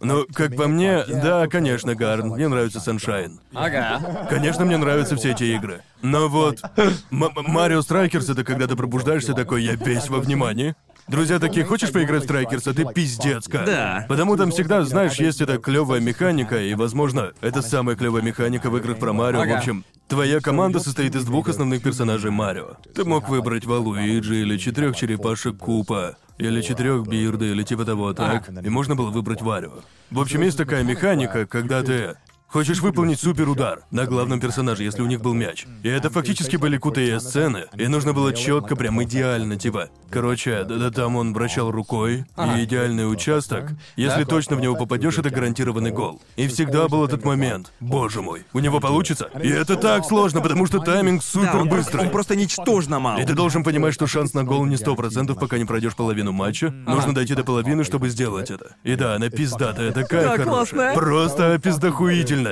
[0.00, 3.40] ну, как по мне, да, конечно, Гарн, мне нравится Sunshine.
[3.54, 4.26] Ага.
[4.28, 5.82] Конечно, мне нравятся все эти игры.
[6.02, 6.60] Но вот
[7.10, 10.74] М- Mario Strikers это когда ты пробуждаешься такой, я весь во внимании.
[11.06, 13.66] Друзья такие, хочешь поиграть в Strikers, а ты пиздец как.
[13.66, 14.06] Да.
[14.08, 18.76] Потому там всегда, знаешь, есть эта клевая механика, и, возможно, это самая клевая механика в
[18.78, 19.40] играх про Марио.
[19.42, 19.52] Ага.
[19.52, 22.76] В общем, твоя команда состоит из двух основных персонажей Марио.
[22.94, 26.16] Ты мог выбрать Валуиджи или четырех черепашек Купа.
[26.36, 28.48] Или четырех Бирда, или типа того, так?
[28.48, 29.80] И можно было выбрать Варио.
[30.10, 32.16] В общем, есть такая механика, когда ты
[32.54, 35.66] Хочешь выполнить суперудар на главном персонаже, если у них был мяч.
[35.82, 39.88] И это фактически были крутые сцены, и нужно было четко, прям идеально, типа.
[40.08, 43.72] Короче, да-да, там он вращал рукой, и идеальный участок.
[43.96, 46.22] Если точно в него попадешь, это гарантированный гол.
[46.36, 47.72] И всегда был этот момент.
[47.80, 49.28] Боже мой, у него получится?
[49.42, 52.02] И это так сложно, потому что тайминг Да, супер быстрый.
[52.02, 53.18] он просто ничтожно мал.
[53.18, 56.30] И ты должен понимать, что шанс на гол не сто процентов, пока не пройдешь половину
[56.30, 56.70] матча.
[56.70, 58.76] Нужно дойти до половины, чтобы сделать это.
[58.84, 60.46] И да, она пиздатая, такая Да, хорошая.
[60.46, 60.94] классная.
[60.94, 62.43] Просто пиздохуительная.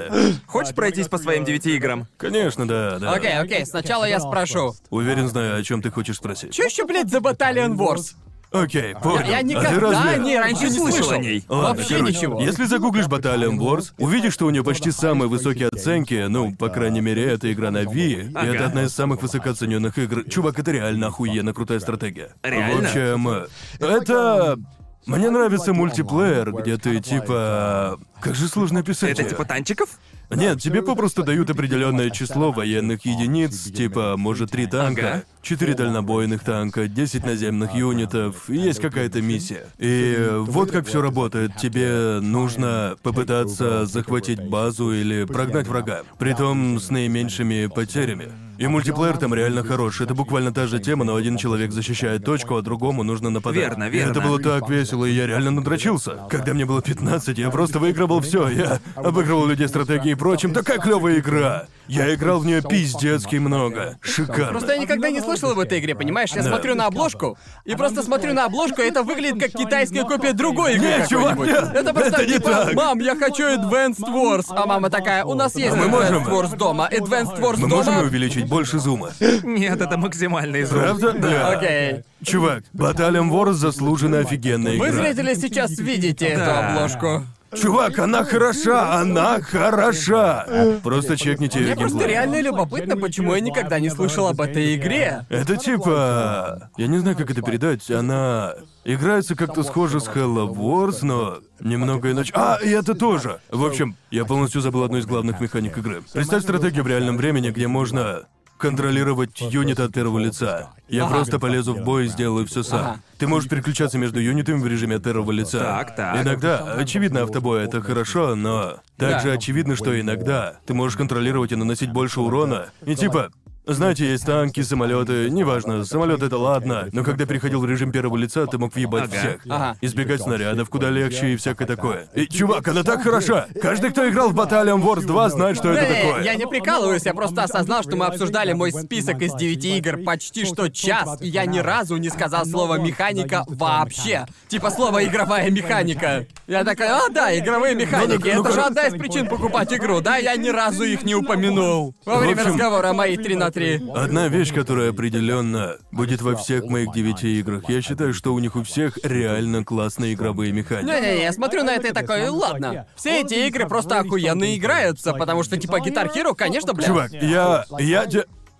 [0.46, 2.06] Хочешь пройтись по своим девяти играм?
[2.16, 3.12] Конечно, да, да.
[3.12, 4.74] Окей, окей, сначала я спрошу.
[4.90, 6.52] Уверен, знаю, о чем ты хочешь спросить.
[6.52, 8.14] Чё еще, блядь, за Battalion Wars?
[8.50, 9.26] Окей, понял.
[9.26, 11.42] Я А ты никогда разве- не раньше Не слышал о ней.
[11.48, 12.40] Ладно, Вообще короче, ничего.
[12.42, 17.00] Если загуглишь Battalion Wars, увидишь, что у нее почти самые высокие оценки, ну, по крайней
[17.00, 18.46] мере, это игра на Wii, и Ага.
[18.54, 20.24] это одна из самых высокооцененных игр.
[20.28, 22.34] Чувак, это реально охуенно крутая стратегия.
[22.42, 22.82] Реально?
[22.82, 23.46] В общем, э,
[23.80, 24.58] это...
[25.06, 27.98] Мне нравится мультиплеер, где ты типа...
[28.20, 29.98] Как же сложно описать Это типа танчиков?
[30.30, 36.88] Нет, тебе попросту дают определенное число военных единиц, типа, может, три танка, четыре дальнобойных танка,
[36.88, 39.66] 10 наземных юнитов, и есть какая-то миссия.
[39.78, 41.56] И вот как все работает.
[41.56, 48.30] Тебе нужно попытаться захватить базу или прогнать врага, притом с наименьшими потерями.
[48.62, 50.00] И мультиплеер там реально хорош.
[50.00, 53.58] Это буквально та же тема, но один человек защищает точку, а другому нужно нападать.
[53.60, 54.12] Верно, И верно.
[54.12, 56.28] это было так весело, и я реально надрочился.
[56.30, 58.46] Когда мне было 15, я просто выигрывал все.
[58.48, 60.52] Я обыгрывал людей стратегии и прочим.
[60.54, 61.64] Такая клевая игра.
[61.88, 63.98] Я играл в нее пиздецки много.
[64.00, 64.50] Шикарно.
[64.50, 66.30] Просто я никогда не слышал об этой игре, понимаешь?
[66.30, 66.50] Я Да.
[66.50, 70.76] смотрю на обложку, и просто смотрю на обложку, и это выглядит как китайская копия другой
[70.76, 72.74] игры Нет, чувак, нет, это просто это не типа, так.
[72.74, 74.46] мам, я хочу Advanced Wars.
[74.50, 76.88] А мама такая, у нас есть мы Advanced можем- Wars дома.
[76.92, 77.76] Advanced Wars Мы дома.
[77.76, 79.10] можем увеличить больше зума.
[79.42, 80.80] Нет, это максимальный зум.
[80.80, 81.12] Правда?
[81.12, 81.48] Да.
[81.50, 82.02] Окей.
[82.22, 85.02] Чувак, Battalion Wars заслуженно офигенная Вы, игра.
[85.02, 86.68] зрители, сейчас видите эту Да.
[86.68, 87.24] обложку.
[87.54, 90.46] Чувак, она хороша, она хороша.
[90.82, 92.14] Просто чекните Мне просто геймплей.
[92.14, 95.26] реально любопытно, почему я никогда не слышал об этой игре.
[95.28, 96.70] Это типа...
[96.78, 97.90] Я не знаю, как это передать.
[97.90, 98.54] Она...
[98.84, 102.32] Играется как-то схоже с Hello Wars, но немного иначе.
[102.34, 103.38] А, и это тоже.
[103.50, 106.02] В общем, я полностью забыл одну из главных механик игры.
[106.12, 108.22] Представь стратегию в реальном времени, где можно
[108.62, 110.70] контролировать юнит от первого лица.
[110.88, 111.14] Я Ага.
[111.16, 112.80] просто полезу в бой и сделаю все сам.
[112.80, 113.00] Ага.
[113.18, 115.58] Ты можешь переключаться между юнитами в режиме от первого лица.
[115.58, 116.22] Так, так.
[116.22, 119.32] Иногда, очевидно, автобой это хорошо, но также Да.
[119.34, 122.66] очевидно, что иногда ты можешь контролировать и наносить больше урона.
[122.86, 123.30] И типа,
[123.64, 128.46] знаете, есть танки, самолеты, неважно, самолет это ладно, но когда переходил в режим первого лица,
[128.46, 129.16] ты мог въебать Ага.
[129.16, 129.40] всех.
[129.48, 129.76] Ага.
[129.80, 132.08] Избегать снарядов куда легче и всякое такое.
[132.14, 133.46] И, чувак, она так хороша!
[133.60, 136.22] Каждый, кто играл в Battalion Wars 2, знает, что это Не, такое.
[136.24, 140.44] я не прикалываюсь, я просто осознал, что мы обсуждали мой список из девяти игр почти
[140.44, 144.26] что час, и я ни разу не сказал слово механика вообще.
[144.48, 146.26] Типа слово игровая механика.
[146.48, 148.32] Я такой, а да, игровые механики.
[148.34, 150.16] ну, Это же одна из причин покупать игру, да?
[150.16, 151.94] Я ни разу их не упомянул.
[152.04, 153.82] Во время общем- разговора о моей 3 3.
[153.94, 158.56] Одна вещь, которая определенно будет во всех моих девяти играх, я считаю, что у них
[158.56, 160.86] у всех реально классные игровые механики.
[160.86, 162.86] Не-не-не, я смотрю на это и такой, ладно.
[162.96, 166.86] Все эти игры просто охуенно играются, потому что типа Guitar Hero, конечно, бля.
[166.86, 167.64] Чувак, я...
[167.78, 168.06] я...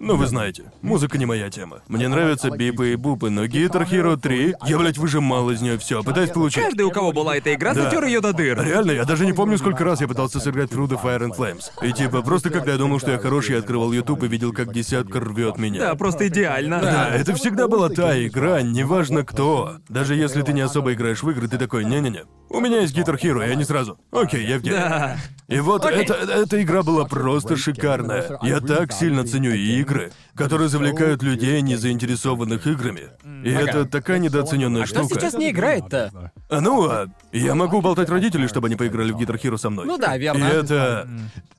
[0.04, 1.78] Ну, вы знаете, музыка не моя тема.
[1.86, 6.02] Мне нравятся бипы и бупы, но Guitar Hero 3, я, блядь, выжимал из нее все,
[6.02, 6.64] пытаясь получить.
[6.64, 7.84] Каждый, у кого была эта игра, Да.
[7.84, 8.60] затер ее до дыр.
[8.64, 11.70] Реально, я даже не помню, сколько раз я пытался сыграть Through the Fire and Flames.
[11.88, 14.72] И типа, просто когда я думал, что я хороший, я открывал YouTube и видел, как
[14.74, 15.78] десятка рвет меня.
[15.78, 16.80] Да, просто идеально.
[16.80, 19.76] Да, это всегда была та игра, неважно кто.
[19.88, 22.24] Даже если ты не особо играешь в игры, ты такой, не-не-не.
[22.50, 23.98] У меня есть Guitar Hero, и они сразу.
[24.10, 24.76] Окей, я в деле.
[24.78, 25.16] Да.
[25.48, 28.38] И вот это, эта игра была просто шикарная.
[28.42, 30.08] Я так сильно ценю игры, 그래.
[30.36, 33.08] Которые завлекают людей, не заинтересованных играми.
[33.44, 35.14] И это такая недооцененная Что штука.
[35.20, 36.32] сейчас не играет-то?
[36.48, 39.86] А ну, а я могу болтать родителей, чтобы они поиграли в Guitar Hero со мной.
[39.86, 40.44] Ну да, И верно.
[40.44, 41.08] это...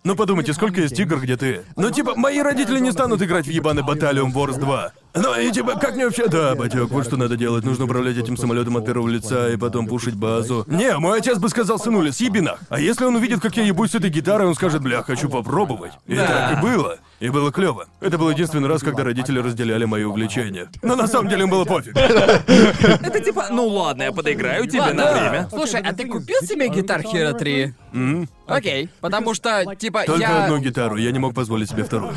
[0.04, 1.62] Ну подумайте, сколько есть игр, где ты...
[1.76, 4.92] Ну типа, мои родители не станут играть в ебаный Battalion Wars 2.
[5.16, 6.28] Ну и типа, как мне вообще...
[6.28, 7.64] Да, батек, вот что надо делать.
[7.64, 10.64] Нужно управлять этим самолетом от первого лица и потом пушить базу.
[10.68, 12.60] Не, мой отец бы сказал, сынуля, съеби нах.
[12.70, 15.92] А если он увидит, как я ебусь с этой гитарой, он скажет, бля, хочу попробовать.
[16.08, 16.26] И Да.
[16.28, 16.98] так и было.
[17.20, 17.86] И было клево.
[18.02, 20.70] Это был единственный раз, когда родители разделяли мои увлечения.
[20.82, 21.96] Но на самом деле им было пофиг.
[21.98, 25.06] Это типа, ну ладно, я подыграю тебе Ладно.
[25.06, 25.48] на время.
[25.50, 27.74] Слушай, а ты купил себе Guitar Hero 3?
[28.48, 30.46] Окей, потому что, типа, Только я...
[30.46, 32.14] одну гитару, я не мог позволить себе вторую.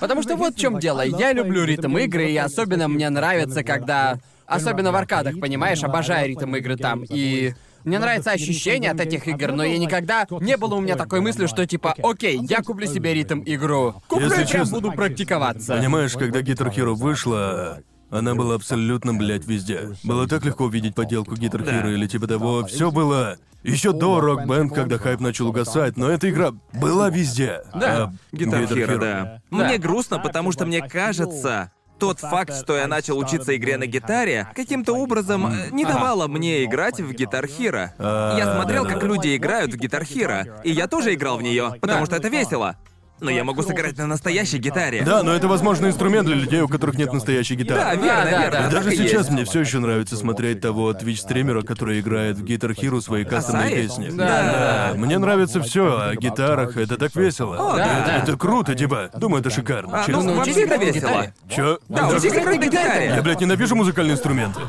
[0.00, 1.02] Потому что вот в чем дело.
[1.02, 4.18] Я люблю ритм игры, и особенно мне нравится, когда...
[4.46, 7.04] Особенно в аркадах, понимаешь, обожаю ритм игры там.
[7.06, 7.52] И
[7.84, 10.26] мне нравится ощущение от этих игр, но я никогда...
[10.40, 13.94] Не было у меня такой мысли, что типа, окей, я куплю себе ритм игру.
[14.08, 15.76] Куплю Если честно- буду практиковаться.
[15.76, 17.80] Понимаешь, когда Guitar Hero вышла,
[18.10, 19.90] она была абсолютно, блядь, везде.
[20.02, 21.72] Было так легко увидеть подделку Guitar Да.
[21.72, 22.64] Hero или типа того.
[22.66, 27.60] Все было еще до Rock Band, когда хайп начал угасать, но эта игра была везде.
[27.74, 28.04] Да.
[28.04, 29.42] А Гитар Hero, да.
[29.50, 34.48] Мне грустно, потому что мне кажется, тот факт, что я начал учиться игре на гитаре,
[34.54, 37.90] каким-то образом э, не давало мне играть в Гитар Hero.
[37.98, 41.74] А, Я смотрел, как люди играют в Гитар Hero, и я тоже играл в нее,
[41.80, 42.76] потому что это весело.
[43.20, 45.02] Но я могу сыграть на настоящей гитаре.
[45.04, 47.96] Да, но это, возможно, инструмент для людей, у которых нет настоящей Да, гитары.
[48.00, 48.50] верно, да, верно.
[48.50, 48.58] да.
[48.58, 49.30] И так даже и сейчас есть.
[49.30, 53.82] мне все еще нравится смотреть того твич-стримера, который играет в Guitar Hero свои кастомные Асаи?
[53.82, 54.10] песни.
[54.12, 54.92] Да.
[54.96, 57.72] Мне нравится все о гитарах, это так весело.
[57.72, 58.16] О, да, это, да.
[58.18, 59.10] это круто, типа.
[59.16, 60.02] Думаю, это шикарно.
[60.02, 60.22] А, честно.
[60.22, 61.26] ну, вообще это весело.
[61.48, 61.78] Чё?
[61.88, 63.06] Да, учись играть на гитаре.
[63.16, 64.60] Я, блядь, ненавижу музыкальные инструменты.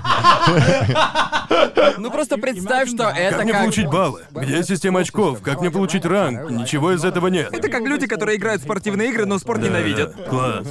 [1.97, 4.21] Ну просто представь, что это Как мне получить баллы?
[4.31, 5.41] Где система очков?
[5.41, 6.49] Как мне получить ранг?
[6.49, 7.49] Ничего из этого нет.
[7.51, 10.15] Это как люди, которые играют в спортивные игры, но спорт ненавидят.
[10.17, 10.67] Да, Класс.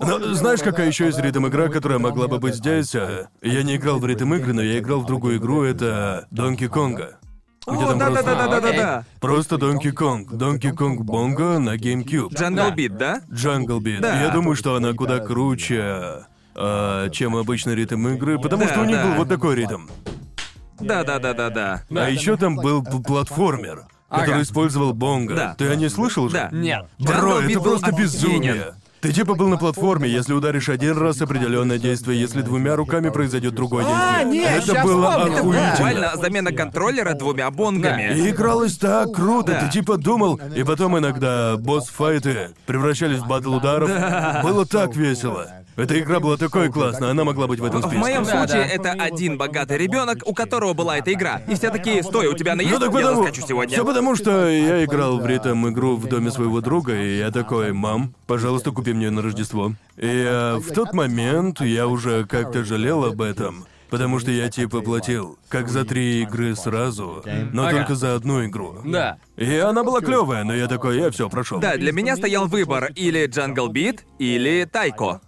[0.00, 2.94] Но знаешь, какая еще есть ритм игра, которая могла бы быть здесь?
[2.94, 6.66] А, Я не играл в ритм игры, но я играл в другую игру, это Donkey
[6.68, 7.18] Konga.
[7.66, 9.04] Где О, там просто- да-да-да-да-да-да.
[9.20, 10.32] Просто Donkey Kong.
[10.32, 12.32] Donkey Kong Бонго на GameCube.
[12.34, 13.20] Jungle Beat, да?
[13.30, 14.00] Jungle Beat.
[14.00, 14.22] Да.
[14.22, 16.24] Я думаю, что она куда круче,
[16.54, 19.04] а, чем обычный ритм игры, потому Да, что у них да.
[19.04, 19.82] был вот такой ритм.
[20.80, 21.82] Да-да-да-да-да.
[21.90, 25.34] А еще там был платформер, который использовал бонго.
[25.34, 25.54] Да.
[25.58, 26.34] Ты о ней слышал же?
[26.34, 26.48] Да.
[26.52, 26.86] Нет.
[26.98, 28.74] Бро, это был просто безумие.
[29.00, 33.54] Ты типа был на платформе, если ударишь один раз определенное действие, если двумя руками произойдет
[33.54, 34.42] другое А, действие.
[34.42, 35.38] нет, это было вспомнил, да.
[35.38, 35.70] охуительно.
[35.70, 38.12] Буквально замена контроллера двумя бонгами.
[38.18, 39.60] И игралось так круто, Да.
[39.60, 43.88] ты типа думал, и потом иногда босс-файты превращались в батл ударов.
[44.42, 45.46] Было так весело.
[45.78, 47.98] Эта игра была такой классной, она могла быть в этом В списке.
[48.00, 48.90] моем Да, случае да.
[48.90, 51.40] это один богатый ребенок, у которого была эта игра.
[51.48, 52.74] И все такие, стой, у тебя она есть?
[52.74, 53.22] Ну так Я потому...
[53.22, 53.74] заскочу сегодня.
[53.74, 57.72] Все потому, что я играл в ритм игру в доме своего друга, и я такой,
[57.72, 59.72] мам, пожалуйста, купи мне на Рождество.
[59.96, 63.64] И э, в тот момент я уже как-то жалел об этом.
[63.88, 67.24] Потому что я типа платил как за три игры сразу,
[67.54, 67.76] но Ага.
[67.78, 68.76] только за одну игру.
[68.84, 69.16] Да.
[69.38, 71.58] И она была клевая, но я такой, я все прошел.
[71.58, 75.22] Да, для меня стоял выбор или Jungle Beat, или Taiko.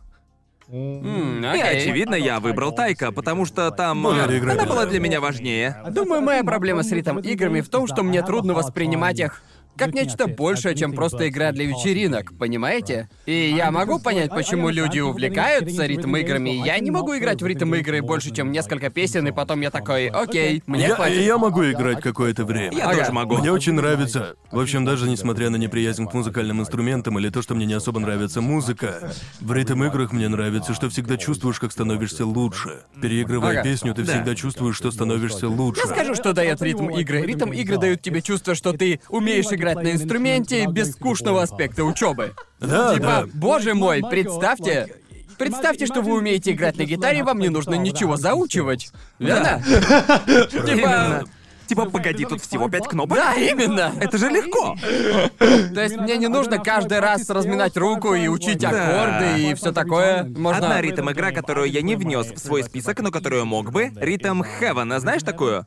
[0.73, 1.79] М, И окей.
[1.79, 4.03] очевидно, я выбрал Тайка, потому что там...
[4.03, 5.77] Более э, Она была для меня важнее.
[5.91, 9.43] Думаю, моя проблема с ритм играми в том, что мне трудно воспринимать их
[9.77, 13.09] как нечто большее, чем просто игра для вечеринок, понимаете?
[13.27, 16.51] И я могу понять, почему люди увлекаются ритм играми.
[16.51, 20.09] Я не могу играть в ритм игры больше, чем несколько песен, и потом я такой,
[20.09, 21.23] окей, мне Я, хватит.
[21.23, 22.77] я могу играть какое-то время.
[22.77, 23.39] Я тоже могу.
[23.39, 24.35] Мне очень нравится.
[24.51, 28.01] В общем, даже несмотря на неприязнь к музыкальным инструментам или то, что мне не особо
[28.01, 32.81] нравится музыка, в ритм-играх мне нравится, что всегда чувствуешь, как становишься лучше.
[33.01, 33.63] Переигрывая Ага.
[33.63, 34.13] песню, ты Да.
[34.13, 35.83] всегда чувствуешь, что становишься лучше.
[35.85, 37.23] Я скажу, что дает ритм игры.
[37.23, 42.35] Ритм игры дают тебе чувство, что ты умеешь играть на инструменте без скучного аспекта учебы.
[42.61, 43.25] Да, Типа, да.
[43.33, 44.97] боже мой, представьте.
[45.39, 48.91] Представьте, что вы умеете играть на гитаре, вам не нужно ничего заучивать.
[49.19, 49.63] Верно?
[50.51, 51.25] Типа.
[51.71, 53.17] Типа, погоди, тут всего пять кнопок?
[53.17, 53.93] Да, именно.
[54.01, 54.75] Это же легко.
[55.39, 60.25] То есть мне не нужно каждый раз разминать руку и учить аккорды и все такое.
[60.25, 60.67] Можно.
[60.67, 64.93] Одна ритм-игра, которую я не внес в свой список, но которую мог бы, ритм Heaven,
[64.93, 65.65] а знаешь такую?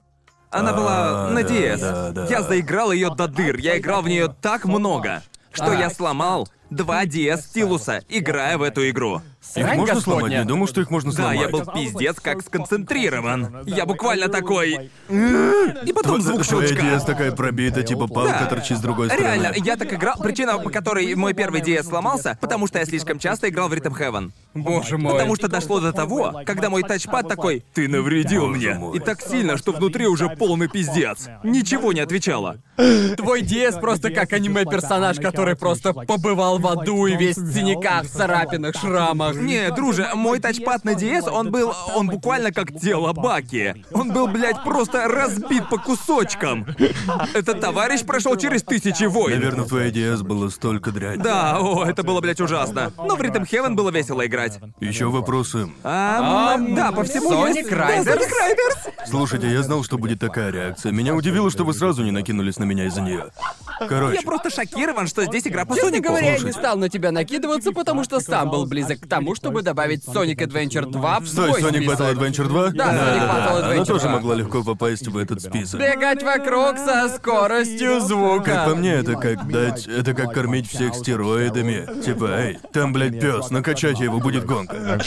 [0.53, 1.79] Она была А, на да, DS.
[1.79, 2.25] да, да.
[2.27, 3.57] Я заиграл ее до дыр.
[3.57, 8.87] Я играл в нее так много, что я сломал два DS стилуса, играя в эту
[8.89, 9.21] игру.
[9.55, 10.05] Их можно сломать?
[10.23, 10.37] господня.
[10.39, 11.39] Не думал, что их можно Да, сломать.
[11.39, 13.63] я был пиздец как сконцентрирован.
[13.65, 14.89] Я буквально такой...
[15.09, 16.85] И потом звук Твоя щелчка.
[16.85, 18.45] DS такая пробита, типа палка Да.
[18.47, 19.25] торчит с другой стороны.
[19.25, 20.17] Реально, я так играл.
[20.17, 23.97] Причина, по которой мой первый DS сломался, потому что я слишком часто играл в Rhythm
[23.97, 24.31] Heaven.
[24.53, 25.13] Боже мой.
[25.13, 29.57] Потому что дошло до того, когда мой тачпад такой «Ты навредил мне!» И так сильно,
[29.57, 31.27] что внутри уже полный пиздец.
[31.43, 32.57] Ничего не отвечало.
[32.77, 38.75] Твой DS просто как аниме-персонаж, который просто побывал в аду и весь в синяках, царапинах,
[38.75, 39.32] шрамах.
[39.41, 41.73] Не, друже, мой тачпад на DS, он был...
[41.95, 43.83] Он буквально как тело Баки.
[43.91, 46.65] Он был, блядь, просто разбит по кусочкам.
[47.33, 49.39] Этот товарищ прошел через тысячи войн.
[49.39, 51.19] Наверное, в твоей DS было столько дрянь.
[51.19, 52.91] Да, о, это было, блядь, ужасно.
[52.97, 54.59] Но в Rhythm Heaven было весело играть.
[54.79, 55.69] Еще вопросы.
[55.83, 57.31] А, да, по всему.
[57.31, 58.03] Riders?
[58.03, 59.07] Да, Sonic Riders.
[59.07, 60.91] Слушайте, я знал, что будет такая реакция.
[60.91, 63.31] Меня удивило, что вы сразу не накинулись на меня из-за нее.
[63.87, 66.09] Короче, Я просто шокирован, что здесь игра по Честно Сонику.
[66.09, 69.61] говоря, я не стал на тебя накидываться, потому что сам был близок к тому, чтобы
[69.61, 71.99] добавить Sonic Adventure 2 в Стой, свой Sonic список.
[71.99, 72.69] Battle Adventure 2?
[72.71, 74.11] Да, Sonic Battle Она Adventure тоже 2.
[74.11, 75.79] могла легко попасть в этот список.
[75.79, 78.43] Бегать вокруг со скоростью звука.
[78.43, 79.87] Как по мне, это как дать...
[79.87, 82.01] Это как кормить всех стероидами.
[82.03, 85.01] Типа, эй, там, блядь, пес, накачайте его, будет гонка.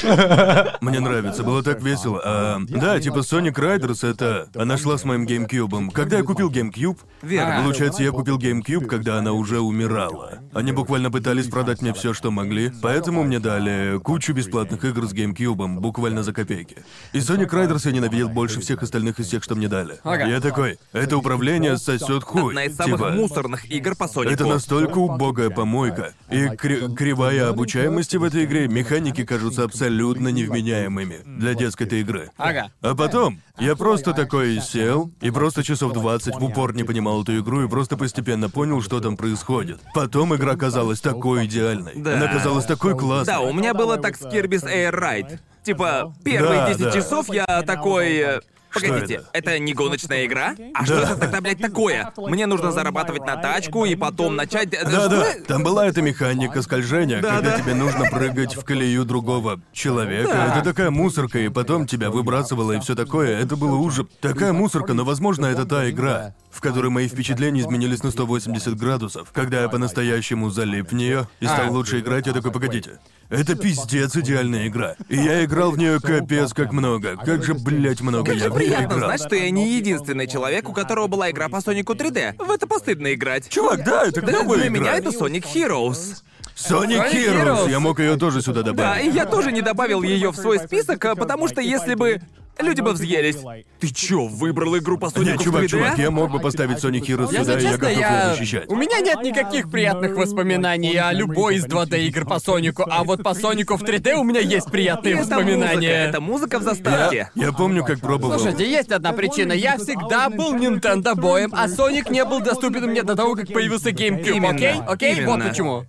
[0.81, 2.21] Мне нравится, было так весело.
[2.25, 4.49] А, да, типа Sonic Riders это...
[4.55, 5.91] Она шла с моим GameCube.
[5.93, 7.63] Когда я купил GameCube, Верно.
[7.63, 10.41] Получается, я купил GameCube, когда она уже умирала.
[10.53, 15.13] Они буквально пытались продать мне все, что могли, поэтому мне дали кучу бесплатных игр с
[15.15, 16.79] GameCube, буквально за копейки.
[17.13, 19.99] И Sonic Riders я ненавидел больше всех остальных из тех, что мне дали.
[20.03, 20.27] Ага.
[20.27, 22.51] Я такой, это управление сосет хуй.
[22.51, 24.33] Одна из самых Типа, мусорных игр по Сонику.
[24.33, 26.15] это настолько убогая помойка.
[26.31, 32.31] И кри- кривая обучаемости в этой игре, механики кажутся абсолютно невменяемыми для детской этой игры.
[32.37, 32.71] Ага.
[32.81, 37.39] А потом я просто такой сел и просто часов 20 в упор не понимал эту
[37.39, 39.81] игру и просто постепенно понял, что там происходит.
[39.95, 41.93] Потом игра казалась такой идеальной.
[41.97, 42.15] Да.
[42.15, 43.35] Она казалась такой классной.
[43.35, 45.39] Да, у меня было так с Kirby's Air Ride.
[45.63, 46.91] Типа, первые Да, 10 да.
[46.93, 48.41] часов я такой...
[48.83, 49.59] э, Погодите, это?
[49.59, 50.55] не гоночная игра?
[50.75, 52.13] А что это тогда, блядь, такое?
[52.17, 54.73] Мне нужно зарабатывать на тачку и потом начать...
[54.75, 55.45] э, Да-да, что?
[55.45, 57.63] там была эта механика скольжения, Да, когда да.
[57.63, 60.31] тебе нужно прыгать в колею другого человека.
[60.33, 60.55] Да.
[60.57, 63.39] Это такая мусорка, и потом тебя выбрасывало и все такое.
[63.41, 68.03] Это было уже такая мусорка, но возможно это та игра, в которой мои впечатления изменились
[68.03, 69.29] на 180 градусов.
[69.33, 71.71] Когда я по-настоящему залип в нее и стал А.
[71.71, 72.99] лучше играть, я такой, погодите.
[73.29, 74.95] Это пиздец идеальная игра.
[75.09, 77.17] И я играл в нее капец как много.
[77.17, 78.99] Как же, блять, много Как я же приятно играл.
[79.11, 82.43] знать, что я не единственный человек, у которого была игра по Сонику 3D.
[82.43, 83.49] В это постыдно играть.
[83.51, 84.81] Чувак, да, это Да, клевая для игра.
[84.81, 86.23] меня это Sonic Heroes.
[86.57, 87.45] Sonic Sonic Heroes.
[87.67, 87.71] Heroes.
[87.71, 89.07] Я мог ее тоже сюда Да, добавить.
[89.07, 92.23] и я тоже не добавил ее в свой список, а потому что если бы
[92.59, 93.37] люди бы взъелись.
[93.81, 95.69] Ты чё, выбрал игру по Сонику Не, в чувак, 3D?
[95.69, 98.25] чувак, я мог бы поставить Sonic Heroes Если сюда, и я честно, готов я...
[98.25, 98.69] ее защищать.
[98.71, 103.23] У меня нет никаких приятных воспоминаний о любой из 2D игр по Сонику, а вот
[103.23, 105.91] по Сонику в 3D у меня есть приятные Это музыка, воспоминания.
[106.09, 107.31] это музыка в заставке.
[107.35, 108.39] Я помню, как пробовал.
[108.39, 109.53] Слушайте, есть одна причина.
[109.53, 113.91] Я всегда был Nintendo боем, а Соник не был доступен мне до того, как появился
[113.91, 114.75] GameCube, Именно, окей?
[114.87, 115.25] Окей?
[115.25, 115.49] Вот именно.
[115.51, 115.85] почему.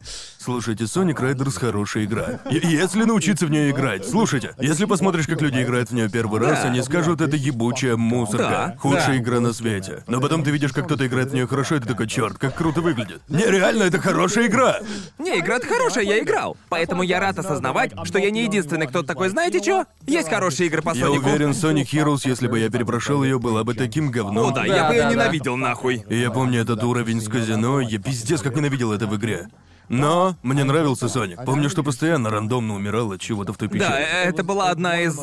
[0.47, 2.39] Слушайте, Sonic Riders хорошая игра.
[2.49, 6.63] Если научиться в нее играть, слушайте, если посмотришь, как люди играют в нее первый раз,
[6.63, 8.37] они скажут, это ебучая мусорка.
[8.47, 9.17] Да, Худшая да.
[9.17, 10.05] игра на свете.
[10.07, 12.55] Но потом ты видишь, как кто-то играет в нее хорошо, и ты такой, черт, как
[12.55, 13.19] круто выглядит.
[13.27, 14.79] Не, реально, это хорошая игра.
[15.19, 16.55] Не, игра хорошая, я играл.
[16.69, 19.83] Поэтому я рад осознавать, что я не единственный, кто такой, знаете чё?
[20.05, 21.27] Есть хорошие игры по Я Сонику.
[21.27, 24.51] уверен, Sonic Heroes, если бы я перепрошел ее, была бы таким говном.
[24.51, 26.05] О, да, я бы ее ненавидел нахуй.
[26.07, 29.49] И я помню этот уровень с казино, я пиздец как ненавидел это в игре.
[29.89, 31.43] Но мне нравился Соник.
[31.45, 33.89] Помню, что постоянно рандомно умирал от чего-то в той пещере.
[33.89, 35.19] Да, э, это была одна из...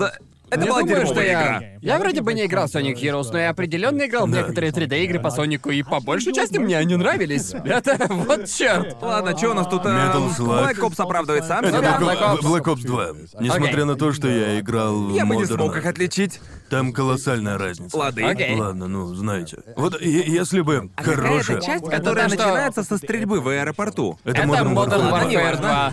[0.55, 1.32] Это Не была думаю, что я...
[1.32, 1.62] игра.
[1.81, 4.39] Я вроде бы не играл в Sonic Heroes, но я определенно играл в Да.
[4.39, 7.52] некоторые 3D-игры по Сонику, и по большей части мне они нравились.
[7.64, 8.97] Это вот черт.
[9.02, 9.85] Ладно, что у нас тут?
[9.85, 10.64] э, Metal Slug.
[10.64, 11.98] Black Ops оправдывает сам Это себя.
[11.98, 12.39] Black, Black Ops...
[12.40, 12.43] Ops.
[12.43, 13.06] Black Ops 2.
[13.40, 16.40] Несмотря на то, что я играл в Я бы не модерна, смог их отличить.
[16.70, 17.97] там колоссальная разница.
[17.97, 18.22] Лады.
[18.22, 18.55] Окей.
[18.59, 19.59] Ладно, ну, знаете.
[19.76, 21.56] Вот е- если бы А хорошая...
[21.59, 24.18] какая-то часть, Это которая что- начинается со стрельбы в аэропорту.
[24.24, 25.10] Это Это Modern Modern.
[25.10, 25.93] Warfare 2.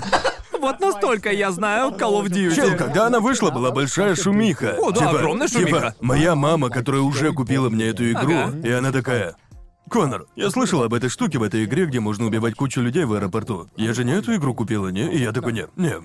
[0.61, 2.55] Вот настолько я знаю Call of Duty.
[2.55, 4.75] Чел, когда она вышла, была большая шумиха.
[4.79, 5.67] О, да, огромная шумиха.
[5.67, 8.67] Типа, моя мама, которая уже купила мне эту игру, Ага.
[8.67, 9.35] и она такая...
[9.91, 13.11] Конор, я слышал об этой штуке в этой игре, где можно убивать кучу людей в
[13.11, 13.67] аэропорту.
[13.75, 15.11] Я же не эту игру купила, не?
[15.11, 15.95] И я такой, не, не.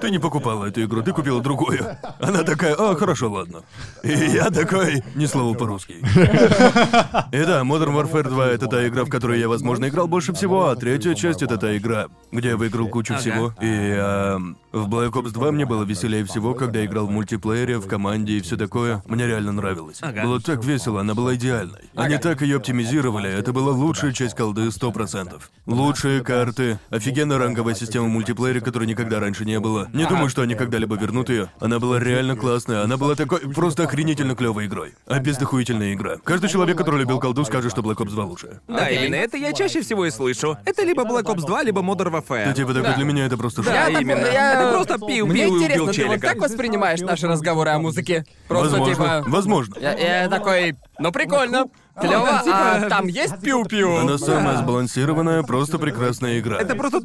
[0.00, 1.84] Ты не покупала эту игру, ты купила другую.
[2.20, 3.64] Она такая, а, хорошо, ладно.
[4.02, 5.96] И я такой, ни слова по-русски.
[6.00, 10.68] И да, Modern Warfare 2 это та игра, в которой я, возможно, играл больше всего,
[10.68, 13.52] а третья часть это та игра, где я выиграл кучу всего.
[13.60, 17.78] И эм, в Black Ops 2 мне было веселее всего, когда я играл в мультиплеере,
[17.78, 19.02] в команде и все такое.
[19.06, 19.98] Мне реально нравилось.
[20.00, 20.22] Ага.
[20.22, 21.90] Было так весело, она была идеальной.
[21.96, 25.40] Они так ее оптимизировали, это была лучшая часть колды 100%.
[25.66, 29.88] Лучшие карты, офигенная ранговая система в мультиплеере, которой никогда раньше не было.
[29.92, 31.50] Не думаю, что они когда-либо вернут ее.
[31.60, 34.94] Она была реально классная, она была такой просто охренительно клевой игрой.
[35.06, 36.16] А игра.
[36.24, 38.60] Каждый человек, который любил колду, скажет, что Black Ops 2 лучше.
[38.68, 40.56] Да, именно это я чаще всего и слышу.
[40.64, 42.46] Это либо Black Ops 2, либо Modern Warfare.
[42.46, 42.94] Ну, типа, такой Да.
[42.96, 44.26] для меня это просто Да, именно.
[44.26, 46.28] я- Это просто пиу-пиу Мне и убил интересно, ты вот челика.
[46.28, 48.24] как воспринимаешь наши разговоры о музыке?
[48.48, 49.24] Просто Возможно, типа...
[49.26, 49.76] возможно.
[49.80, 51.66] Я, я такой, ну прикольно,
[52.00, 53.98] клево, а там есть пиу-пиу?
[54.00, 56.58] Она самая сбалансированная, просто прекрасная игра.
[56.58, 57.00] Это просто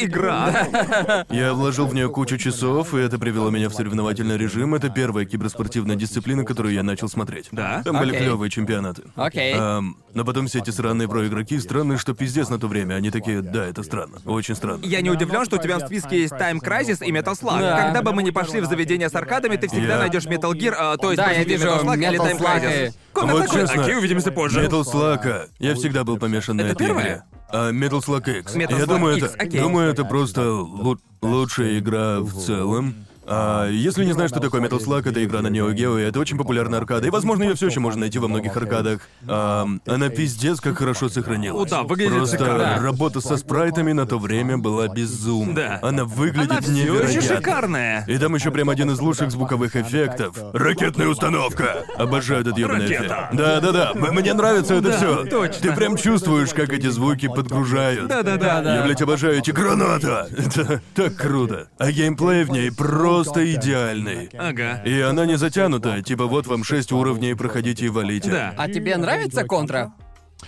[0.00, 1.24] игра.
[1.30, 4.74] Я вложил в нее кучу часов, и это привело меня в соревновательный режим.
[4.74, 7.48] Это первая киберспортивная дисциплина, которую я начал смотреть.
[7.52, 7.82] Да?
[7.84, 8.22] Там были Окей.
[8.26, 9.02] клевые чемпионаты.
[9.16, 9.54] Окей.
[9.54, 12.94] Но потом все эти сраные проигроки, странные, что пиздец на то время.
[12.94, 14.18] Они такие, да, это странно.
[14.26, 14.84] Очень странно.
[14.84, 17.60] Я не удивлен, что у тебя в списке есть Time Crisis и Metal Slug.
[17.60, 17.82] Да.
[17.84, 20.74] Когда бы мы не пошли в заведение с аркадами, ты всегда Я- найдешь Metal Gear,
[20.78, 22.94] а, то есть Да, я вижу Metal Slug или Time Slug Crisis.
[23.12, 24.60] И- Конор Вот такой, честно, окей, увидимся позже.
[24.64, 27.04] Metal Slug, я всегда был помешан на Это этой первая?
[27.06, 27.22] игре.
[27.50, 28.56] А, Metal Slug X.
[28.56, 29.60] Metal я Slug думаю, X, это, окей.
[29.60, 32.94] думаю, это просто лу- лучшая игра в целом.
[33.26, 36.18] А если не знаешь, что такое Metal Slug, это игра на Neo Geo, и это
[36.20, 37.06] очень популярная аркада.
[37.06, 39.00] И, возможно, ее все еще можно найти во многих аркадах.
[39.28, 41.70] Ам, она пиздец как хорошо сохранилась.
[41.70, 42.78] О, да, выглядит Просто шикарно.
[42.82, 45.54] работа со спрайтами на то время была безумна.
[45.54, 45.78] Да.
[45.82, 47.08] Она выглядит Она все невероятно.
[47.18, 48.04] еще шикарная.
[48.08, 50.36] И там еще прям один из лучших звуковых эффектов.
[50.52, 51.84] Ракетная установка!
[51.96, 53.04] Обожаю этот ёбаный Ракета.
[53.04, 53.16] эффект.
[53.34, 53.92] Да, да, да.
[53.94, 55.24] М- Мне нравится это Да, все.
[55.26, 55.60] точно.
[55.62, 58.08] Ты прям чувствуешь, как эти звуки подгружают.
[58.08, 58.76] Да-да-да.
[58.76, 60.28] Я, блядь, обожаю эти граната!
[60.36, 61.68] Это так круто.
[61.78, 62.70] А геймплей в ней
[63.14, 64.28] просто идеальный.
[64.38, 64.82] Ага.
[64.84, 68.30] И она не затянута, типа вот вам шесть уровней, проходите и валите.
[68.30, 68.54] Да.
[68.56, 69.92] А тебе нравится контра?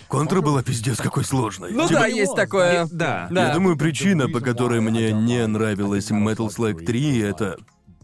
[0.08, 1.70] Контра была пиздец какой сложной.
[1.72, 2.88] Ну Типа, да, есть такое.
[2.90, 3.28] Да.
[3.30, 3.48] Да.
[3.48, 7.58] Я думаю, причина, по которой мне не нравилась Metal Slug 3, это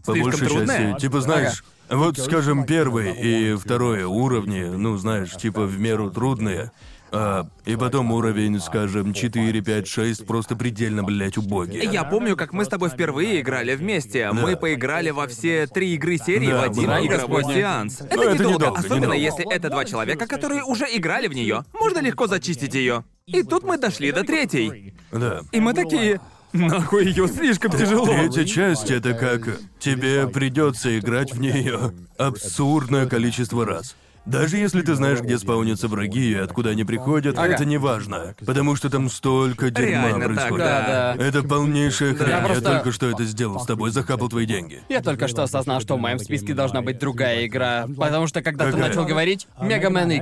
[0.05, 0.91] по Слишком большей трудная?
[0.91, 6.71] части, типа, знаешь, вот, скажем, первый и второй уровни, ну, знаешь, типа, в меру трудные.
[7.13, 11.85] А, и потом уровень, скажем, 4, 5, 6 просто предельно, блядь, убогий.
[11.85, 14.31] Я помню, как мы с тобой впервые играли вместе.
[14.31, 17.57] Мы поиграли во все три игры серии Да, в один игровой Господи.
[17.59, 18.01] сеанс.
[18.01, 19.17] Это, Ну, это недолго, недолго, особенно недолго.
[19.17, 21.65] если это два человека, которые уже играли в нее.
[21.73, 23.03] Можно легко зачистить ее.
[23.25, 24.93] И тут мы дошли до третьей.
[25.11, 25.41] Да.
[25.51, 26.21] И мы такие.
[26.53, 28.05] Нахуй ее слишком тяжело.
[28.05, 33.95] Третья часть это как тебе придется играть в нее абсурдное количество раз.
[34.25, 37.53] Даже если ты знаешь, где спаунятся враги и откуда они приходят, Ага.
[37.53, 38.35] это не важно.
[38.45, 40.65] Потому что там столько дерьма Реально так, происходит.
[40.65, 41.23] Да, да.
[41.25, 42.29] Это полнейшая хрень.
[42.29, 44.81] Я просто- только что это сделал с тобой, захапал твои деньги.
[44.89, 48.65] Я только что осознал, что в моем списке должна быть другая игра, потому что когда
[48.65, 48.89] ты Какая?
[48.89, 50.21] начал говорить Mega Man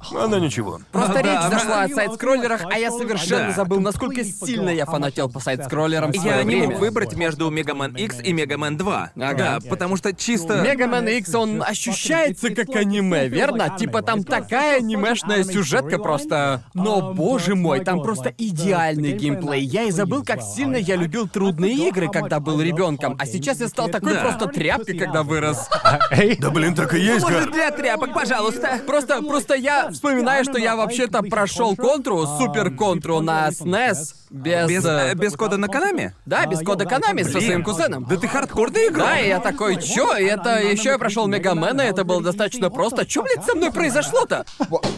[0.00, 0.12] X.
[0.12, 0.80] Она ничего.
[0.92, 3.52] Просто А, речь да, зашла она- о сайт-скроллерах, а я совершенно Да.
[3.52, 6.68] забыл, насколько сильно я фанател по сайт-скроллерам в Я свое не время.
[6.72, 9.10] мог выбрать между Мега Man X и Мега Man 2.
[9.16, 9.34] Ага.
[9.34, 10.62] Да, потому что чисто...
[10.62, 13.76] Мега Man X, он ощущается как аниме, верно?
[13.78, 16.62] Типа там такая анимешная сюжетка просто...
[16.74, 19.62] Но, боже мой, там просто идеальный геймплей.
[19.64, 23.68] Я и забыл, как сильно я любил трудные игры, когда был ребенком, а сейчас я
[23.68, 24.20] стал такой Да.
[24.22, 25.68] просто тряпкой, когда вырос.
[26.40, 28.80] Да блин, так и есть, Может, для тряпок, пожалуйста.
[28.86, 34.68] Просто, просто я вспоминаю, что я вообще-то прошел контру, супер контру на SNES без...
[34.68, 36.14] Без, э, э, без кода на Канаме?
[36.24, 37.42] Да, без кода Канами со Блин.
[37.42, 38.06] своим кузеном.
[38.08, 39.06] Да ты хардкорный игрок.
[39.06, 40.16] Да, и я такой, чё?
[40.16, 43.04] И это еще я прошел Мегамена, это было достаточно просто.
[43.04, 44.46] Чё, блядь, со мной произошло-то?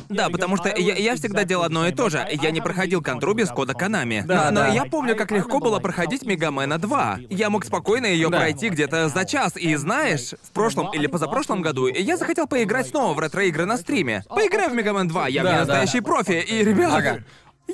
[0.08, 2.26] Да, потому что я, я всегда делал одно и то же.
[2.30, 4.22] Я не проходил контру без кода Канами.
[4.26, 4.68] Да, но, но да.
[4.68, 7.18] я помню, как легко было проходить Мегамена 2.
[7.30, 8.38] Я мог спокойно ее Да.
[8.38, 9.56] пройти где-то за час.
[9.56, 14.24] И знаешь, в прошлом или позапрошлом году я захотел поиграть снова в ретро-игры на стриме.
[14.28, 15.58] Поиграю в Мегамен 2, я Да, да.
[15.60, 16.44] настоящий профи.
[16.46, 17.18] И, ребята, Ага.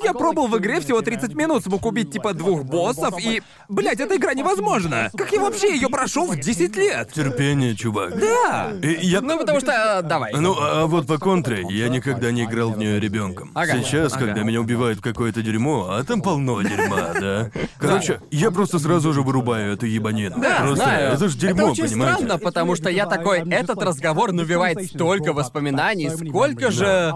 [0.03, 3.41] Я пробовал в игре всего 30 минут, смог убить типа двух боссов, и...
[3.67, 5.09] Блять, эта игра невозможна!
[5.15, 7.11] Как я вообще ее прошел в 10 лет?
[7.13, 8.19] Терпение, чувак.
[8.19, 8.71] Да!
[8.81, 9.21] И я...
[9.21, 9.71] Ну, потому что...
[9.71, 10.33] э, давай.
[10.33, 13.51] Ну, а вот по контре, я никогда не играл в нее ребенком.
[13.53, 13.73] Ага.
[13.83, 14.25] Сейчас, Ага.
[14.25, 17.51] когда меня убивают в какое-то дерьмо, а там полно дерьма, да.
[17.77, 20.39] Короче, я просто сразу же вырубаю эту ебанину.
[20.41, 21.13] Да, просто знаю.
[21.13, 22.15] это ж дерьмо, это очень понимаете?
[22.15, 27.13] странно, потому что я такой, этот разговор навевает столько воспоминаний, сколько же...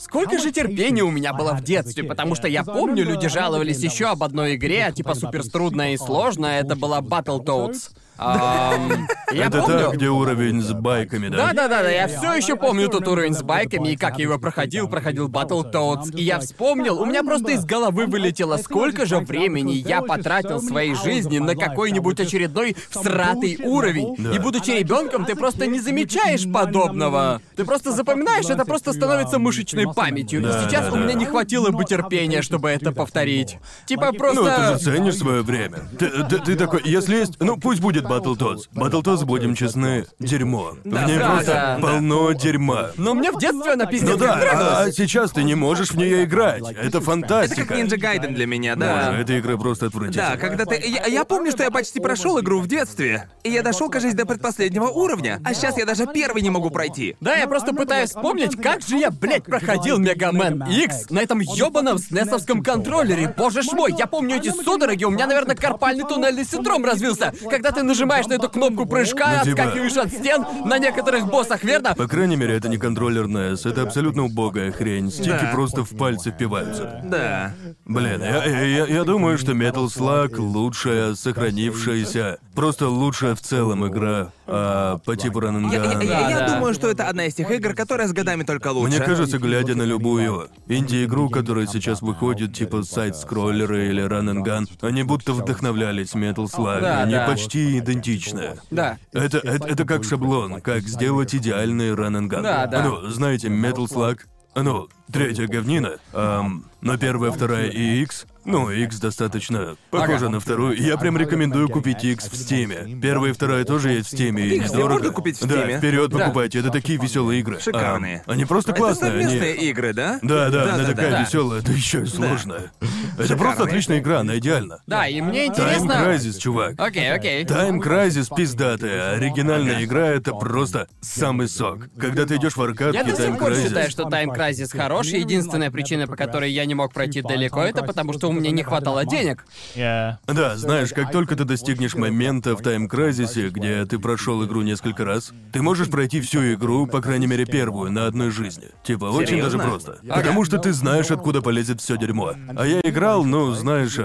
[0.00, 4.06] Сколько же терпения у меня было в детстве, потому что я помню, люди жаловались еще
[4.06, 7.90] об одной игре, типа супер трудная и сложная, это была Battletoads.
[8.22, 9.78] Ам, я Это помню.
[9.78, 11.36] та, где уровень с байками, да?
[11.36, 14.24] Да, да, да, да, я все еще помню тот уровень с байками и как я
[14.24, 16.14] его проходил, проходил Battletoads.
[16.14, 20.94] И я вспомнил, у меня просто из головы вылетело, сколько же времени я потратил своей
[20.94, 24.16] жизни на какой-нибудь очередной всратый уровень.
[24.18, 24.32] Да.
[24.32, 27.40] И будучи ребенком, ты просто не замечаешь подобного.
[27.56, 30.42] Ты просто запоминаешь, это просто становится мышечной памятью.
[30.42, 31.18] Да, и сейчас да, у меня да.
[31.20, 33.56] не хватило бы терпения, чтобы это повторить.
[33.86, 34.42] Типа просто.
[34.42, 35.78] Ну, ты же ценишь свое время.
[35.98, 37.40] Ты, ты- ты такой, если есть...
[37.40, 38.62] Ну, пусть будет Battletoads.
[38.74, 40.72] Battletoads, будем честны, дерьмо.
[40.82, 41.78] В ней да, просто да.
[41.80, 42.90] полно дерьма.
[42.96, 45.96] Но мне в детстве она пиздец Ну да, а, а сейчас ты не можешь в
[45.96, 46.64] нее играть.
[46.70, 47.66] Это Это фантастика.
[47.66, 49.18] как Ninja Gaiden для меня, Боже, да.
[49.20, 50.32] эта игра просто отвратительная.
[50.32, 50.82] Да, когда ты...
[50.84, 53.28] Я, я помню, что я почти прошел игру в детстве.
[53.44, 55.40] И я дошел, кажется, до предпоследнего уровня.
[55.44, 57.16] А сейчас я даже первый не могу пройти.
[57.20, 61.98] Да, я просто пытаюсь вспомнить, как же я, блядь, проходил Мегамен X на этом ёбаном
[61.98, 63.32] снесовском контроллере.
[63.36, 67.32] Боже ж мой, я помню эти судороги, у меня, наверное, карпальный туннельный синдром развился.
[67.48, 71.62] Когда ты нажимаешь на эту кнопку прыжка, Ну, типа- отскакиваешь от стен на некоторых боссах,
[71.64, 71.94] верно?
[71.94, 75.10] По крайней мере, это не контроллер NES, это абсолютно убогая хрень.
[75.10, 75.50] Стики Да.
[75.52, 77.00] просто в пальцы впиваются.
[77.04, 77.52] Да.
[77.84, 84.32] Блин, я, я- я думаю, что Metal Slug лучшая сохранившаяся, просто лучшая в целом игра
[84.50, 86.02] а, по типу Я, я- Раненгана.
[86.02, 86.54] я- я да.
[86.54, 88.88] думаю, что это одна из тех игр, которая с годами только лучше.
[88.96, 94.66] Мне кажется, глядя на любую инди-игру, которая сейчас выходит, типа сайт-скроллеры или Run and Gun,
[94.82, 96.80] они будто вдохновлялись Metal Slug.
[96.80, 97.26] Да, они да.
[97.26, 98.58] почти идентичны.
[98.70, 98.98] Да.
[99.12, 102.42] Это, это, это как шаблон, как сделать идеальный Run and Gun.
[102.42, 102.82] Да, да.
[102.84, 104.20] Ну, знаете, Metal Slug,
[104.54, 110.28] ну, третья говнина, ам, но первая, вторая и X, ну, X достаточно похожа Ага.
[110.30, 110.74] на вторую.
[110.82, 112.98] Я прям рекомендую купить X в Стиме.
[113.00, 114.92] Первая и вторая тоже есть в Стиме, и Их все недорого.
[114.94, 115.78] можно купить в Да, Steam?
[115.78, 116.18] вперед Да.
[116.20, 117.60] покупайте, это такие веселые игры.
[117.60, 118.22] Шикарные.
[118.26, 119.64] Ам, они просто Это классные, совместные они...
[119.68, 120.18] игры, да?
[120.22, 121.20] Да, да, она да, такая да.
[121.22, 122.72] веселая, да еще и сложная.
[122.80, 123.36] Это Шикарные.
[123.36, 124.78] просто отличная игра, она идеальна.
[124.86, 125.92] Да, и мне Time интересно...
[125.92, 126.74] Crisis, чувак.
[126.78, 127.44] Окей, окей.
[127.44, 129.16] Time Crisis пиздатая.
[129.16, 131.88] Оригинальная игра это просто самый сок.
[131.98, 133.64] Когда ты идешь в аркадке, Я до сих Time пор Crisis.
[133.68, 137.62] считаю, что Time Crisis хорош, и единственная причина, по которой я не мог пройти далеко,
[137.62, 139.44] это потому что у меня не хватало денег.
[139.74, 145.32] Да, знаешь, как только ты достигнешь момента в Crisis, где ты прошел игру несколько раз,
[145.52, 148.68] ты можешь пройти всю игру, по крайней мере первую, на одной жизни.
[148.84, 149.58] Типа, очень даже Серьезно?
[149.58, 149.98] просто.
[150.08, 152.34] Потому что ты знаешь, откуда полезет все дерьмо.
[152.56, 153.96] А я играл, ну, знаешь,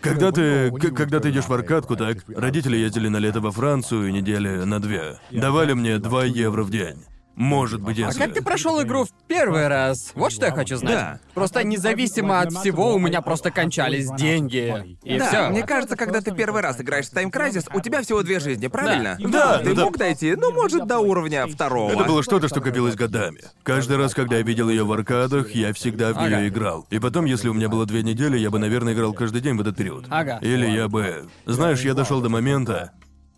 [0.00, 4.12] когда ты, к- когда ты идешь в аркадку, так, родители ездили на лето во Францию
[4.12, 5.18] недели на две.
[5.30, 6.96] Давали мне 2 евро в день.
[7.34, 8.18] Может быть, А если...
[8.18, 10.12] как ты прошел игру в первый раз?
[10.14, 10.94] Вот что я хочу знать.
[10.94, 11.20] Да.
[11.34, 14.98] Просто независимо от всего, у меня просто кончались деньги.
[15.02, 15.48] И да, все.
[15.48, 18.66] мне кажется, когда ты первый раз играешь в Time Crisis, у тебя всего две жизни,
[18.66, 19.16] правильно?
[19.18, 19.84] Да, Ты да.
[19.84, 21.90] мог дойти, ну, может, до уровня второго.
[21.90, 23.40] Это было что-то, что копилось годами.
[23.62, 26.48] Каждый раз, когда я видел ее в аркадах, я всегда в нее Ага.
[26.48, 26.86] играл.
[26.90, 29.60] И потом, если у меня было две недели, я бы, наверное, играл каждый день в
[29.62, 30.04] этот период.
[30.10, 30.38] Ага.
[30.42, 31.28] Или я бы...
[31.46, 32.92] Знаешь, я дошел до момента...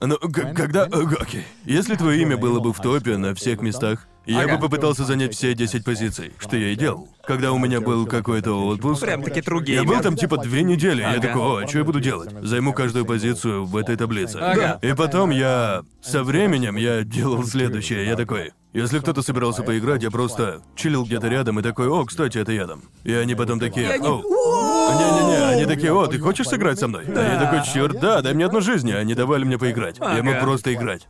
[0.06, 0.86] Ну, когда...
[0.86, 1.44] э, Окей.
[1.64, 4.55] Если твое имя было бы в топе на всех местах, я Ага.
[4.57, 7.09] бы попытался занять все 10 позиций, что я и делал.
[7.27, 9.03] Когда у меня был какой-то отпуск...
[9.03, 9.79] Прям-таки другие.
[9.79, 11.21] Я был там типа две недели, я Ага.
[11.21, 12.31] такой, о, а что я буду делать?
[12.43, 14.37] Займу каждую позицию в этой таблице.
[14.37, 14.79] Ага.
[14.83, 15.83] И потом я...
[16.03, 18.53] Со временем я делал следующее, я такой...
[18.73, 22.67] Если кто-то собирался поиграть, я просто чилил где-то рядом и такой, о, кстати, это я
[22.67, 22.83] там.
[23.05, 24.21] И они потом такие, о,
[24.93, 27.05] не-не-не, они такие, о, ты хочешь сыграть со мной?
[27.07, 29.99] А я такой, черт, да, дай мне одну жизнь, и они давали мне поиграть.
[30.01, 31.07] Я мог просто играть.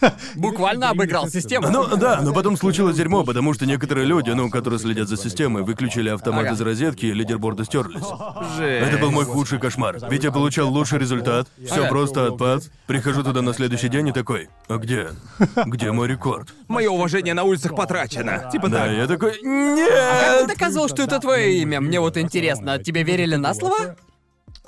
[0.36, 1.68] Буквально обыграл систему.
[1.70, 5.62] Ну да, но потом случилось дерьмо, потому что некоторые люди, ну, которые следят за системой,
[5.62, 6.54] выключили автомат Ага.
[6.54, 8.02] из розетки, и лидерборды стерлись.
[8.56, 8.88] Жесть.
[8.88, 9.98] Это был мой худший кошмар.
[10.10, 11.88] Ведь я получал лучший результат, все Ага.
[11.88, 12.64] просто отпад.
[12.86, 15.08] Прихожу туда на следующий день и такой, а где?
[15.66, 16.48] Где мой рекорд?
[16.68, 18.48] Мое уважение на улицах потрачено.
[18.52, 18.96] Типа Да, так.
[18.96, 20.40] я такой, Как нет!
[20.40, 21.80] ты доказывал, что это твое имя?
[21.80, 23.96] Мне вот интересно, тебе верили на слово?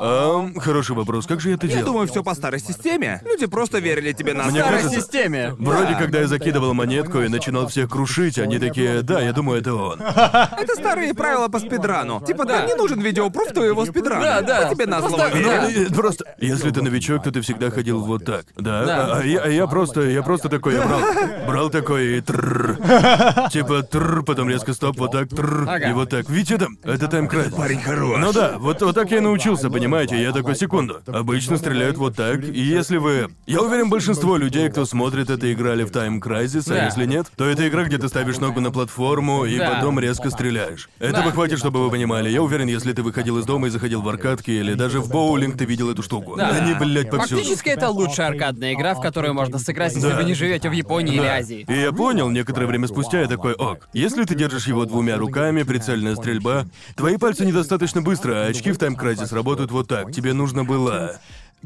[0.02, 1.86] Ам, хороший вопрос, как же я это Я делал?
[1.93, 3.20] думаю, все по старой системе.
[3.24, 4.64] Люди просто верили тебе на Мне слово.
[4.64, 5.55] Старой кажется- системе.
[5.59, 9.74] Вроде, когда я закидывал монетку и начинал всех крушить, они такие, да, я думаю, это
[9.74, 10.01] он.
[10.60, 12.22] Это старые правила по спидрану.
[12.27, 14.22] Типа, да, не нужен видеопруф твоего спидрана.
[14.22, 14.68] Да, да.
[14.68, 15.39] Мы тебе на Просто- слово Да.
[15.68, 15.85] верим.
[15.90, 18.85] Ну, э, просто, если ты новичок, то ты всегда ходил вот так, да?
[18.86, 19.06] Да.
[19.16, 21.01] А, а я, а я просто, я просто такой, я брал,
[21.47, 22.78] брал такой и тррр.
[23.52, 26.28] Типа тррр, потом резко стоп, вот так тррр, и вот так.
[26.31, 26.78] Видите там?
[26.85, 27.52] Это Time Crisis.
[27.52, 28.18] Парень хорош.
[28.18, 30.23] Ну да, вот, вот так я и научился, понимаете?
[30.23, 31.01] Я такой, секунду.
[31.07, 33.29] Обычно стреляют вот так, и если вы...
[33.47, 36.85] Я уверен, большинство людей, кто смотрит это, играли в Time Crisis, а Да.
[36.87, 39.71] если нет, то это игра, где ты ставишь ногу на платформу и Да.
[39.75, 40.89] потом резко стреляешь.
[40.99, 41.31] Этого Да.
[41.33, 42.29] хватит, чтобы вы понимали.
[42.31, 45.57] Я уверен, если ты выходил из дома и заходил в аркадки, или даже в боулинг,
[45.57, 46.37] ты видел эту штуку.
[46.37, 46.49] Да.
[46.51, 47.41] Они, блядь, повсюду.
[47.41, 50.17] Фактически это лучшая аркадная игра, в которую можно сыграть, если Да.
[50.17, 51.35] вы не живете в Японии или Да.
[51.37, 51.65] Азии.
[51.69, 55.62] И я понял, некоторое время спустя я такой, ок, если ты держишь его двумя руками,
[55.62, 60.12] прицельная стрельба, твои пальцы недостаточно быстро, а очки в Time Crisis работают вот так.
[60.12, 61.19] Тебе нужно было...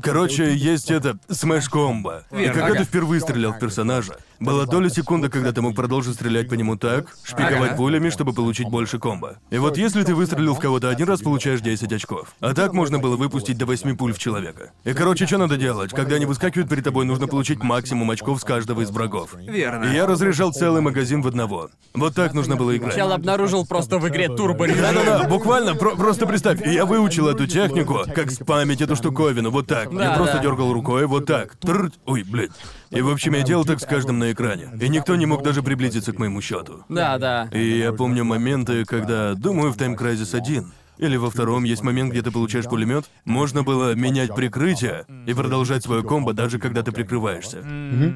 [0.03, 2.25] Короче, есть это смеш-комбо.
[2.33, 2.53] И Верно.
[2.53, 2.79] когда Ага.
[2.79, 6.77] ты впервые стрелял в персонажа, была доля секунды, когда ты мог продолжить стрелять по нему
[6.77, 7.77] так, шпиговать Ага.
[7.77, 9.39] пулями, чтобы получить больше комбо.
[9.51, 12.35] И вот если ты выстрелил в кого-то один раз, получаешь 10 очков.
[12.41, 14.73] А так можно было выпустить до 8 пуль в человека.
[14.85, 15.91] И короче, что надо делать?
[15.93, 19.35] Когда они выскакивают перед тобой, нужно получить максимум очков с каждого из врагов.
[19.35, 19.85] Верно.
[19.87, 21.71] И я разряжал целый магазин в одного.
[21.95, 22.95] Вот так нужно было играть.
[22.95, 28.01] Чел обнаружил просто в игре турбо Да-да-да, буквально, про- просто представь, я выучил эту технику,
[28.15, 29.91] как спамить эту штуковину, вот так.
[29.93, 30.43] я Да, просто да.
[30.43, 31.57] дергал рукой, вот так.
[31.57, 31.95] Трррт.
[32.07, 32.51] Ой, блядь.
[32.95, 34.71] И в общем, я делал так с каждым на экране.
[34.81, 36.85] И никто не мог даже приблизиться к моему счету.
[36.89, 37.49] Да, да.
[37.53, 42.11] И я помню моменты, когда, думаю, в Time Crisis 1 или во втором есть момент,
[42.13, 46.93] где ты получаешь пулемет, можно было менять прикрытие и продолжать свое комбо, даже когда ты
[46.93, 47.65] прикрываешься.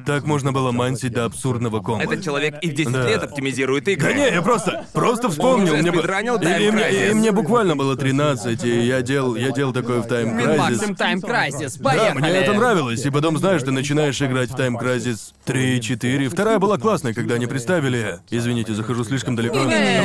[0.05, 2.03] Так можно было мансить до абсурдного комбо.
[2.03, 3.07] Этот человек и в 10 Да.
[3.07, 4.13] лет оптимизирует Да игры.
[4.13, 5.73] не, я просто, просто вспомнил.
[5.73, 7.11] уже Мне, бы- спидранил и, Time и мне, Crisis.
[7.11, 10.97] и мне буквально было 13, и я делал, я делал такое в Time Максим Crisis.
[10.97, 11.77] Time Crisis.
[11.79, 12.19] Да, Поехали.
[12.21, 16.29] мне это нравилось, и потом, знаешь, ты начинаешь играть в Time Crisis 3, 4.
[16.29, 18.19] Вторая была классная, когда они представили...
[18.29, 19.57] Извините, захожу слишком далеко.
[19.59, 19.61] В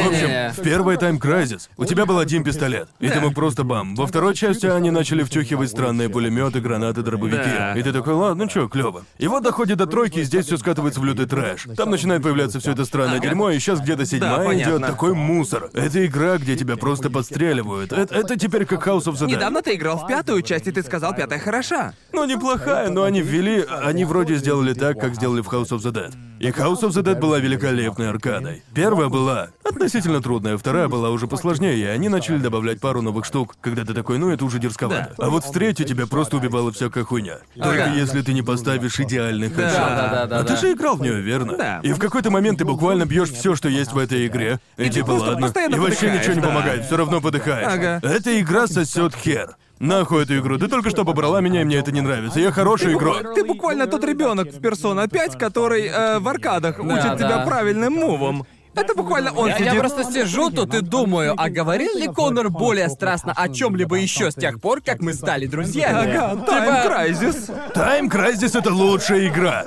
[0.09, 3.95] общем, в первой Time Crisis у тебя был один пистолет, и ты мог просто бам.
[3.95, 7.37] Во второй части они начали втюхивать странные пулеметы, гранаты, дробовики.
[7.37, 7.75] Да.
[7.75, 9.05] И ты такой, ладно, ну чё, клево.
[9.19, 11.67] И вот доходит до тройки, и здесь все скатывается в лютый трэш.
[11.77, 14.87] Там начинает появляться все это странное дерьмо, и сейчас где-то седьмая идет понятно.
[14.87, 15.71] такой мусор.
[15.73, 17.93] Это игра, где тебя просто подстреливают.
[17.93, 19.37] Это, это теперь как House of the Dead.
[19.37, 21.95] Недавно ты играл в пятую часть, и ты сказал, пятая хороша.
[22.13, 23.65] Ну, неплохая, но они ввели...
[23.85, 26.15] Они вроде сделали так, как сделали в House of the Dead.
[26.41, 28.63] И House of the Dead была великолепной аркадой.
[28.75, 33.57] Первая была относительно трудная, вторая была уже посложнее, и они начали добавлять пару новых штук,
[33.61, 35.15] когда ты такой, ну это уже дерзковато.
[35.19, 37.39] А вот в третью тебя просто убивала всякая хуйня.
[37.55, 37.95] Только Ага.
[37.95, 39.73] если ты не поставишь идеальный хедшот.
[39.73, 40.39] Да-да-да-да.
[40.39, 41.57] А ты же играл в нее, верно?
[41.57, 41.81] Да.
[41.83, 44.61] И в какой-то момент ты буквально бьешь все, что есть в этой игре.
[44.77, 45.47] И, ты типа, ладно.
[45.47, 46.49] И вообще ничего не да.
[46.49, 47.73] помогает, все равно подыхаешь.
[47.73, 48.01] Ага.
[48.03, 49.57] Эта игра сосет хер.
[49.81, 50.57] Нахуй эту игру.
[50.57, 52.39] Ты только что побрала меня, и мне это не нравится.
[52.39, 53.35] Я хороший игрок.
[53.35, 57.17] Ты буквально тот ребенок в Persona 5, который э, в аркадах учит да.
[57.17, 58.47] тебя правильным мувам.
[58.75, 59.73] Это буквально он Я, сидит.
[59.73, 64.31] я просто сижу тут и думаю, а говорил ли Конор более страстно о чем-либо еще
[64.31, 66.17] с тех пор, как мы стали друзьями?
[66.17, 67.73] Ага, Time Crisis.
[67.75, 69.65] Time Crisis это лучшая игра.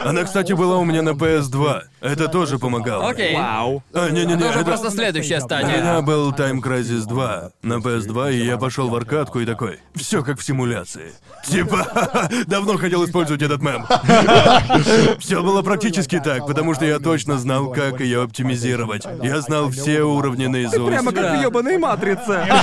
[0.00, 1.80] Она, кстати, была у меня на PS2.
[2.00, 3.08] Это тоже помогало.
[3.08, 3.34] Окей.
[3.34, 3.82] Вау.
[3.92, 4.64] А, не-не-не, Это уже это...
[4.66, 5.80] просто следующая У стадия.
[5.80, 9.80] меня был Time Crisis 2 на PS2, и я пошел в аркадку и такой.
[9.94, 11.12] Все как в симуляции.
[11.44, 13.86] Типа, давно хотел использовать этот мем.
[15.18, 19.04] Все было практически так, потому что я точно знал, как ее оптимизировать.
[19.22, 20.86] Я знал все уровни наизусть.
[20.86, 22.46] Прямо как в ёбаной матрице.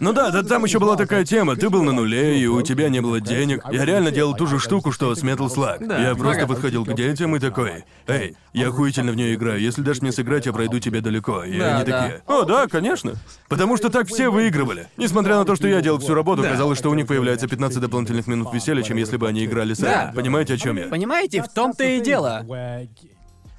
[0.00, 1.54] Ну да, да, там еще была такая тема.
[1.56, 3.62] Ты был на нуле, и у тебя не было денег.
[3.70, 6.02] Я реально делал ту же штуку, что с Metal Slug.
[6.02, 6.54] Я просто Ага.
[6.62, 9.60] Подходил к детям и такой, эй, я охуительно в нее играю.
[9.60, 11.44] Если дашь мне сыграть, я пройду тебе далеко.
[11.44, 12.02] И Да, они да.
[12.02, 13.14] такие, о, да, конечно.
[13.48, 14.88] Потому что так все выигрывали.
[14.96, 18.26] Несмотря на то, что я делал всю работу, казалось, что у них появляется 15 дополнительных
[18.26, 19.90] минут веселья, чем если бы они играли сами.
[19.90, 20.12] Да.
[20.14, 20.86] Понимаете, о чем я?
[20.86, 22.46] Понимаете, в том-то и дело.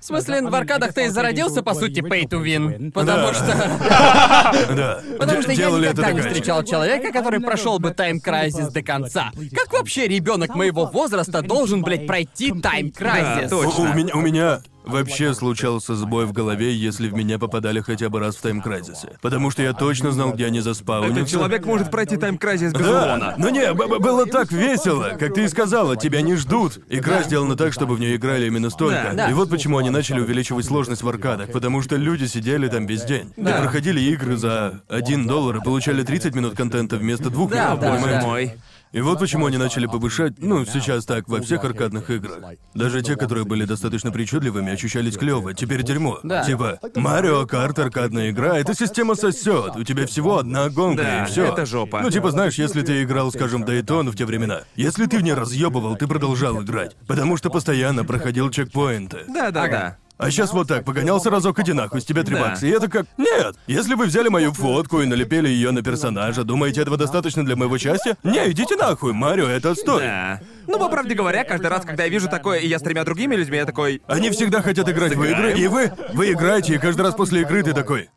[0.04, 2.92] В смысле, в аркадах ты и зародился, по сути, pay to win.
[2.92, 3.34] Потому Да.
[3.34, 3.46] что...
[4.76, 5.00] Да.
[5.18, 8.82] Потому что я делали никогда не так встречал человека, который прошел бы Time Crisis до
[8.82, 9.32] конца.
[9.56, 13.48] Как вообще ребенок моего возраста должен, блядь, пройти Time Crisis?
[13.48, 13.92] Да, У, точно.
[13.92, 18.20] у меня, у меня вообще случался сбой в голове, если в меня попадали хотя бы
[18.20, 19.18] раз в тайм-крайзисе.
[19.22, 21.20] Потому что я точно знал, где они заспаунятся.
[21.20, 23.36] Этот человек может пройти Time Crisis без Да, урона.
[23.38, 26.80] ну не, б- б- было так весело, как ты и сказала, тебя не ждут.
[26.90, 29.10] Игра сделана так, чтобы в нее играли именно столько.
[29.12, 29.14] Да.
[29.14, 29.30] Да.
[29.30, 33.04] И вот почему они начали увеличивать сложность в аркадах, потому что люди сидели там весь
[33.04, 33.34] день.
[33.38, 37.80] И проходили игры за 1 доллар и получали 30 минут контента вместо двух Да, минут,
[37.82, 38.22] да, да.
[38.22, 38.54] Мой.
[38.94, 42.38] И вот почему они начали повышать, ну, сейчас так, во всех аркадных играх.
[42.76, 45.56] Даже те, которые были достаточно причудливыми, ощущались клево.
[45.56, 46.20] Теперь дерьмо.
[46.22, 46.44] Да.
[46.44, 49.76] Типа, Mario Kart аркадная игра, эта система сосет.
[49.76, 51.46] У тебя всего одна гонка, Да, и все.
[51.46, 52.02] это жопа.
[52.02, 55.34] Ну, типа, знаешь, если ты играл, скажем, Daytona в те времена, если ты в ней
[55.34, 56.96] разъебывал, ты продолжал играть.
[57.08, 59.24] Потому что постоянно проходил чекпоинты.
[59.28, 59.98] Да-да-да.
[60.18, 62.42] А сейчас вот так, погонялся разок и нахуй, с тебя три Да.
[62.42, 62.68] бакса.
[62.68, 63.06] И это как...
[63.18, 63.56] Нет!
[63.68, 67.78] Если вы взяли мою фотку и налепили ее на персонажа, думаете, этого достаточно для моего
[67.78, 68.18] счастья?
[68.24, 70.04] Не, идите нахуй, Марио, это отстой.
[70.04, 70.40] Да.
[70.68, 73.36] Ну, по правде говоря, каждый раз, когда я вижу такое, и я с тремя другими
[73.36, 74.02] людьми, я такой...
[74.08, 75.92] Они всегда хотят играть в игры, и вы...
[76.14, 78.10] Вы играете, и каждый раз после игры ты такой...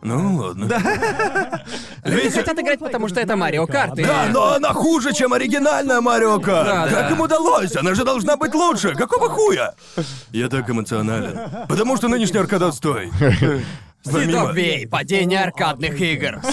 [0.00, 0.68] Ну, ладно.
[2.04, 3.98] Люди хотят играть, потому что это Марио Карт.
[3.98, 6.66] и- Да, но она хуже, чем оригинальная Марио Карт.
[6.68, 7.10] Да, как да.
[7.10, 7.74] им удалось?
[7.76, 8.94] Она же должна быть лучше.
[8.94, 9.74] Какого хуя?
[10.30, 11.66] Я так эмоционален.
[11.68, 13.10] Потому что нынешний аркад отстой.
[14.12, 16.40] Помимо- Сидовей, падение аркадных игр.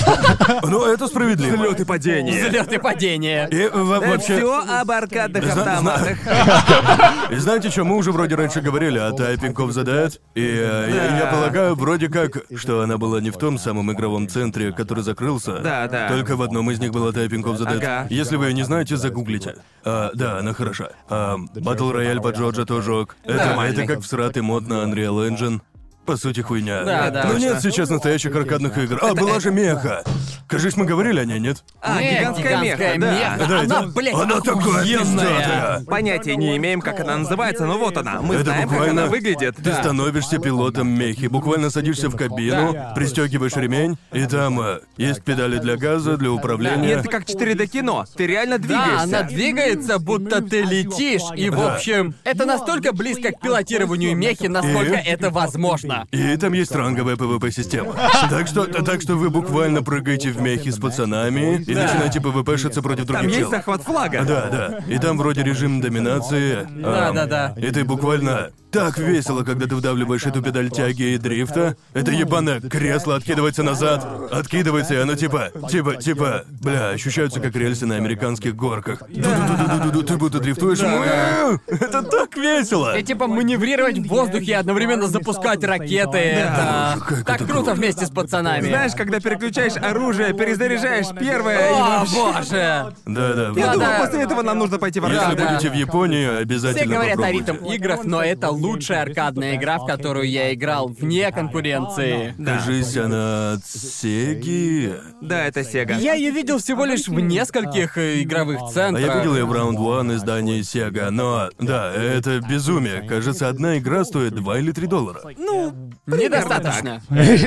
[0.64, 1.56] Ну, это справедливо.
[1.56, 2.45] Взлет и падение.
[2.48, 3.48] Взлет и падение.
[3.52, 4.38] И во- вообще...
[4.38, 6.18] Все об аркадных автоматах.
[7.32, 11.18] И знаете что, мы уже вроде раньше говорили о Typing of the Dead, и э,
[11.19, 15.60] я, полагаю, вроде как, что она была не в том самом игровом центре, который закрылся.
[15.60, 16.07] Да, да.
[16.10, 17.77] Только в одном из них была Typing of the Dead.
[17.77, 18.07] Ага.
[18.10, 19.56] Если вы ее не знаете, загуглите.
[19.84, 20.90] А, да, она хороша.
[21.10, 23.15] Battle Royale по Джорджа тоже ок.
[23.26, 25.61] Это как всратый мод на Unreal Engine.
[26.06, 26.84] По сути, хуйня.
[26.84, 27.23] Да, да.
[27.26, 27.45] Но Точно.
[27.45, 28.99] нет сейчас настоящих аркадных игр.
[29.02, 30.03] А, была же меха.
[30.48, 31.64] Кажись, мы говорили о ней, нет?
[31.82, 32.95] А, Нет, гигантская меха, да.
[32.95, 33.45] меха.
[33.49, 34.99] Да, Она, это- блядь, она такая охуенная.
[35.02, 35.84] пиздатая.
[35.86, 38.22] Понятия не имеем, как она называется, но вот она.
[38.22, 39.56] Мы Это знаем, как буквально- она выглядит.
[39.56, 42.94] Ты становишься пилотом мехи, буквально садишься в кабину, Да.
[42.95, 46.91] пристегиваешь ремень, и там э, есть педали для газа, для И управления.
[46.91, 48.06] это как 4D кино.
[48.15, 49.02] Ты реально Да, двигаешься.
[49.03, 51.23] она двигается, будто ты летишь.
[51.36, 51.73] И, в Да.
[51.76, 55.07] общем, это настолько близко к пилотированию мехи, насколько И?
[55.07, 55.94] это возможно.
[56.11, 57.93] И там есть ранговая ПВП-система.
[58.30, 63.05] Так что, так что вы буквально прыгаете в мехи с пацанами и начинаете ПВПшиться против
[63.05, 63.49] Там других есть тел.
[63.51, 64.23] захват флага.
[64.26, 64.80] Да, да.
[64.88, 66.67] И там вроде режим доминации.
[66.81, 67.55] Да, ам, да, да.
[67.57, 71.77] И ты буквально так весело, когда ты вдавливаешь эту педаль тяги и дрифта.
[71.93, 77.85] Это ебаное кресло откидывается назад, откидывается, и оно типа, типа, типа, бля, ощущаются как рельсы
[77.85, 79.03] на американских горках.
[79.07, 80.80] Ду-ду-ду-ду-ду-ду, ты будто дрифтуешь.
[80.80, 82.97] Это так весело!
[82.97, 85.85] И типа маневрировать в воздухе и одновременно запускать ракеты.
[85.90, 88.68] Это Как так это круто вместе с пацанами.
[88.68, 92.95] Знаешь, когда переключаешь оружие, перезаряжаешь первое и О, вообще- боже!
[93.06, 93.44] Да-да.
[93.44, 93.99] Я вы- Да, думаю, да.
[94.06, 95.44] после этого нам нужно пойти в Если Да, аркаду.
[95.44, 95.52] да.
[95.53, 97.52] будете в Японии, обязательно Все говорят о попробуйте.
[97.53, 102.36] ритм играх, но это лучшая аркадная игра, в которую я играл вне конкуренции.
[102.44, 104.94] Кажись, она от Сеги.
[105.22, 105.95] Да, это Сега.
[105.95, 109.06] Я ее видел всего лишь в нескольких э, игровых А центрах.
[109.07, 113.02] я видел ее в Round One издании Sega, но да, это безумие.
[113.07, 115.22] Кажется, одна игра стоит 2 или 3 доллара.
[115.38, 115.72] Ну,
[116.06, 117.02] Недостаточно.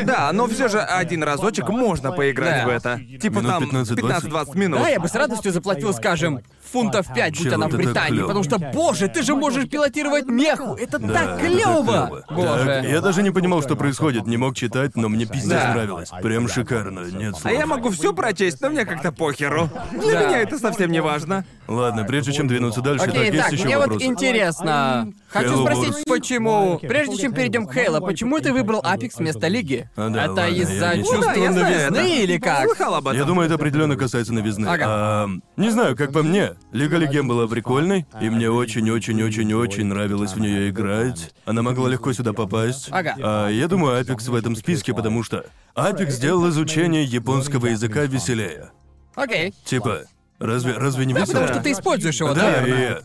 [0.04, 2.66] Да, но все же один разочек можно поиграть Да.
[2.66, 3.00] в это.
[3.20, 3.96] Типа Минут там 15-20.
[4.30, 4.80] 15-20 минут.
[4.80, 8.16] Да, я бы с радостью заплатил, скажем, фунтов 5, будь Чел, она в это Британии,
[8.18, 8.26] клёво.
[8.28, 10.74] потому что, боже, ты же можешь пилотировать меху!
[10.74, 11.82] Это Да, так это клево!
[11.84, 12.24] клёво.
[12.30, 12.64] Боже.
[12.64, 15.72] Так, я даже не понимал, что происходит, не мог читать, но мне пиздец Да.
[15.74, 16.10] нравилось.
[16.22, 17.46] Прям шикарно, нет слов.
[17.46, 19.68] А я могу все прочесть, но мне как-то похеру.
[19.92, 20.26] Для Да.
[20.28, 21.44] меня это совсем не важно.
[21.66, 24.04] Ладно, прежде чем двинуться дальше, Окей, так, есть так, еще мне вопросы?
[24.06, 25.12] вот интересно.
[25.28, 26.08] Хочу Halo спросить, Wars.
[26.08, 26.78] почему...
[26.80, 29.90] Прежде чем перейдем к Хейла, почему ты выбрал Апекс вместо Лиги?
[29.96, 32.06] А, да, это ладно, из-за я не- чувства Ну да, я знаю новизны это.
[32.22, 32.64] или как?
[32.64, 33.18] Слыхал об этом.
[33.18, 34.66] Я думаю, это определенно касается новизны.
[34.66, 34.84] Ага.
[34.88, 40.40] А, не знаю, как по мне, Лига Легенд была прикольной, и мне очень-очень-очень-очень нравилось в
[40.40, 41.32] нее играть.
[41.46, 42.88] Она могла легко сюда попасть.
[42.90, 43.14] Ага.
[43.22, 48.70] А я думаю, Апекс в этом списке, потому что Апекс сделал изучение японского языка веселее.
[49.14, 49.54] Окей.
[49.64, 50.02] Типа,
[50.38, 51.32] разве разве не Да, весело?
[51.40, 52.98] потому что ты используешь его, Да, наверное.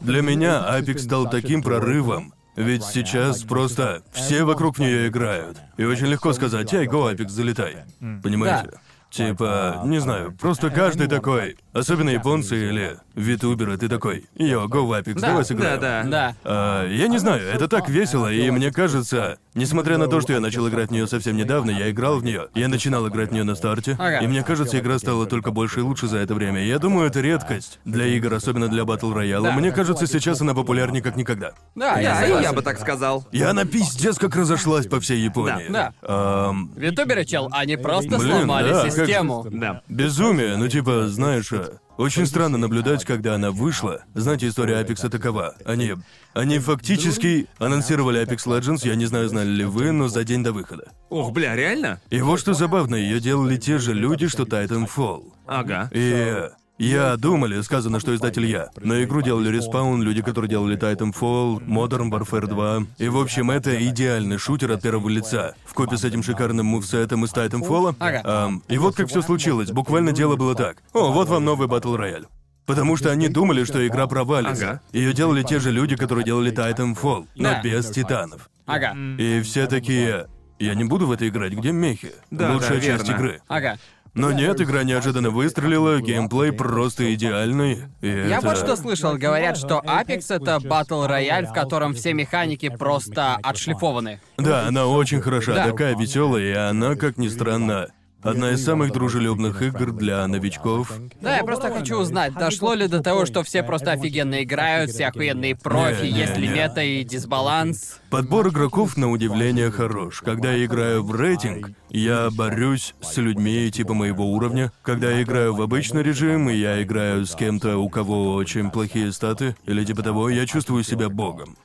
[0.00, 2.32] и для меня Апекс стал таким прорывом.
[2.56, 5.58] Ведь сейчас просто все вокруг в нее играют.
[5.78, 7.84] И очень легко сказать, эй, го, Апекс, залетай.
[8.22, 8.70] Понимаете?
[9.10, 15.02] Типа, не знаю, просто каждый такой, особенно японцы или витуберы, ты такой, йо, го в
[15.02, 15.80] Да, давай сыграем.
[15.80, 16.10] да, да.
[16.10, 16.34] Да.
[16.44, 20.40] А, я не знаю, это так весело, и мне кажется, несмотря на то, что я
[20.40, 22.48] начал играть в нее совсем недавно, я играл в нее.
[22.54, 24.18] Я начинал играть в нее на старте, Ага.
[24.18, 26.64] и мне кажется, игра стала только больше и лучше за это время.
[26.64, 29.48] Я думаю, это редкость для игр, особенно для батл рояла.
[29.48, 29.52] Да.
[29.54, 31.52] Мне кажется, сейчас она популярнее как никогда.
[31.74, 32.42] Да, я согласен.
[32.42, 33.26] я бы так сказал.
[33.32, 35.66] И она пиздец как разошлась по всей Японии.
[35.68, 39.46] Да, Ам, Витуберы, чел, они просто Блин, сломали да, как- систему.
[39.50, 39.82] Да.
[39.88, 44.02] Безумие, ну типа, знаешь, а, очень странно наблюдать, когда она вышла.
[44.14, 45.54] Знаете, история Апекса такова.
[45.64, 45.94] Они...
[46.32, 50.52] Они фактически анонсировали Apex Legends, я не знаю, знали ли вы, но за день до
[50.52, 50.92] выхода.
[51.08, 52.00] Ох, бля, реально?
[52.08, 55.32] И вот что забавно, ее делали те же люди, что Titanfall.
[55.46, 55.90] Ага.
[55.92, 56.48] И
[56.86, 58.70] я думали, сказано, что издатель я.
[58.80, 62.82] Но игру делали Respawn, люди, которые делали Titanfall, Modern Warfare 2.
[62.98, 65.54] И в общем, это идеальный шутер от первого лица.
[65.64, 67.96] В купе с этим шикарным мувсетом из Titanfall.
[67.98, 68.20] Ага.
[68.24, 69.70] Ам, и вот как все случилось.
[69.70, 70.82] Буквально дело было так.
[70.92, 72.26] О, вот вам новый Battle Royale.
[72.66, 74.70] Потому что они думали, что игра провалится.
[74.70, 74.80] Ага.
[74.92, 77.60] Ее делали те же люди, которые делали Titanfall, но Да.
[77.62, 78.48] без титанов.
[78.66, 78.94] Ага.
[79.18, 80.28] И все такие.
[80.60, 82.12] Я не буду в это играть, где мехи?
[82.30, 83.18] Да, Лучшая да, часть верно.
[83.20, 83.40] игры.
[83.48, 83.78] Ага.
[84.14, 87.84] Но нет, игра неожиданно выстрелила, геймплей просто идеальный.
[88.00, 88.48] И Я это...
[88.48, 94.20] вот что слышал, говорят, что Apex это батл рояль, в котором все механики просто отшлифованы.
[94.36, 95.66] Да, она очень хороша, Да.
[95.66, 97.88] такая веселая, и она, как ни странно,
[98.22, 100.92] одна из самых дружелюбных игр для новичков.
[101.20, 105.06] Да, я просто хочу узнать, дошло ли до того, что все просто офигенно играют, все
[105.06, 106.54] охуенные профи, Не, не, есть ли не.
[106.54, 107.98] мета и дисбаланс.
[108.10, 110.20] Подбор игроков на удивление хорош.
[110.20, 114.72] Когда я играю в рейтинг, я борюсь с людьми типа моего уровня.
[114.82, 119.12] Когда я играю в обычный режим, и я играю с кем-то, у кого очень плохие
[119.12, 121.56] статы, или типа того, я чувствую себя богом.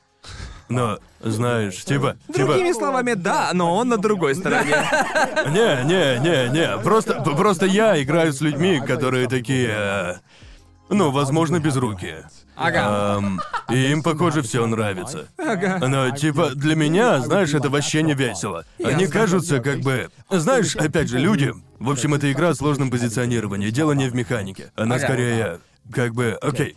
[0.68, 2.46] Но, знаешь, типа, типа...
[2.48, 4.74] Другими словами, да, но он на другой стороне.
[5.46, 6.78] Не, не, не, не.
[6.82, 9.68] Просто, просто я играю с людьми, которые такие.
[9.70, 10.14] э,
[10.90, 12.16] Ну, возможно, без руки.
[12.56, 13.20] Ага.
[13.70, 15.28] и им, похоже, все нравится.
[15.36, 15.78] Ага.
[15.86, 18.64] Но, типа, для меня, знаешь, это вообще не весело.
[18.82, 20.10] Они кажутся как бы...
[20.30, 21.52] Знаешь, опять же, люди...
[21.78, 24.72] В общем, это игра о сложном позиционировании, дело не в механике.
[24.74, 25.60] Она скорее...
[25.92, 26.36] Как бы...
[26.40, 26.76] Окей.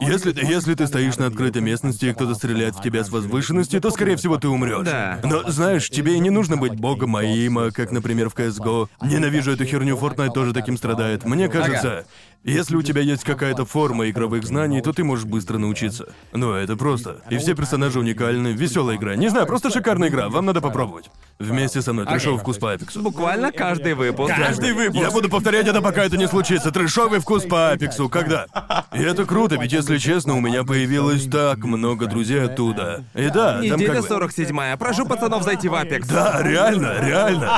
[0.00, 3.78] Если ты, если ты стоишь на открытой местности и кто-то стреляет в тебя с возвышенности,
[3.80, 4.86] то, скорее всего, ты умрешь.
[4.86, 5.20] Да.
[5.22, 8.88] Но, знаешь, тебе и не нужно быть богом Аима, как, например, в CSGO.
[9.02, 11.24] Ненавижу эту херню, Fortnite тоже таким страдает.
[11.24, 12.06] Мне кажется,
[12.44, 16.08] если у тебя есть какая-то форма игровых знаний, то ты можешь быстро научиться.
[16.32, 17.20] Ну, это просто.
[17.28, 19.14] И все персонажи уникальны, веселая игра.
[19.14, 21.10] Не знаю, просто шикарная игра, вам надо попробовать.
[21.38, 23.02] Вместе со мной трешовый вкус по Апексу.
[23.02, 24.34] Буквально каждый выпуск.
[24.34, 25.00] Каждый выпуск.
[25.00, 26.70] Я буду повторять это, пока это не случится.
[26.70, 28.08] Трешовый вкус по Апексу.
[28.08, 28.46] Когда?
[28.94, 33.04] И это круто, ведь если честно, у меня появилось так много друзей оттуда.
[33.14, 34.08] И да, там Неделя как бы...
[34.08, 36.08] 47 Прошу пацанов зайти в Апекс.
[36.08, 37.48] Да, реально, реально.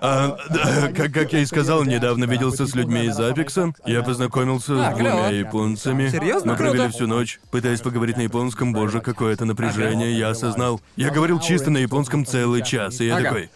[0.00, 3.72] А, да, как, как я и сказал, недавно виделся с людьми из Апекса.
[3.86, 6.08] Я познакомился с двумя японцами.
[6.08, 6.52] Серьёзно?
[6.52, 8.72] Мы провели всю ночь, пытаясь поговорить на японском.
[8.72, 10.80] Боже, какое это напряжение, я осознал.
[10.96, 13.50] Я говорил чисто на японском целый час, и я такой...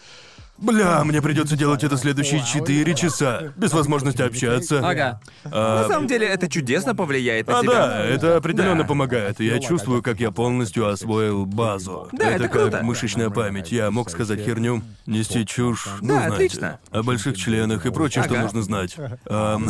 [0.61, 4.79] Бля, мне придется делать это следующие четыре часа, без возможности общаться.
[4.87, 5.21] Ага.
[5.45, 7.71] На самом деле, это чудесно повлияет на А тебя.
[7.73, 8.87] да, это определенно Да.
[8.87, 9.39] помогает.
[9.39, 12.09] Я чувствую, как я полностью освоил базу.
[12.11, 12.83] Да, это как круто.
[12.83, 13.71] мышечная память.
[13.71, 15.87] Я мог сказать херню, нести чушь.
[16.01, 16.79] ну, Да, знаете, отлично.
[16.91, 18.43] О больших членах и прочее, что Ага.
[18.43, 18.95] нужно знать.
[19.29, 19.69] Ам,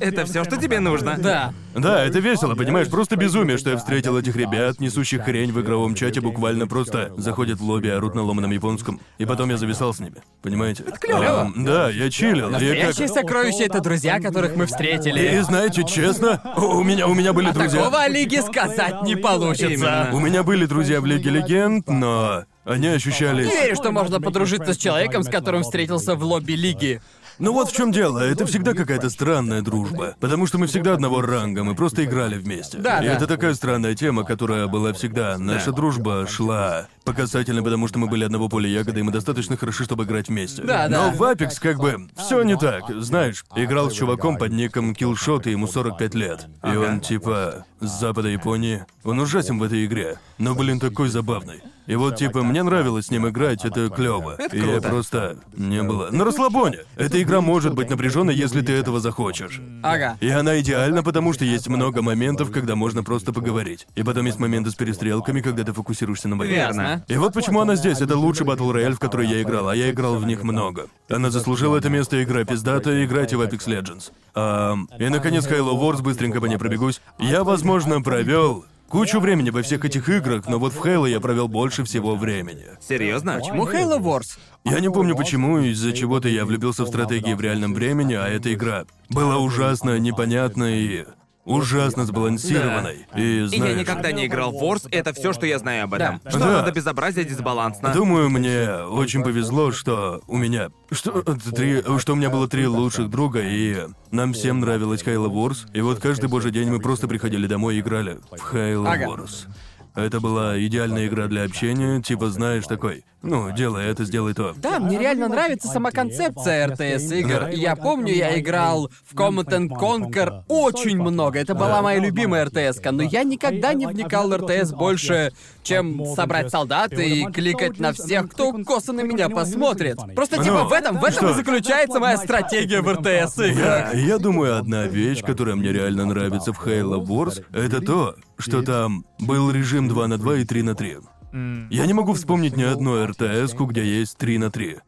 [0.00, 1.16] Это все, что тебе нужно.
[1.18, 1.52] Да.
[1.74, 5.94] да, это весело, понимаешь, просто безумие, что я встретил этих ребят, несущих хрень в игровом
[5.94, 10.00] чате, буквально просто заходят в лобби, орут на ломаном японском, и потом я зависал с
[10.00, 10.15] ними.
[10.42, 10.84] Понимаете?
[11.00, 11.40] клёво.
[11.40, 12.48] Ам, да, я чилил.
[12.50, 15.40] и как- Настоящее сокровище это друзья, которых мы И встретили.
[15.40, 17.80] знаете, честно, у меня у меня были друзья.
[17.80, 19.66] Такого о Лиге сказать не получится.
[19.66, 20.10] Именно.
[20.12, 23.46] У меня были друзья в Лиге Легенд, но они ощущались...
[23.46, 27.00] Не верю, что можно подружиться с человеком, с которым встретился в лобби Лиги.
[27.38, 30.16] Ну вот в чем дело, это всегда какая-то странная дружба.
[30.20, 32.78] Потому что мы всегда одного ранга, мы просто играли вместе.
[32.78, 33.12] Да, И да.
[33.12, 35.36] это такая странная тема, которая была всегда.
[35.38, 39.56] Наша дружба шла по касательно, потому что мы были одного поля ягоды, и мы достаточно
[39.56, 40.62] хороши, чтобы играть вместе.
[40.62, 41.12] Да, Но да.
[41.12, 42.84] в Apex как бы все не так.
[42.88, 46.46] Знаешь, играл с чуваком под ником Killshot, и ему 45 лет.
[46.64, 48.84] И он типа с запада Японии.
[49.04, 50.18] Он ужасен в этой игре.
[50.38, 51.62] Но, блин, такой забавный.
[51.86, 54.36] И вот, типа, мне нравилось с ним играть, это клево.
[54.52, 56.10] И я просто не было.
[56.10, 56.80] На расслабоне.
[56.96, 59.60] Эта игра может быть напряженной, если ты этого захочешь.
[59.82, 60.16] Ага.
[60.20, 63.86] И она идеальна, потому что есть много моментов, когда можно просто поговорить.
[63.94, 66.54] И потом есть моменты с перестрелками, когда ты фокусируешься на боях.
[66.54, 67.04] Верно.
[67.08, 68.00] И вот почему она здесь.
[68.00, 70.86] Это лучший батл рояль, в который я играл, а я играл в них много.
[71.08, 74.10] Она заслужила это место, игра пиздата, играйте в Apex Legends.
[74.34, 77.00] Ам, и, наконец, Halo Wars, быстренько по ней пробегусь.
[77.18, 81.48] Я, возможно, провел кучу времени во всех этих играх, но вот в Halo я провел
[81.48, 82.64] больше всего времени.
[82.80, 83.38] Серьезно?
[83.38, 84.38] Почему Halo Wars?
[84.64, 88.52] Я не помню почему, из-за чего-то я влюбился в стратегии в реальном времени, а эта
[88.52, 91.04] игра была ужасно непонятной и
[91.46, 93.06] ужасно сбалансированной.
[93.16, 95.94] И И знаешь, я никогда не играл в Wars, это все, что я знаю об
[95.94, 96.20] этом.
[96.24, 96.30] Да.
[96.30, 96.46] Что Да.
[96.46, 97.92] надо безобразие дисбалансно.
[97.94, 100.70] Думаю, мне очень повезло, что у меня...
[100.90, 103.78] Что, э, три, что у меня было три лучших друга, и
[104.10, 105.66] нам всем нравилась Halo Wars.
[105.72, 109.04] И вот каждый божий день мы просто приходили домой и играли в Halo Ага.
[109.06, 109.46] Wars.
[109.94, 114.54] Это была идеальная игра для общения, типа, знаешь, такой, ну, делай это, сделай то.
[114.56, 117.40] Да, мне реально нравится сама концепция РТС игр.
[117.40, 117.48] Да.
[117.50, 121.38] Я помню, я играл в Command and Conquer очень много.
[121.38, 125.32] Это была моя любимая РТС, но я никогда не вникал в РТС больше,
[125.62, 129.98] чем собрать солдат и кликать на всех, кто косо на меня посмотрит.
[130.14, 133.92] Просто типа Ну, в этом, в этом и заключается моя стратегия в РТС играх.
[133.94, 138.62] Я, я думаю, одна вещь, которая мне реально нравится в Halo Wars, это то, что
[138.62, 140.96] там был режим 2 на 2 и 3 на 3.
[141.32, 144.78] Я не могу вспомнить ни одну РТС, где есть 3 на 3.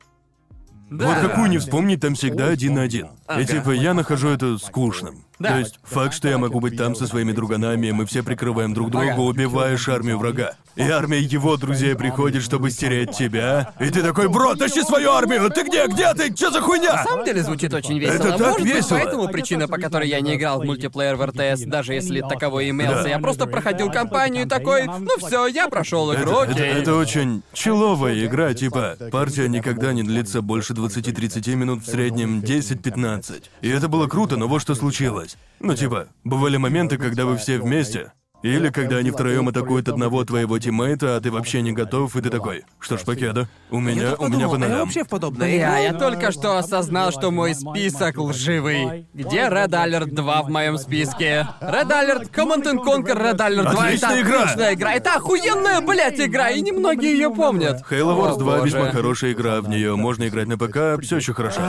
[0.91, 1.07] Да.
[1.09, 3.09] Вот какую не вспомнить, там всегда один на один.
[3.29, 3.41] Ага.
[3.43, 5.25] И типа я нахожу это скучным.
[5.39, 5.51] Да.
[5.51, 8.75] То есть факт, что я могу быть там со своими друганами, и мы все прикрываем
[8.75, 10.55] друг друга, убиваешь армию врага.
[10.75, 13.73] И армия его друзей приходит, чтобы стереть тебя.
[13.81, 15.49] И ты такой, бро, тащи свою армию!
[15.51, 15.87] Ты где?
[15.87, 16.35] Где ты?
[16.35, 16.95] Что за хуйня?
[16.95, 18.15] На самом деле звучит очень весело.
[18.15, 18.99] Это так Может быть, весело.
[18.99, 23.05] поэтому причина, по которой я не играл в мультиплеер в РТС, даже если таковой имелся.
[23.05, 23.09] Да.
[23.09, 27.43] Я просто проходил кампанию и такой, ну все, я прошел игру, Это, это- это очень
[27.53, 33.18] человая игра, типа, партия никогда не длится больше 20-30 минут, в среднем 10-15.
[33.61, 35.37] И это было круто, но вот что случилось.
[35.61, 38.13] Ну, типа, бывали моменты, когда вы все вместе,
[38.43, 42.31] или когда они втроем атакуют одного твоего тиммейта, а ты вообще не готов, и ты
[42.31, 44.79] такой, что ж, покеда, у меня, у меня по а я ногам.
[44.81, 46.01] вообще в подобное я играл?
[46.01, 49.09] только что осознал, что мой список лживый.
[49.13, 51.49] Где Red Alert 2 в моем списке?
[51.61, 53.85] Red Alert, Command and Conquer Red Alert 2.
[53.85, 54.43] Отличная это игра!
[54.43, 54.95] отличная игра.
[54.95, 57.83] Это охуенная, блядь, игра, и немногие ее помнят.
[57.91, 58.67] Halo Wars О, 2 боже.
[58.67, 61.61] весьма хорошая игра, в нее можно играть на ПК, все еще хорошо.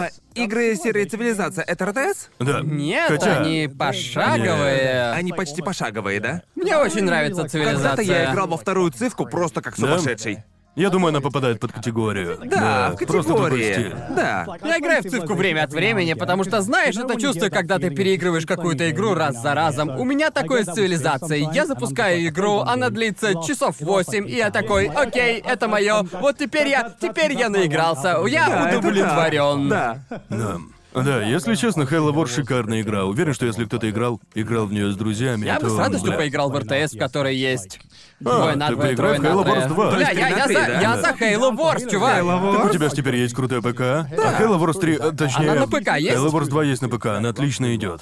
[0.44, 2.30] Игры серии Цивилизация это РТС?
[2.40, 2.62] Да.
[2.64, 3.40] Нет, Хотя...
[3.40, 5.12] они пошаговые.
[5.12, 6.42] Они почти пошаговые, да?
[6.56, 7.82] Мне очень нравится цивилизация.
[7.82, 9.98] Когда-то я играл во вторую цифку просто как Да?
[9.98, 10.44] сумасшедший.
[10.76, 12.40] Я думаю, она попадает под категорию.
[12.46, 13.74] Да, в просто такой категории.
[13.74, 13.96] стиль.
[14.16, 14.46] Да.
[14.64, 18.46] Я играю в цифку время от времени, потому что знаешь это чувство, когда ты переигрываешь
[18.46, 20.00] какую-то игру раз за разом.
[20.00, 21.50] У меня такое с цивилизацией.
[21.54, 26.04] Я запускаю игру, она длится часов 8, и я такой, окей, это мое.
[26.14, 29.70] Вот теперь я, теперь я наигрался, я Да, это удовлетворен.
[29.70, 30.00] Да.
[30.30, 30.58] Да.
[30.94, 33.06] Да, если честно, Halo Wars шикарная игра.
[33.06, 35.66] Уверен, что если кто-то играл, играл в нее с друзьями, Я то...
[35.66, 37.80] бы с радостью бля, поиграл в РТС, в которой есть
[38.22, 39.92] А, двое на ты двое, поиграй трое в на Halo Wars трое.
[39.92, 39.92] 2.
[39.92, 40.82] Бля, я, я за, да?
[40.82, 42.56] я за Halo Wars, чувак.
[42.56, 44.08] Так у тебя ж теперь есть крутая ПК, а
[44.40, 45.52] Halo Wars 3, э, точнее...
[45.52, 46.18] Она на ПК есть?
[46.18, 48.02] Halo Wars 2 есть на ПК, она отлично идет.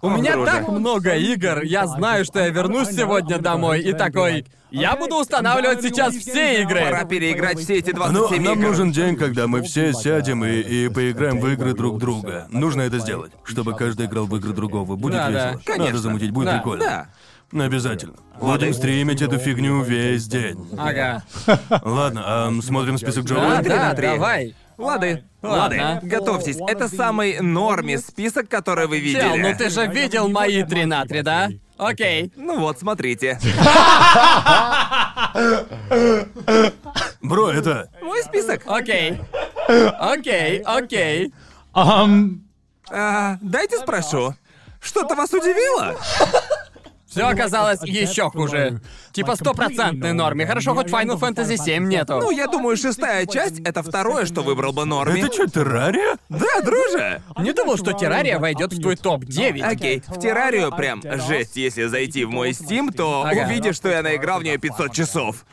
[0.00, 4.46] У меня так много игр, я знаю, что я вернусь сегодня домой и такой...
[4.70, 6.80] Я буду устанавливать сейчас все игры.
[6.82, 8.68] Пора переиграть все эти Но 27 нам игр.
[8.68, 12.46] нужен день, когда мы все сядем и, и поиграем в игры друг друга.
[12.50, 14.96] Нужно это сделать, чтобы каждый играл в игры другого.
[14.96, 15.46] Будет Да, да.
[15.48, 15.62] весело.
[15.64, 15.86] Конечно.
[15.86, 16.52] Надо замутить, будет Да.
[16.58, 16.84] прикольно.
[16.84, 17.64] Да.
[17.64, 18.14] Обязательно.
[18.38, 20.68] Будем стримить эту фигню весь день.
[20.76, 21.22] Ага.
[21.82, 23.64] Ладно, а смотрим список Да, Джоуи?
[23.64, 24.06] да, три.
[24.06, 24.54] давай.
[24.76, 25.24] Лады.
[25.42, 25.82] Ладно.
[25.94, 26.06] Лады.
[26.06, 26.58] Готовьтесь.
[26.68, 29.20] Это самый норме список, который вы видели.
[29.22, 31.48] Чел, ну ты же видел мои 3 на 3, да?
[31.78, 32.32] Окей.
[32.36, 33.38] Ну вот, смотрите.
[37.22, 37.88] Бро, это...
[38.02, 38.62] Мой список.
[38.66, 39.20] Окей.
[39.68, 41.32] Окей, окей.
[41.74, 44.34] А, дайте спрошу.
[44.80, 45.94] Что-то вас удивило?
[47.18, 48.80] Все оказалось еще хуже.
[49.12, 50.46] Типа стопроцентной норме.
[50.46, 52.18] Хорошо, хоть Final Fantasy 7 нету.
[52.20, 55.20] Ну, я думаю, шестая часть— это второе, что выбрал бы Норми.
[55.20, 56.16] Это что, террария?
[56.28, 57.20] Да, друже!
[57.38, 59.62] Не думал, что Террария войдет в твой топ-9.
[59.62, 63.46] Окей, в террарию прям жесть, если зайти в мой Steam, то Ага.
[63.46, 65.44] увидишь, что я наиграл в нее 500 часов.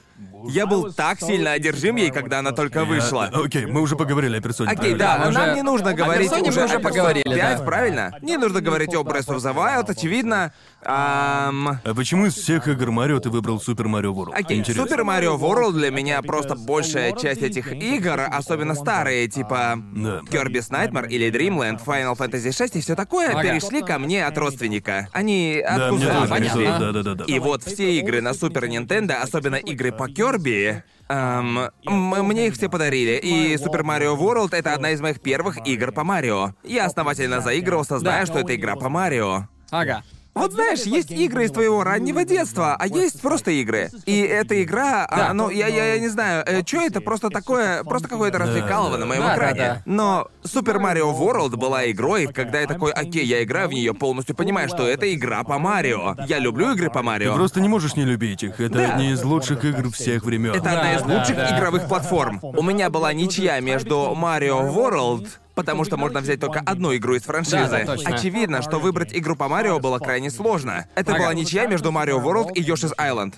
[0.47, 3.29] Я был так сильно одержим ей, когда она только вышла.
[3.33, 4.71] Окей, мы уже поговорили о персоне.
[4.71, 4.99] Окей, правильно?
[4.99, 7.63] да, мы нам уже- не нужно о говорить персоне мы уже о поговорили, 5, да.
[7.63, 8.11] правильно?
[8.21, 10.53] Не нужно говорить о Breath of the Wild, очевидно.
[10.87, 14.33] Ам, А почему из всех игр Марио ты выбрал Супер Марио World?
[14.35, 14.83] Окей, Интересно.
[14.83, 20.19] Супер Марио World для меня просто большая часть этих игр, особенно старые, типа Да.
[20.29, 23.41] Kirby's Nightmare или Dreamland, Final Fantasy VI и все такое, Ага.
[23.41, 25.07] перешли ко мне от родственника.
[25.11, 26.79] Они Да, мне откуда тоже понятно.
[26.79, 27.23] Да, да, да, да.
[27.25, 32.69] И вот все игры на Супер Нинтендо, особенно игры по Кирби, эм, мне их все
[32.69, 33.19] подарили.
[33.21, 36.53] И Супер Марио World это одна из моих первых игр по Марио.
[36.63, 39.47] Я основательно заигрывался, зная, что это игра по Марио.
[39.71, 40.03] Ага.
[40.35, 43.89] Вот знаешь, есть игры из твоего раннего детства, а есть просто игры.
[44.05, 45.33] И эта игра, а, Да.
[45.33, 49.21] ну, я, я, я не знаю, что это просто такое, просто какое-то развлекалово на моем
[49.21, 49.57] Да, да, экране.
[49.59, 49.81] да.
[49.85, 54.35] Но Super Mario World была игрой, когда я такой, окей, я играю в нее полностью
[54.35, 56.15] понимаю, что это игра по Марио.
[56.27, 57.31] Я люблю игры по Марио.
[57.31, 58.59] Ты просто не можешь не любить их.
[58.59, 58.93] Это Да.
[58.95, 60.53] одни из лучших игр всех времен.
[60.53, 61.57] Это одна из Да, да, лучших да.
[61.57, 62.39] игровых платформ.
[62.41, 67.23] У меня была ничья между Mario World, потому что можно взять только одну игру из
[67.23, 67.83] франшизы.
[67.85, 68.03] Да, да.
[68.05, 70.87] Очевидно, что выбрать игру по Марио было крайне сложно.
[70.95, 73.33] Это была ничья между Mario World и Yoshi's Island.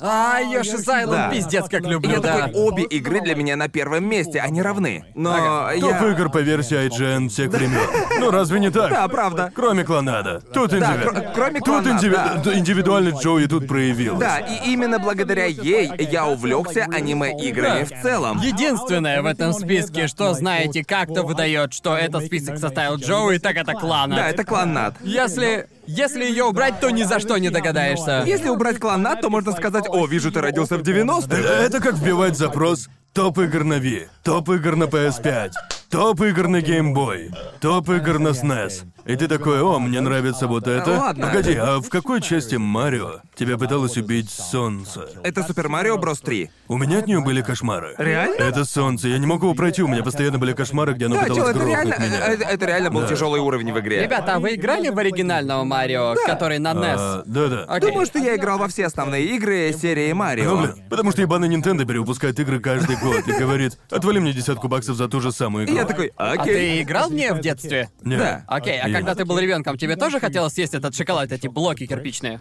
[0.00, 1.30] А, Йоши Айленд, Да.
[1.30, 2.36] пиздец, как люблю, я да.
[2.46, 5.04] такой, обе игры для меня на первом месте, они равны.
[5.14, 6.10] Но Топ я...
[6.12, 7.78] игр по версии IGN всех времен.
[8.20, 8.90] Ну разве не так?
[8.90, 9.52] Да, правда.
[9.54, 10.40] Кроме клонада.
[10.52, 10.96] Тут Да,
[11.34, 12.34] кроме Тут клонада, индиви- да.
[12.42, 14.18] д- индивидуальность Джоуи тут проявилась.
[14.20, 18.38] Да, и именно благодаря ей я увлекся аниме-играми в целом.
[18.40, 23.72] Единственное в этом списке, что, знаете, как-то выдает, что этот список составил Джоуи, так это
[23.72, 24.16] клана.
[24.16, 24.94] Да, это кланнад.
[25.00, 25.68] Если...
[25.86, 28.24] Если ее убрать, то ни за что не догадаешься.
[28.26, 31.36] Если убрать кланнад, то можно сказать, о, вижу, ты родился в 90-х.
[31.36, 35.50] Это как вбивать запрос топ игр на Wii, топ игр на PS5,
[35.90, 38.82] топ игр на Game Boy, топ игр на SNES.
[39.06, 40.90] И ты такой, о, мне нравится вот это.
[40.92, 41.26] Ладно.
[41.26, 45.06] Погоди, а в какой части Марио тебя пыталось убить солнце?
[45.22, 46.50] Это Супер Марио Брос 3.
[46.68, 47.94] У меня от нее были кошмары.
[47.98, 48.36] Реально?
[48.42, 51.26] Это солнце, я не мог его пройти, у меня постоянно были кошмары, где оно Да,
[51.26, 52.26] чел, пыталось это реально, грохнуть меня.
[52.28, 53.08] это, это реально был Да.
[53.08, 54.02] тяжелый уровень в игре.
[54.02, 56.96] Ребята, а вы играли в оригинального Марио, который на NES?
[56.98, 57.64] А, да-да.
[57.68, 57.90] Окей.
[57.90, 60.56] Думаю, что я играл во все основные игры серии Ну, Марио.
[60.56, 64.96] блин, потому что ебаный Nintendo перевыпускает игры каждый год и говорит, отвали мне десятку баксов
[64.96, 65.76] за ту же самую И игру.
[65.76, 66.54] я такой, А окей.
[66.54, 67.90] ты играл в нее в детстве?
[68.02, 68.16] Не.
[68.16, 68.44] Да.
[68.48, 71.86] Окей, а И- когда ты был ребенком, тебе тоже хотелось съесть этот шоколад, эти блоки
[71.86, 72.40] кирпичные?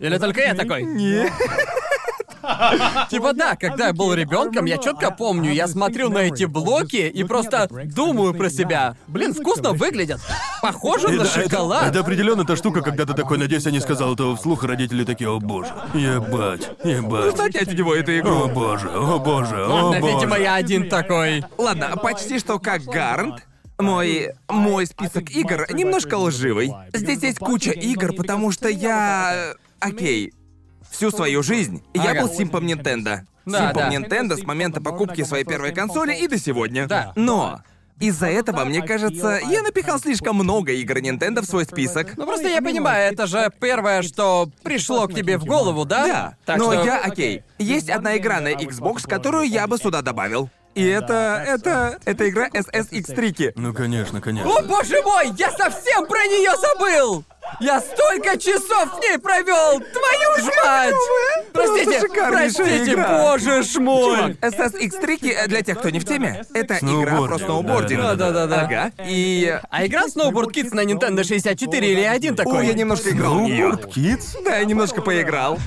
[0.00, 0.82] Или только я такой?
[0.84, 1.30] Не.
[3.10, 7.24] Типа да, когда я был ребенком, я четко помню, я смотрю на эти блоки и
[7.24, 8.96] просто думаю про себя.
[9.06, 10.20] Блин, вкусно выглядят.
[10.62, 11.84] Похоже на Это, это, шоколад.
[11.90, 15.30] это определенно та штука, когда ты такой, надеюсь, я не сказал этого вслух, родители такие,
[15.30, 17.36] о боже, ебать, ебать.
[17.36, 18.44] Занять у него эту игру.
[18.44, 20.14] О боже, о боже, о Ладно, боже.
[20.14, 21.44] видимо, я один такой.
[21.56, 23.44] Ладно, почти что как Гарнт.
[23.78, 24.30] Мой...
[24.48, 26.72] мой список игр немножко лживый.
[26.92, 29.52] Здесь есть куча игр, потому что я...
[29.78, 30.32] Окей.
[30.90, 32.22] Всю свою жизнь я Ага.
[32.22, 33.20] был симпом Nintendo.
[33.46, 33.92] Да, симпом да.
[33.94, 36.86] Nintendo с момента покупки своей первой консоли и до сегодня.
[36.86, 37.12] Да.
[37.16, 37.60] Но...
[38.00, 42.16] Из-за этого, мне кажется, я напихал слишком много игр Nintendo в свой список.
[42.16, 46.06] Ну просто я понимаю, это же первое, что пришло к тебе в голову, да?
[46.06, 46.84] Да, Так но что...
[46.84, 50.48] я, окей, есть одна игра на Xbox, которую я бы сюда добавил.
[50.76, 53.52] И это, это, это игра SSX Tricky.
[53.56, 54.48] Ну, конечно, конечно.
[54.48, 57.24] О боже мой, я совсем про нее забыл!
[57.60, 59.80] Я столько часов в ней провел!
[59.80, 60.94] Твою ж мать!
[61.52, 63.22] Простите, шикарнейшая простите, игра.
[63.22, 64.32] боже ж мой!
[64.40, 68.00] SSX Tricky, э, для тех, кто не в теме, это игра про Сноубординг, сноубординг.
[68.18, 68.60] да-да-да.
[68.62, 68.92] Ага.
[69.04, 69.58] И...
[69.70, 72.58] А играл Snowboard Kids на Nintendo 64 или один такой?
[72.58, 73.40] Ой, я немножко играл.
[73.40, 74.42] Snowboard Kids?
[74.44, 75.58] Да, я немножко поиграл.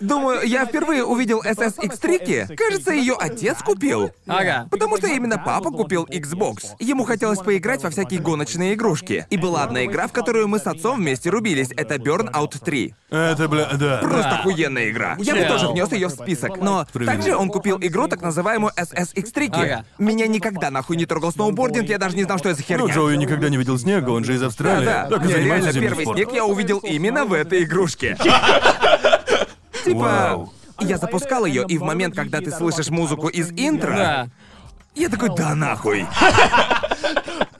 [0.00, 2.56] Думаю, я впервые увидел SSX Tricky.
[2.56, 4.10] Кажется, ее отец купил.
[4.26, 4.66] Ага.
[4.70, 6.68] Потому что именно папа купил Xbox.
[6.78, 9.26] Ему хотелось поиграть во всякие гоночные игрушки.
[9.28, 11.68] И была одна игра, в которую мы с отцом вместе рубились.
[11.76, 12.94] Это Burnout 3.
[13.10, 13.98] Это, бля, да.
[13.98, 14.38] Просто Да.
[14.38, 15.16] охуенная игра.
[15.18, 15.48] Я бы Чел.
[15.48, 16.56] тоже внес ее в список.
[16.58, 17.16] Но Справедливо.
[17.22, 19.62] также он купил игру, так называемую SSX Tricky.
[19.62, 19.84] Ага.
[19.98, 22.84] Меня никогда нахуй не трогал сноубординг, я даже не знал, что это за херня.
[22.86, 24.84] Ну, Джоуи никогда не видел снега, он же из Австралии.
[24.86, 26.22] Да, Так и Не, занимается реально, зимним первый спортом.
[26.24, 28.16] снег я увидел именно в этой игрушке.
[29.84, 30.52] Типа, Вау.
[30.80, 34.28] я запускал ее, и в момент, когда ты слышишь музыку из интро, Да.
[34.94, 36.06] я такой, да нахуй.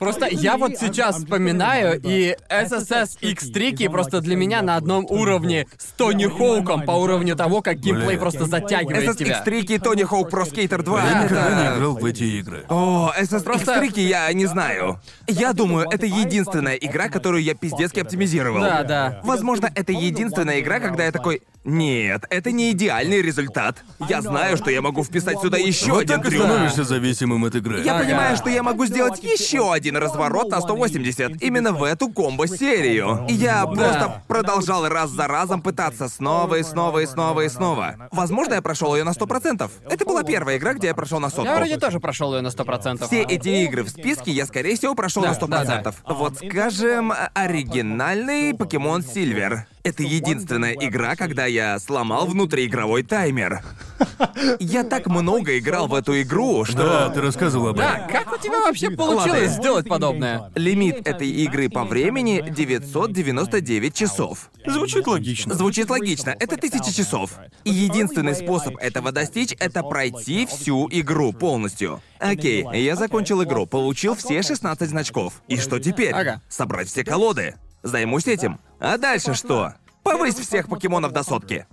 [0.01, 5.91] Просто я вот сейчас вспоминаю, и SSS X-Tricky просто для меня на одном уровне с
[5.91, 9.43] Тони Хоуком по уровню того, как геймплей просто затягивает тебя.
[9.43, 11.03] SSX Tricky, Тони Хоук Pro Skater 2.
[11.05, 12.65] Я никогда не играл в эти игры.
[12.67, 14.99] О, SSX Просто- Tricky я не знаю.
[15.27, 18.59] Я думаю, это единственная игра, которую я пиздецки оптимизировал.
[18.59, 19.21] Да, да.
[19.23, 23.83] Возможно, это единственная игра, когда я такой, Нет, это не идеальный результат.
[24.09, 26.43] Я знаю, что я могу вписать сюда еще Вот один так и трюк.
[26.45, 27.81] становишься зависимым от игры.
[27.83, 28.03] Я Ага.
[28.05, 33.25] понимаю, что я могу сделать еще один разворот на 180 именно в эту комбо-серию.
[33.29, 38.09] И я просто продолжал раз за разом пытаться снова и снова и снова и снова.
[38.11, 39.69] Возможно, я прошел ее на 100%.
[39.87, 41.45] Это была первая игра, где я прошел на сотку.
[41.45, 43.05] Я вроде тоже прошел ее на 100%.
[43.05, 45.93] Все эти игры в списке я, скорее всего, прошел Да, на 100%.
[46.07, 49.67] Вот, скажем, оригинальный Покемон Сильвер.
[49.83, 53.61] Это единственная игра, когда я сломал внутриигровой таймер.
[54.59, 56.77] Я так много играл в эту игру, что...
[56.77, 57.91] Да, ты рассказывал об этом.
[57.91, 59.47] Да, как у тебя вообще получилось Ладно.
[59.47, 60.51] сделать подобное?
[60.55, 64.49] Лимит этой игры по времени 999 часов.
[64.65, 65.53] Звучит логично.
[65.53, 67.31] Звучит логично, это тысяча часов.
[67.63, 72.01] И единственный способ этого достичь— это пройти всю игру полностью.
[72.19, 75.41] Окей, я закончил игру, получил все 16 значков.
[75.47, 76.13] И что теперь?
[76.13, 76.41] Ага.
[76.49, 77.55] Собрать все колоды.
[77.83, 78.59] Займусь этим.
[78.81, 79.75] А дальше что?
[80.01, 81.67] Повысь всех покемонов до сотки.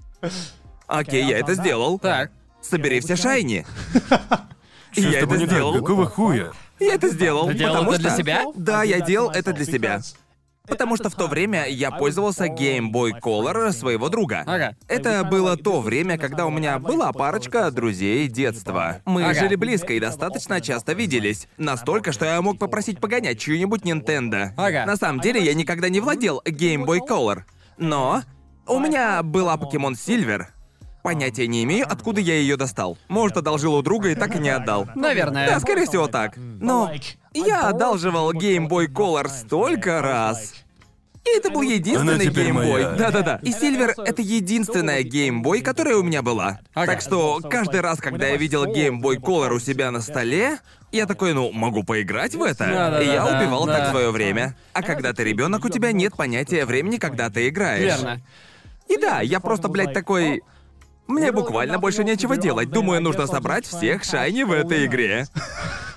[0.87, 1.99] Окей, я это сделал.
[1.99, 2.31] Так.
[2.61, 3.67] Собери все шайни.
[4.95, 5.73] И я это сделал.
[5.75, 6.53] Какого хуя?
[6.79, 7.47] Я это сделал.
[7.49, 8.45] Ты делал потому это для себя?
[8.55, 10.01] Да, я делал это для себя.
[10.69, 14.43] Потому что в то время я пользовался Game Boy Color своего друга.
[14.47, 14.77] Ага.
[14.87, 19.01] Это было то время, когда у меня была парочка друзей детства.
[19.05, 19.35] Мы Ага.
[19.41, 21.49] жили близко и достаточно часто виделись.
[21.57, 24.51] Настолько, что я мог попросить погонять чью-нибудь Nintendo.
[24.57, 24.85] Ага.
[24.87, 27.43] На самом деле я никогда не владел Game Boy Color.
[27.77, 28.23] Но
[28.67, 30.47] у меня была Покемон Silver.
[31.03, 32.99] Понятия не имею, откуда я ее достал.
[33.09, 34.89] Может, одолжил у друга и так и не отдал.
[34.95, 35.49] Наверное.
[35.49, 36.37] Да, скорее всего так.
[36.37, 36.93] Но
[37.33, 40.55] я одалживал Game Boy Color столько раз.
[41.25, 42.73] И это был единственный Она теперь Game Boy.
[42.73, 42.91] моя.
[42.93, 43.41] Да-да-да.
[43.43, 46.61] И Silver— это единственная Game Boy, которая у меня была.
[46.75, 46.93] Ага.
[46.93, 50.59] Так что каждый раз, когда я видел Game Boy Color у себя на столе,
[50.91, 52.65] я такой, ну, могу поиграть в это.
[52.65, 53.79] Да-да-да, и я да, убивал да.
[53.79, 54.57] так свое время.
[54.73, 57.83] А когда ты ребенок, у тебя нет понятия времени, когда ты играешь.
[57.83, 58.21] Верно.
[58.89, 60.43] И да, я просто, блядь, такой...
[61.09, 62.71] Мне буквально больше нечего делать.
[62.71, 65.27] Думаю, нужно собрать всех шайни в этой игре.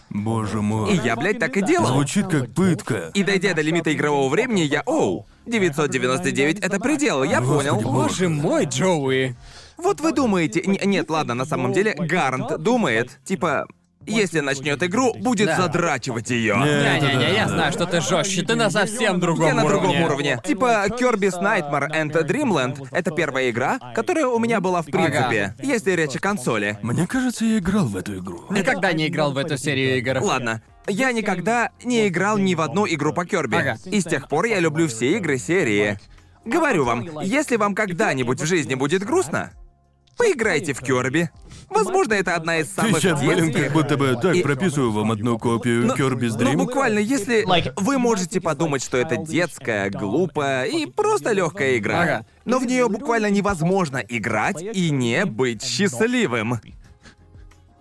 [0.10, 0.94] Боже мой.
[0.94, 1.88] И я, блядь, так и делал.
[1.88, 3.12] Звучит как пытка.
[3.14, 7.82] И дойдя до лимита игрового времени, я, оу, 999 это предел, я Господи понял.
[7.82, 7.94] боже.
[8.08, 9.36] Боже мой, Джоуи.
[9.78, 13.68] Вот вы думаете, н- нет, ладно, на самом деле Гарант думает, типа,
[14.06, 15.58] если начнет игру, будет Да.
[15.62, 16.56] задрачивать ее.
[16.56, 19.82] Не-не-не, я знаю, что ты жестче, ты на совсем другом Я на уровне.
[19.88, 20.42] другом уровне.
[20.46, 25.92] Типа Kirby's Nightmare and Dreamland— это первая игра, которая у меня была в принципе, если
[25.92, 26.78] речь о консоли.
[26.82, 28.46] Мне кажется, я играл в эту игру.
[28.50, 30.20] Никогда не играл в эту серию игр.
[30.22, 33.56] Ладно, я никогда не играл ни в одну игру по Кёрби.
[33.56, 33.78] Ага.
[33.86, 36.00] И с тех пор я люблю все игры серии.
[36.44, 39.52] Говорю вам, если вам когда-нибудь в жизни будет грустно,
[40.18, 41.30] поиграйте в Кёрби.
[41.72, 43.64] Возможно, это одна из самых сейчас, блин, детских.
[43.66, 46.56] как будто бы так И- прописываю вам одну копию Ну, Kirby's Ну, Dream.
[46.58, 47.46] буквально, если
[47.78, 52.26] вы можете подумать, что это детская, глупая и просто легкая игра, Ага.
[52.46, 56.60] но в нее буквально невозможно играть и не быть счастливым.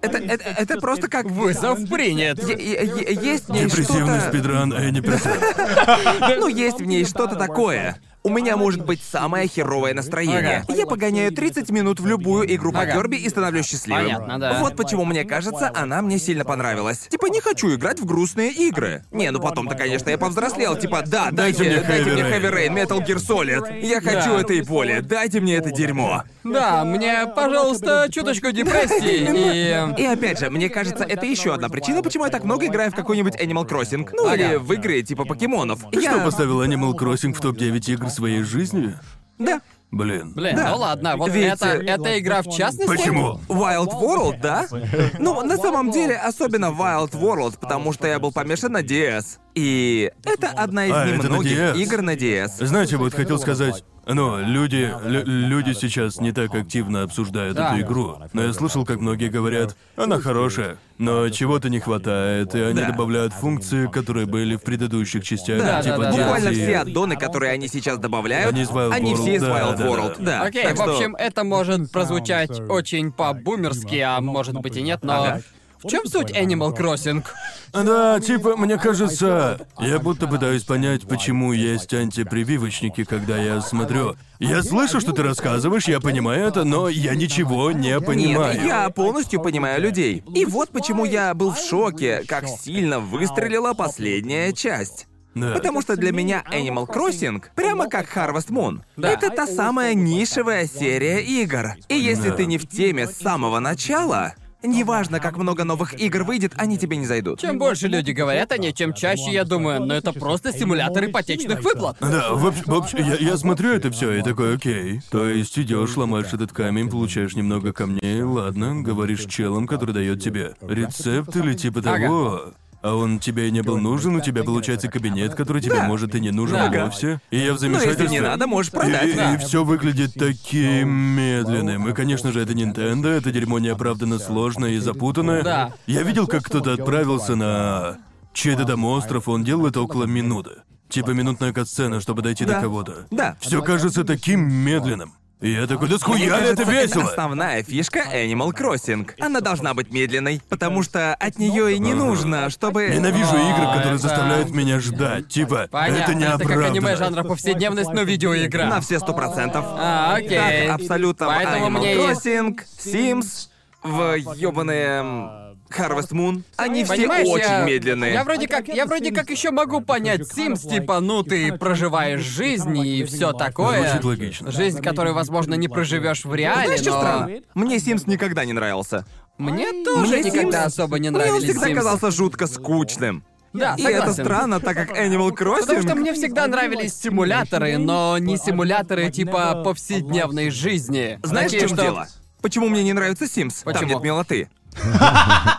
[0.03, 2.39] Это, это, это просто как Вызов принят.
[2.43, 4.29] Е- е- е- есть в ней Депрессивный что-то...
[4.31, 5.43] спидран Энни Персент.
[6.39, 7.99] Ну, есть в ней что-то такое.
[8.23, 10.65] У меня может быть самое херовое настроение.
[10.69, 10.75] Ага.
[10.79, 12.93] Я погоняю 30 минут в любую игру по Ага.
[12.93, 14.05] Кёрби и становлюсь счастливым.
[14.05, 14.59] Понятно, да.
[14.61, 16.99] Вот почему мне кажется, она мне сильно понравилась.
[17.09, 19.05] Типа, не хочу играть в грустные игры.
[19.11, 20.77] Не, ну потом-то, конечно, я повзрослел.
[20.77, 23.81] Типа, да, дайте, Дайте мне дайте мне Heavy Rain, Metal Gear Solid.
[23.87, 24.41] Я хочу Да.
[24.43, 25.01] это и поле.
[25.01, 26.25] Дайте мне это дерьмо.
[26.45, 30.03] Да, мне, пожалуйста, чуточку депрессии и...
[30.03, 32.95] И опять же, мне кажется, это еще одна причина, почему я так много играю в
[32.95, 34.09] какой-нибудь Animal Crossing.
[34.13, 34.35] Ну Ага.
[34.35, 35.81] или в игры типа покемонов.
[35.91, 38.95] Ты Я- что, поставил Animal Crossing в топ-9 игр своей жизни?
[39.39, 39.61] Да.
[39.91, 40.35] Блин.
[40.35, 40.71] Блин, Да.
[40.71, 42.87] ну ладно, вот Ведь, это, э, эта игра в частности...
[42.87, 43.41] Почему?
[43.49, 44.67] Wild World, да?
[45.19, 49.39] Ну, на самом деле, особенно Wild World, потому что я был помешан на DS.
[49.57, 51.77] И это одна из А, это на немногих DS.
[51.79, 52.65] игр на DS.
[52.65, 53.83] Знаете, вот хотел сказать,
[54.15, 57.71] ну, люди, лю- люди сейчас не так активно обсуждают Да.
[57.77, 62.61] эту игру, но я слышал, как многие говорят, она хорошая, но чего-то не хватает, и
[62.61, 62.89] они Да.
[62.93, 66.17] добавляют функции, которые были в предыдущих частях, Да, типа да, да.
[66.19, 66.55] Буквально DLC.
[66.55, 69.87] все аддоны, которые они сейчас добавляют, Они из Wild они World, все из Wild да,
[69.87, 70.15] World.
[70.19, 70.25] да.
[70.41, 70.43] Да.
[70.43, 75.01] Окей, Так в что- общем, это может прозвучать очень по-бумерски, а может быть и нет,
[75.03, 75.23] но...
[75.25, 75.41] Ага.
[75.83, 77.25] В чем суть Animal Crossing?
[77.73, 84.17] Да, типа, мне кажется, я будто пытаюсь понять, почему есть антипрививочники, когда я смотрю.
[84.39, 88.55] Я слышу, что ты рассказываешь, я понимаю это, но я ничего не понимаю.
[88.59, 90.23] Нет, я полностью понимаю людей.
[90.35, 95.07] И вот почему я был в шоке, как сильно выстрелила последняя часть.
[95.35, 95.53] Да.
[95.53, 98.81] Потому что для меня Animal Crossing прямо как Harvest Moon.
[98.97, 99.11] Да.
[99.11, 101.75] Это та самая нишевая серия игр.
[101.89, 102.35] И если Да.
[102.37, 106.97] ты не в теме с самого начала, неважно, как много новых игр выйдет, они тебе
[106.97, 107.41] не зайдут.
[107.41, 111.63] Чем больше люди говорят о ней, чем чаще я думаю, ну это просто симулятор ипотечных
[111.63, 111.97] выплат.
[112.01, 115.01] Да, вообще, вообще я, я смотрю это все и такой, окей.
[115.11, 120.55] То есть идешь, ломаешь этот камень, получаешь немного камней, ладно, говоришь челом, который дает тебе
[120.61, 122.53] рецепт или типа того.
[122.83, 125.85] А он тебе и не был нужен, у тебя получается кабинет, который тебе Да.
[125.85, 126.85] может и не нужен Да.
[126.85, 127.21] вовсе.
[127.31, 128.05] И я в Ну, замешательстве.
[128.05, 129.09] если не надо, можешь продать.
[129.11, 129.37] И, да.
[129.37, 131.89] все выглядит таким медленным.
[131.89, 135.43] И, конечно же, это Nintendo, это дерьмо неоправданно сложное и запутанное.
[135.43, 135.73] Да.
[135.87, 137.99] Я видел, как кто-то отправился на
[138.33, 140.63] чей-то там остров, он делал это около минуты.
[140.89, 142.55] Типа минутная катсцена, чтобы дойти Да.
[142.57, 143.07] до кого-то.
[143.11, 143.37] Да.
[143.41, 145.13] Все кажется таким медленным.
[145.41, 147.05] И я такой, да Мне схуя ли это кажется, весело?
[147.11, 149.11] основная фишка Animal Crossing.
[149.21, 152.89] Она должна быть медленной, потому что от нее и не нужно, чтобы...
[152.89, 155.29] Ненавижу игры, которые это- заставляют меня ждать.
[155.29, 158.67] Типа, Понятно, это это как аниме жанра повседневность, но видеоигра.
[158.67, 159.65] На все сто процентов.
[159.67, 160.67] А, окей.
[160.67, 163.49] Как абсолютно Поэтому Animal мне есть- Crossing, Sims,
[163.83, 166.43] в ёбаные Harvest Moon.
[166.57, 167.65] Они все Понимаешь, очень я...
[167.65, 168.13] медленные.
[168.13, 172.77] Я вроде как, я вроде как еще могу понять Sims, типа, ну ты проживаешь жизнь
[172.79, 173.83] и все такое.
[173.89, 174.51] Звучит логично.
[174.51, 177.31] Жизнь, которую, возможно, не проживешь в реале, Знаешь, что но странно?
[177.55, 179.05] Мне Sims никогда не нравился.
[179.39, 181.75] мне тоже Мне никогда Sims- особо не Мне он нравились всегда Sims.
[181.75, 183.25] казался жутко скучным.
[183.53, 184.25] Да, И это согласен.
[184.25, 185.61] странно, так как Animal Crossing...
[185.63, 191.19] Потому что мне всегда нравились симуляторы, но не симуляторы типа повседневной жизни.
[191.25, 192.09] Знаешь, в Такие, чем что- дело?
[192.43, 193.65] Почему мне не нравится Sims?
[193.65, 193.91] Там Почему?
[193.95, 194.49] нет милоты.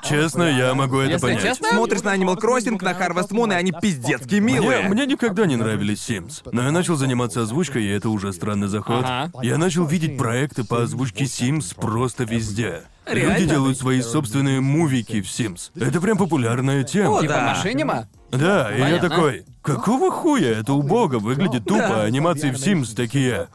[0.04, 1.42] Честно, я могу это Если понять.
[1.44, 4.90] честно, Смотришь на Animal Crossing, на Harvest Moon, и они пиздецки Мне, милые.
[4.90, 6.42] мне никогда не нравились Sims.
[6.52, 9.04] Но я начал заниматься озвучкой, и это уже странный заход.
[9.06, 9.32] Ага.
[9.44, 12.84] Я начал видеть проекты по озвучке Sims просто везде.
[13.06, 13.34] Реально?
[13.40, 15.72] Люди делают свои собственные мувики в Sims.
[15.76, 17.18] Это прям популярная тема.
[17.18, 17.54] О, Типа да.
[17.56, 18.08] машинима?
[18.32, 19.10] Да, и я Понятно.
[19.10, 20.52] такой, какого хуя?
[20.60, 22.04] Это убого, выглядит тупо, Да.
[22.04, 23.48] анимации в Sims такие.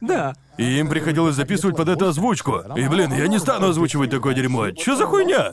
[0.00, 0.34] Да.
[0.56, 2.62] И им приходилось записывать под это озвучку.
[2.76, 4.70] И, блин, я не стану озвучивать такое дерьмо.
[4.72, 5.52] Чё за хуйня?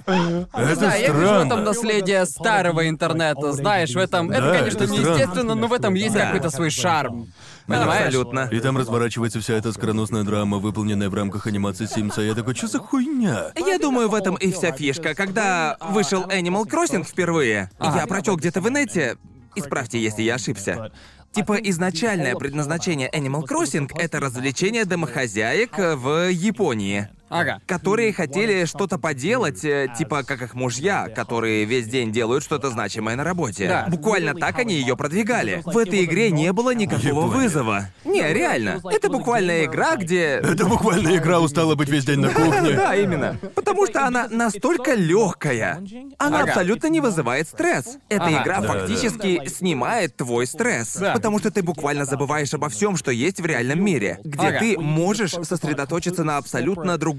[0.54, 1.64] Это Да, я вижу в этом странно.
[1.66, 4.32] наследие старого интернета, знаешь, в этом...
[4.32, 5.08] Это, Да, конечно, это странно.
[5.08, 6.26] неестественно, но в этом есть Да.
[6.26, 7.28] какой-то свой шарм.
[7.68, 8.08] Понимаешь?
[8.08, 8.50] Абсолютно.
[8.52, 12.22] И там разворачивается вся эта скороносная драма, выполненная в рамках анимации Симса.
[12.22, 13.52] Я такой, что за хуйня?
[13.56, 15.14] Я думаю, в этом и вся фишка.
[15.14, 19.18] Когда вышел Animal Crossing впервые, я прочел где-то в инете,
[19.56, 20.92] исправьте, если я ошибся.
[21.36, 27.10] Типа изначальное предназначение Animal Crossing— это развлечение домохозяек в Японии.
[27.30, 27.60] Ага.
[27.66, 33.16] Которые хотели что-то поделать, э, типа как их мужья, которые весь день делают что-то значимое
[33.16, 33.68] на работе.
[33.68, 33.86] Да.
[33.90, 35.62] Буквально так они ее продвигали.
[35.66, 37.90] В этой игре не было никакого вызова.
[38.06, 38.80] Не, реально.
[38.92, 42.74] Это буквально игра, где Это буквально игра устала быть весь день на кухне.
[42.76, 43.38] да, именно.
[43.56, 45.82] Потому что она настолько легкая.
[46.20, 46.52] Она Ага.
[46.52, 47.98] абсолютно не вызывает стресс.
[48.08, 48.44] Эта Ага.
[48.44, 50.96] игра Да, фактически снимает твой стресс.
[50.98, 51.14] Да.
[51.14, 54.20] Потому что ты буквально забываешь обо всем, что есть в реальном мире.
[54.24, 54.60] Где Ага.
[54.60, 57.15] ты можешь сосредоточиться на абсолютно другом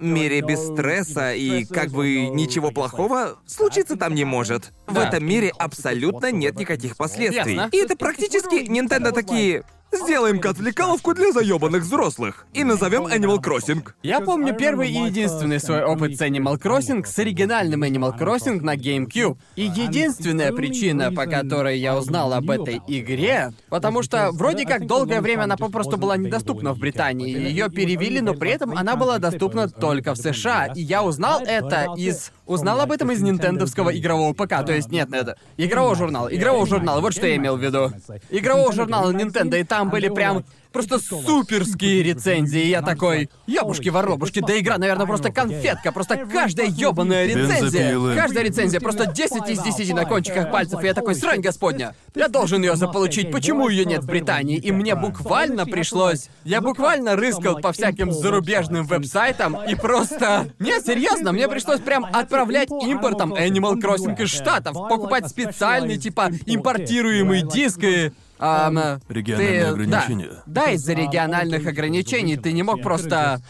[0.00, 4.72] мире без стресса и как бы ничего плохого случиться там не может.
[4.86, 5.08] В Да.
[5.08, 7.54] этом мире абсолютно нет никаких последствий.
[7.54, 7.68] Ясно.
[7.72, 9.64] И это практически Nintendo такие.
[9.92, 12.46] Сделаем-ка отвлекаловку для заебанных взрослых.
[12.54, 13.86] И назовем Animal Crossing.
[14.02, 18.74] Я помню первый и единственный свой опыт с Animal Crossing с оригинальным Animal Crossing на
[18.74, 19.36] GameCube.
[19.56, 25.20] И единственная причина, по которой я узнал об этой игре, потому что вроде как долгое
[25.20, 27.30] время она попросту была недоступна в Британии.
[27.30, 30.72] Ее перевели, но при этом она была доступна только в США.
[30.74, 32.32] И я узнал это из...
[32.46, 34.64] Узнал об этом из нинтендовского игрового ПК.
[34.66, 36.28] То есть нет, это игрового журнала.
[36.28, 37.92] Игрового журнала, вот что я имел в виду.
[38.30, 42.66] Игрового журнала Nintendo, и там были прям просто суперские рецензии.
[42.66, 48.14] Я такой, ёбушки-воробушки, да игра, наверное, просто конфетка, просто каждая ёбаная рецензия.
[48.14, 52.28] Каждая рецензия просто 10 из 10 на кончиках пальцев, и я такой, срань господня, я
[52.28, 54.58] должен ее заполучить, почему ее нет в Британии?
[54.58, 56.28] И мне буквально пришлось...
[56.44, 60.48] Я буквально рыскал по всяким зарубежным веб-сайтам и просто...
[60.58, 67.42] Не, серьезно, мне пришлось прям отправлять импортом Animal Crossing из Штатов, покупать специальный, типа, импортируемый
[67.42, 68.12] диск и...
[68.42, 70.28] ам, Региональные ты- ограничения.
[70.46, 73.40] Да, да, из-за региональных ограничений ты не мог просто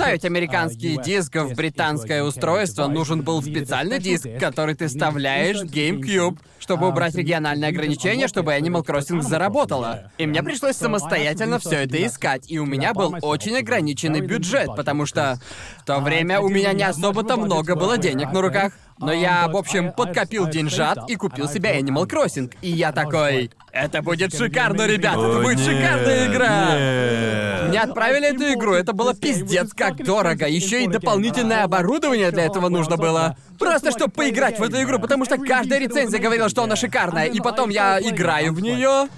[0.00, 2.86] вставить американский диск в британское устройство.
[2.86, 8.82] Нужен был специальный диск, который ты вставляешь в GameCube, чтобы убрать региональные ограничения, чтобы Animal
[8.82, 10.10] Crossing заработала.
[10.16, 15.04] И мне пришлось самостоятельно все это искать, и у меня был очень ограниченный бюджет, потому
[15.04, 15.38] что
[15.80, 18.72] в то время у меня не особо-то много было денег на руках.
[19.00, 22.52] Но я, в общем, подкопил деньжат и купил себе Animal Crossing.
[22.60, 27.68] И я такой, это будет шикарно, ребят, это будет шикарная игра.
[27.68, 30.46] Мне отправили эту игру, это было пиздец как дорого.
[30.46, 33.36] Еще и дополнительное оборудование для этого нужно было.
[33.58, 37.26] Просто чтобы поиграть в эту игру, потому что каждая рецензия говорила, что она шикарная.
[37.26, 39.08] И потом я играю в нее.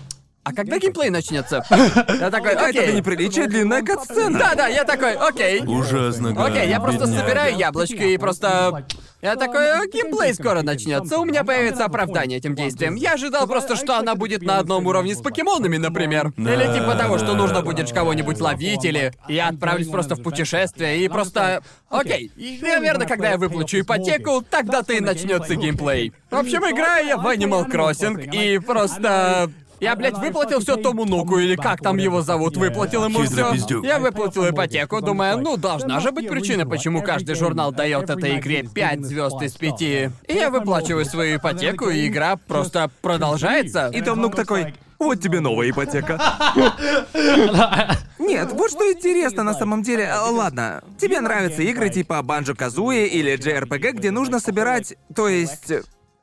[0.44, 1.64] А когда геймплей начнется?
[1.70, 2.92] Я такой, Это окей.
[2.94, 4.38] неприличие длинная катсцена.
[4.38, 5.60] Да-да, я такой, окей.
[5.64, 7.20] Ужасно, Окей, я просто бедняга.
[7.22, 8.84] собираю яблочки и просто...
[9.20, 12.96] Я такой, «А, геймплей скоро начнется, у меня появится оправдание этим действиям.
[12.96, 16.32] Я ожидал просто, что она будет на одном уровне с покемонами, например.
[16.36, 21.04] Да, Или типа того, что нужно будет кого-нибудь ловить, или я отправлюсь просто в путешествие
[21.04, 21.62] и просто...
[21.88, 26.12] Окей, и, наверное, когда я выплачу ипотеку, тогда-то и начнется геймплей.
[26.28, 29.52] В общем, играю я в Animal Crossing, и просто...
[29.82, 33.82] Я, блядь, выплатил все Тому Нуку, или как там его зовут, выплатил ему все.
[33.82, 38.62] Я выплатил ипотеку, думаю, ну должна же быть причина, почему каждый журнал дает этой игре
[38.62, 39.82] 5 звезд из 5.
[39.82, 43.88] И я выплачиваю свою ипотеку, и игра просто продолжается.
[43.88, 46.16] И Том Нук такой, вот тебе новая ипотека.
[48.20, 50.04] Нет, вот что интересно на самом деле.
[50.04, 55.72] Э, Ладно, тебе нравятся игры типа Банджо Казуи или JRPG, где нужно собирать, то есть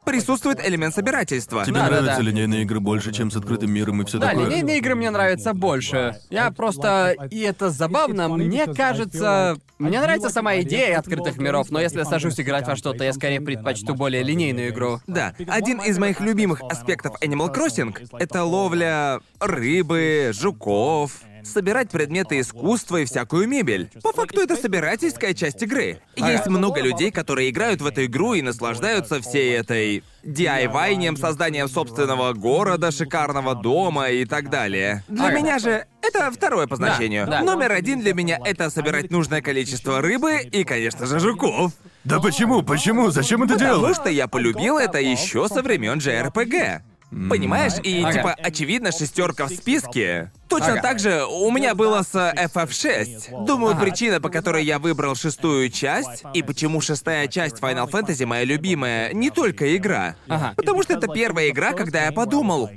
[0.06, 1.64] присутствует элемент собирательства.
[1.66, 2.22] Тебе Да, да, нравятся да.
[2.24, 4.48] линейные игры больше, чем с открытым миром и все Да, такое?
[4.48, 6.20] линейные игры мне нравятся больше.
[6.30, 7.16] Я просто...
[7.30, 9.58] И это забавно, мне кажется...
[9.78, 13.40] Мне нравится сама идея открытых миров, но если я сажусь играть во что-то, я скорее
[13.40, 15.00] предпочту более линейную игру.
[15.08, 22.98] Да, один из моих любимых аспектов Animal Crossing— это ловля рыбы, жуков, собирать предметы искусства
[22.98, 23.90] и всякую мебель.
[24.04, 26.02] По факту это собирательская часть игры.
[26.16, 32.34] Есть много людей, которые играют в эту игру и наслаждаются всей этой DIY-нем, созданием собственного
[32.34, 35.04] города, шикарного дома и так далее.
[35.08, 37.28] Для меня же это второе по значению.
[37.28, 37.42] да.
[37.42, 41.72] Номер один для меня— это собирать нужное количество рыбы и, конечно же, жуков.
[42.04, 42.64] Да почему?
[42.64, 43.12] Почему?
[43.12, 43.96] Зачем это Потому делать?
[43.96, 46.82] что я полюбил это еще со времен JRPG.
[47.12, 47.74] Понимаешь?
[47.84, 48.14] И Ага.
[48.14, 50.32] типа, очевидно, шестерка в списке.
[50.48, 50.82] Точно Ага.
[50.82, 53.46] так же у меня было с FF6.
[53.46, 58.44] Думаю, причина, по которой я выбрал шестую часть, и почему шестая часть Final Fantasy моя
[58.44, 60.16] любимая, не только игра.
[60.28, 60.54] Ага.
[60.56, 62.70] Потому что это первая игра, когда я подумал.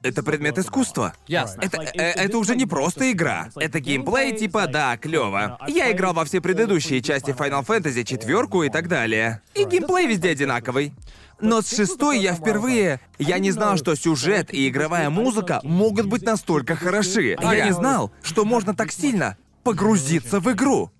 [0.00, 1.12] Это предмет искусства.
[1.26, 1.60] Ясно.
[1.60, 3.48] Это, э, это уже не просто игра.
[3.56, 5.58] Это геймплей, типа, да, клево.
[5.66, 9.40] Я играл во все предыдущие части Final Fantasy, четверку и так далее.
[9.54, 10.94] И геймплей везде одинаковый.
[11.40, 13.00] Но с шестой я впервые...
[13.18, 17.36] Я не знал, что сюжет и игровая музыка могут быть настолько хороши.
[17.40, 20.90] Я не знал, что можно так сильно погрузиться в игру.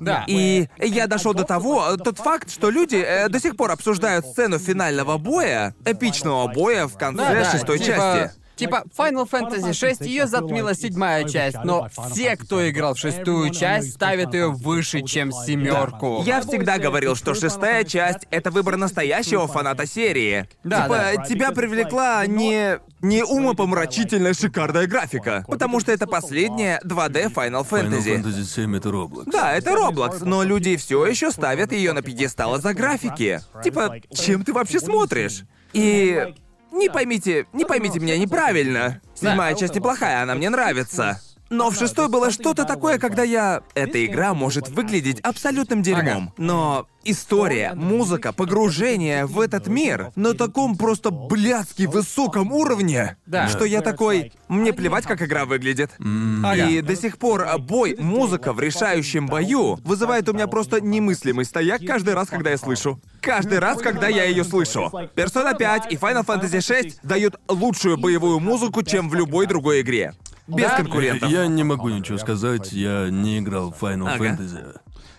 [0.00, 0.24] Да.
[0.26, 4.58] И я дошел до того, тот факт, что люди э, до сих пор обсуждают сцену
[4.58, 8.43] финального боя, эпичного боя в конце Да, да, шестой типа- части.
[8.56, 13.94] Типа, Final Fantasy 6 ее затмила седьмая часть, но все, кто играл в шестую часть,
[13.94, 16.22] ставят ее выше, чем семерку.
[16.24, 20.48] Я всегда говорил, что шестая часть— это выбор настоящего фаната серии.
[20.62, 21.24] Да, типа, да.
[21.24, 22.78] тебя привлекла не...
[23.00, 28.22] не умопомрачительная шикарная графика, потому что это последняя 2D Final Final Fantasy.
[28.22, 29.24] Fantasy 7 это Roblox.
[29.26, 33.40] Да, это Roblox, но люди все еще ставят ее на пьедестал из-за графики.
[33.62, 35.44] Типа, чем ты вообще смотришь?
[35.72, 36.34] И
[36.74, 39.00] не поймите, не поймите меня неправильно.
[39.14, 41.20] Седьмая часть неплохая, она мне нравится.
[41.50, 43.62] Но в шестой было что-то такое, когда я...
[43.74, 46.32] Эта игра может выглядеть абсолютным дерьмом.
[46.36, 53.48] Но история, музыка, погружение в этот мир на таком просто блядски высоком уровне, Да.
[53.48, 54.32] что я такой...
[54.48, 55.90] Мне плевать, как игра выглядит.
[55.98, 56.54] Ага.
[56.68, 61.80] И до сих пор бой, музыка в решающем бою вызывает у меня просто немыслимый стояк
[61.86, 63.00] каждый раз, когда я слышу.
[63.20, 64.90] Каждый раз, когда я ее слышу.
[65.16, 70.12] Persona 5 и Final Fantasy 6 дают лучшую боевую музыку, чем в любой другой игре.
[70.46, 70.76] Без Да.
[70.76, 71.30] конкурентов.
[71.30, 74.24] Я не могу ничего сказать, я не играл в Final Ага.
[74.26, 74.76] Fantasy.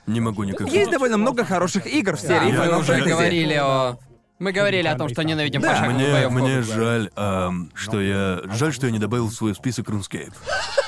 [0.07, 0.67] Не могу никак.
[0.69, 3.09] Есть довольно много хороших игр в Да, серии мы Final уже Fantasy.
[3.09, 3.97] говорили о...
[4.37, 6.33] Мы говорили о том, что ненавидим пошаговую Мне, боевку.
[6.33, 8.41] мне жаль, ам, что я...
[8.53, 10.33] Жаль, что я не добавил в свой список RuneScape.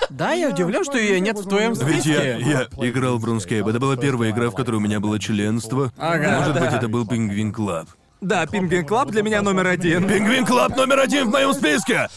[0.10, 2.38] Да, я удивлен, что ее нет в твоем Ведь я, списке.
[2.42, 3.70] я играл в RuneScape.
[3.70, 5.94] Это была первая игра, в которой у меня было членство.
[5.98, 6.60] Ага, Может да.
[6.60, 7.88] быть, это был Penguin Club.
[8.20, 10.08] Да, Penguin Club для меня номер один.
[10.08, 12.10] Penguin Club номер один в моем списке!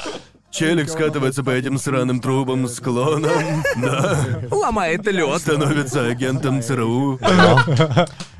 [0.51, 4.18] Челик скатывается по этим сраным трубам склоном, да,
[4.51, 5.40] Ломает лед.
[5.40, 7.20] становится агентом ЦРУ.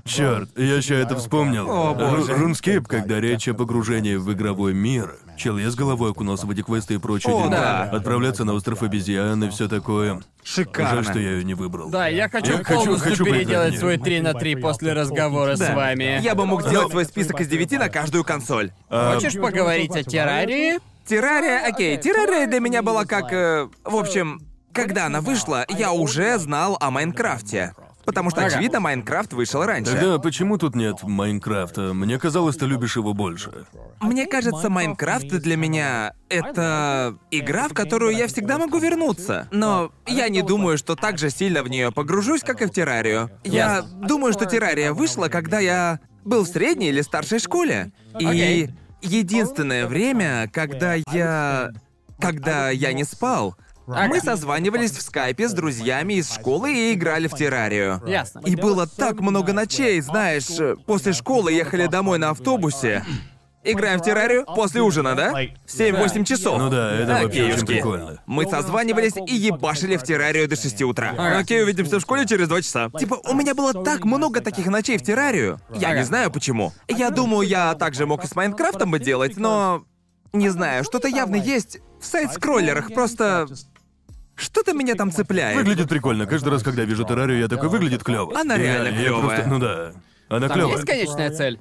[0.05, 1.71] Черт, я еще это вспомнил.
[1.71, 2.33] О, боже.
[2.33, 5.15] Ру- Рунскейп, когда речь о погружении в игровой мир.
[5.37, 7.85] Чел, я с головой окунулся в эти квесты и прочие О, да.
[7.85, 10.21] Отправляться на остров обезьян и все такое.
[10.43, 10.97] Шикарно.
[10.97, 11.91] Жаль, что я ее не выбрал.
[11.91, 14.05] Да, я хочу Я хочу- полностью хочу поиграть переделать в свой неё.
[14.05, 16.21] 3 на 3 после разговора с вами.
[16.23, 18.73] Я бы мог сделать свой список из девяти на каждую консоль.
[18.89, 20.79] Хочешь поговорить о террарии?
[21.11, 23.33] Террария, окей, террария для меня была как...
[23.33, 24.41] э, в общем,
[24.73, 27.75] когда она вышла, я уже знал о Майнкрафте.
[28.05, 29.91] Потому что, очевидно, Майнкрафт вышел раньше.
[29.91, 31.95] Тогда почему тут нет Майнкрафта?
[31.95, 33.67] Мне казалось, ты любишь его больше.
[34.01, 39.49] Мне кажется, Майнкрафт для меня— это игра, в которую я всегда могу вернуться.
[39.51, 43.33] Но я не думаю, что так же сильно в нее погружусь, как и в террарию.
[43.43, 47.91] Я думаю, что террария вышла, когда я был в средней или старшей школе.
[48.21, 48.71] И.
[49.03, 51.71] единственное время, когда я
[52.21, 53.57] когда я не спал,
[53.87, 58.01] мы созванивались в скайпе с друзьями из школы и играли в террарию.
[58.07, 58.43] Ясно.
[58.45, 60.49] И было так много ночей, знаешь,
[60.87, 63.05] после школы ехали домой на автобусе.
[63.63, 65.33] Играем в террарию после ужина, да?
[65.67, 66.59] 7-8 часов.
[66.59, 68.23] Ну да, это вообще очень прикольно.
[68.27, 71.11] Мы созванивались и ебашили в террарию до 6 утра.
[71.39, 72.91] Окей, увидимся в школе через 2 часа.
[72.99, 75.61] Типа, у меня было так много таких ночей в террарию.
[75.75, 76.73] Я не знаю почему.
[76.89, 79.85] Я думаю, я также мог и с Майнкрафтом бы делать, но...
[80.33, 83.49] Не знаю, что-то явно есть в сайт-скроллерах, просто...
[84.37, 85.57] Что-то меня там цепляет.
[85.57, 86.25] Выглядит прикольно.
[86.25, 88.39] Каждый раз, когда вижу террарию, я такой, выглядит клево.
[88.39, 89.47] Она реально клёвая.
[89.47, 89.93] ну да.
[90.31, 90.77] Она Там клевая.
[90.77, 91.61] есть конечная цель?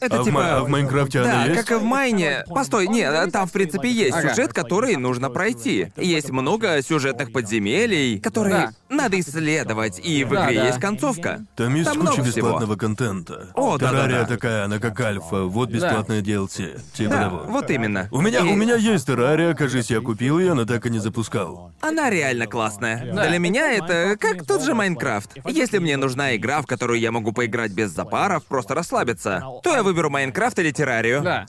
[0.00, 0.34] Это А в, типа...
[0.38, 1.60] Ма- а в Майнкрафте Да, она есть?
[1.60, 2.44] как и в Майне.
[2.48, 4.30] Постой, нет, там в принципе есть Ага.
[4.30, 5.92] сюжет, который нужно пройти.
[5.96, 8.94] Есть много сюжетных подземелий, которые Да.
[8.94, 10.66] надо исследовать, и в Да, игре да.
[10.68, 11.44] есть концовка.
[11.56, 12.26] Там есть куча много всего.
[12.26, 13.48] бесплатного контента.
[13.54, 14.24] О, Террария да-да-да.
[14.26, 15.44] такая, она как альфа.
[15.44, 16.80] Вот бесплатная DLC.
[16.94, 17.42] Типа Да, того.
[17.48, 18.08] вот именно.
[18.12, 20.98] У меня, И у меня есть террария, кажется, я купил ее, но так и не
[21.00, 21.72] запускал.
[21.80, 23.12] Она реально классная.
[23.14, 23.28] Да.
[23.28, 25.36] Для меня это как тот же Майнкрафт.
[25.46, 29.82] Если мне нужна игра, в которую я могу поиграть без запаров, просто расслабиться, то я
[29.88, 31.22] выберу Майнкрафт или Террарию.
[31.22, 31.46] Да.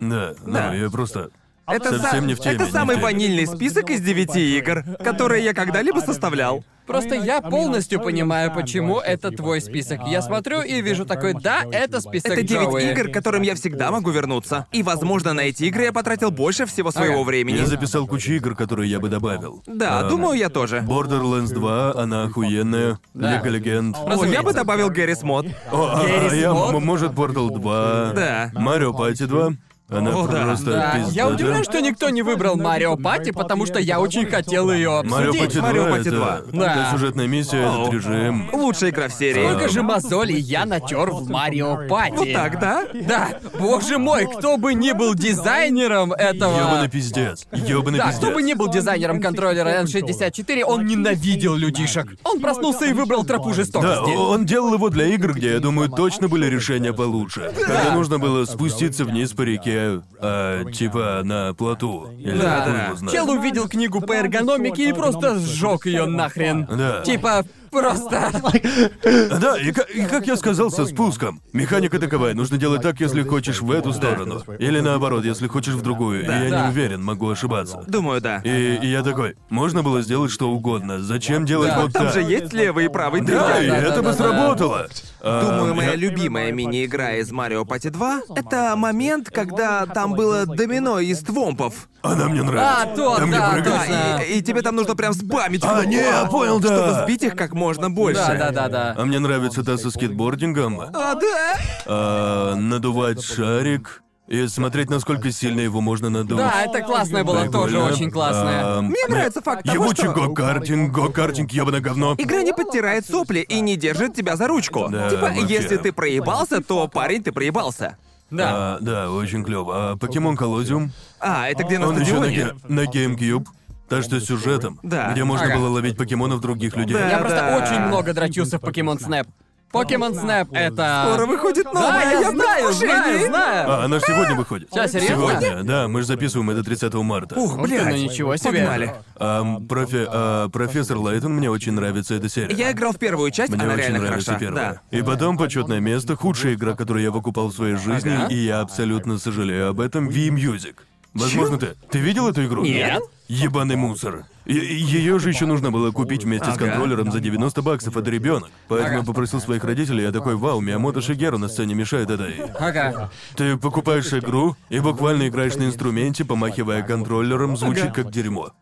[0.00, 0.70] Да, Да.
[0.70, 1.30] ну я просто...
[1.66, 3.02] Это, Совсем са- не в теме, это не в самый теме.
[3.04, 6.64] ванильный список из девяти игр, которые я когда-либо составлял.
[6.88, 10.00] Просто я полностью понимаю, почему это твой список.
[10.08, 12.90] Я смотрю и вижу такой, да, это список Это девять Джоуи.
[12.92, 14.66] игр, к которым я всегда могу вернуться.
[14.72, 17.24] И, возможно, на эти игры я потратил больше всего своего Ага.
[17.24, 17.56] времени.
[17.58, 19.62] Я записал кучу игр, которые я бы добавил.
[19.66, 20.78] Да, А, думаю, я тоже.
[20.78, 22.98] Borderlands 2, она охуенная.
[23.14, 23.36] Да.
[23.36, 23.96] Лего Легенд.
[23.96, 25.46] О, я бы добавил Гаррис Мод.
[25.70, 26.74] О, а, Гаррис а я, Мод?
[26.74, 28.12] м- может, Portal 2.
[28.14, 28.50] Да.
[28.54, 29.52] Марио Пати 2.
[29.90, 30.42] Она О, да.
[30.44, 31.34] просто Да, пизда, я да?
[31.34, 35.40] удивлен, что никто не выбрал Марио Пати, потому что я очень хотел ее Марио обсудить.
[35.40, 36.40] Пати 2 Марио Пати это, 2.
[36.52, 36.72] Да.
[36.74, 38.50] это сюжетная миссия, этот режим.
[38.52, 39.48] Лучшая игра в серии.
[39.48, 42.16] Сколько же мозолей я натер в Марио Пати?
[42.16, 42.84] Вот так, да?
[43.06, 43.28] Да,
[43.58, 46.58] боже мой, кто бы ни был дизайнером этого...
[46.58, 47.46] Ёбаный пиздец.
[47.52, 48.18] Ёбаный Да, пиздец.
[48.22, 52.08] кто бы ни был дизайнером контроллера N64, он ненавидел людишек.
[52.24, 54.14] Он проснулся и выбрал тропу Да, жестокости.
[54.16, 57.52] он делал его для игр, где, я думаю, точно были решения получше.
[57.58, 59.77] Когда нужно было спуститься вниз по реке,
[60.20, 62.10] а, типа на плоту.
[62.18, 63.10] Или Да, да.
[63.10, 66.66] Чел увидел книгу по эргономике и просто сжег ее нахрен.
[66.66, 67.02] Да.
[67.02, 68.30] Типа, просто...
[69.40, 73.22] Да, и, ка- и как я сказал со спуском, механика таковая, нужно делать так, если
[73.22, 74.42] хочешь в эту сторону.
[74.58, 76.22] Или наоборот, если хочешь в другую.
[76.22, 76.62] И я Да.
[76.64, 77.84] не уверен, могу ошибаться.
[77.86, 78.40] Думаю, да.
[78.44, 81.00] И, и я такой, можно было сделать что угодно.
[81.00, 81.82] Зачем делать Да.
[81.82, 82.14] вот Там так?
[82.14, 83.62] же есть левый и правый Да, триггер.
[83.62, 84.12] и Да, да, это да, бы да.
[84.14, 84.86] сработало.
[85.20, 90.46] А, Думаю, моя я- любимая мини-игра из Марио Пати 2— это момент, когда там было
[90.46, 91.88] домино из твомпов.
[92.02, 92.82] Она мне нравится.
[92.82, 94.22] А, то, Там, да, точно.
[94.28, 95.64] И, и тебе там нужно прям спамить.
[95.64, 96.68] А, не, я понял, да.
[96.68, 98.20] Чтобы сбить их как можно больше.
[98.20, 98.94] Да, да, да, да.
[98.96, 100.80] А мне нравится та со скейтбордингом.
[100.80, 101.56] А, да?
[101.86, 106.36] А, надувать шарик и смотреть, насколько сильно его можно надуть.
[106.36, 108.78] Да, это классное было, тоже очень классное.
[108.78, 110.12] А, Мне нравится факт того, Ебучий что...
[110.12, 112.14] го-картинг, го-картинг, ебаное говно.
[112.18, 114.88] Игра не подтирает сопли и не держит тебя за ручку.
[114.90, 115.46] Да, типа, вообще.
[115.46, 117.96] если ты проебался, то парень, ты проебался.
[118.30, 118.50] Да.
[118.50, 119.92] А, да, очень клево.
[119.92, 120.92] А покемон Коллозиум?
[121.18, 122.52] А, это где на Он еще на, стадионе?
[122.68, 123.46] на GameCube.
[123.88, 125.12] Так что с сюжетом, Да.
[125.12, 125.56] где можно Ага.
[125.56, 126.94] было ловить покемонов других людей.
[126.96, 127.08] Да.
[127.08, 129.26] Я просто очень много дрочился в Покемон Снэп.
[129.70, 131.04] Покемон Снэп это...
[131.12, 133.26] Скоро выходит Да, я я в знаю, знаю, предвкушении.
[133.28, 133.70] знаю.
[133.70, 134.70] А, она ж сегодня выходит.
[134.72, 135.16] Чё, серьезно?
[135.16, 137.34] Сегодня, да, мы же записываем это 30 марта.
[137.38, 137.84] Ух, ты, блядь.
[137.84, 138.60] ну ничего себе.
[138.60, 138.94] Погнали.
[139.18, 142.54] Ам, профи- а, профессор Лайтон, мне очень нравится эта серия.
[142.56, 144.40] Я играл в первую часть, Мне она очень реально нравится хороша.
[144.46, 144.80] первая.
[144.90, 144.98] Да.
[144.98, 148.26] И потом почетное место, худшая игра, которую я выкупал в своей жизни, Ага.
[148.32, 150.76] и я абсолютно сожалею об этом, V-Music.
[151.14, 151.74] Возможно, ты.
[151.90, 152.62] Ты видел эту игру?
[152.62, 153.02] Нет.
[153.28, 154.24] Ебаный мусор.
[154.46, 156.66] Ее же еще нужно было купить вместе с Ага.
[156.66, 158.48] контроллером за 90 баксов, это ребенок.
[158.68, 159.00] Поэтому Ага.
[159.00, 162.40] я попросил своих родителей, я такой, вау, Миямото Шигеру на сцене мешает этой.
[162.58, 163.10] Ага.
[163.36, 167.94] Ты покупаешь игру и буквально играешь на инструменте, помахивая контроллером, звучит Ага.
[167.94, 168.52] как дерьмо.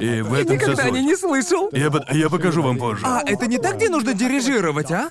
[0.00, 1.68] И в этом вся Никогда не, не слышал.
[1.72, 3.04] Я, я покажу вам позже.
[3.06, 5.10] А, это не так, где нужно дирижировать, а?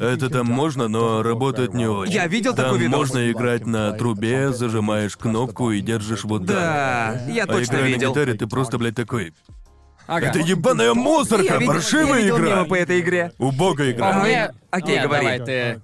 [0.00, 2.12] Это там можно, но работает не очень.
[2.14, 2.98] Я видел там такой видос.
[3.00, 6.56] можно играть на трубе, зажимаешь кнопку и держишь вот так.
[6.56, 8.08] Да, я А точно играя видел.
[8.08, 9.34] на гитаре, ты просто, блядь, такой.
[10.06, 10.26] Ага.
[10.26, 12.64] Это ебаная мусорка, Я видел, паршивая я видел игра.
[12.64, 13.32] по этой игре.
[13.38, 14.12] Убогая игра.
[14.22, 14.50] Мне...
[14.70, 15.22] Окей, Нет, говори.
[15.26, 15.80] давай ты.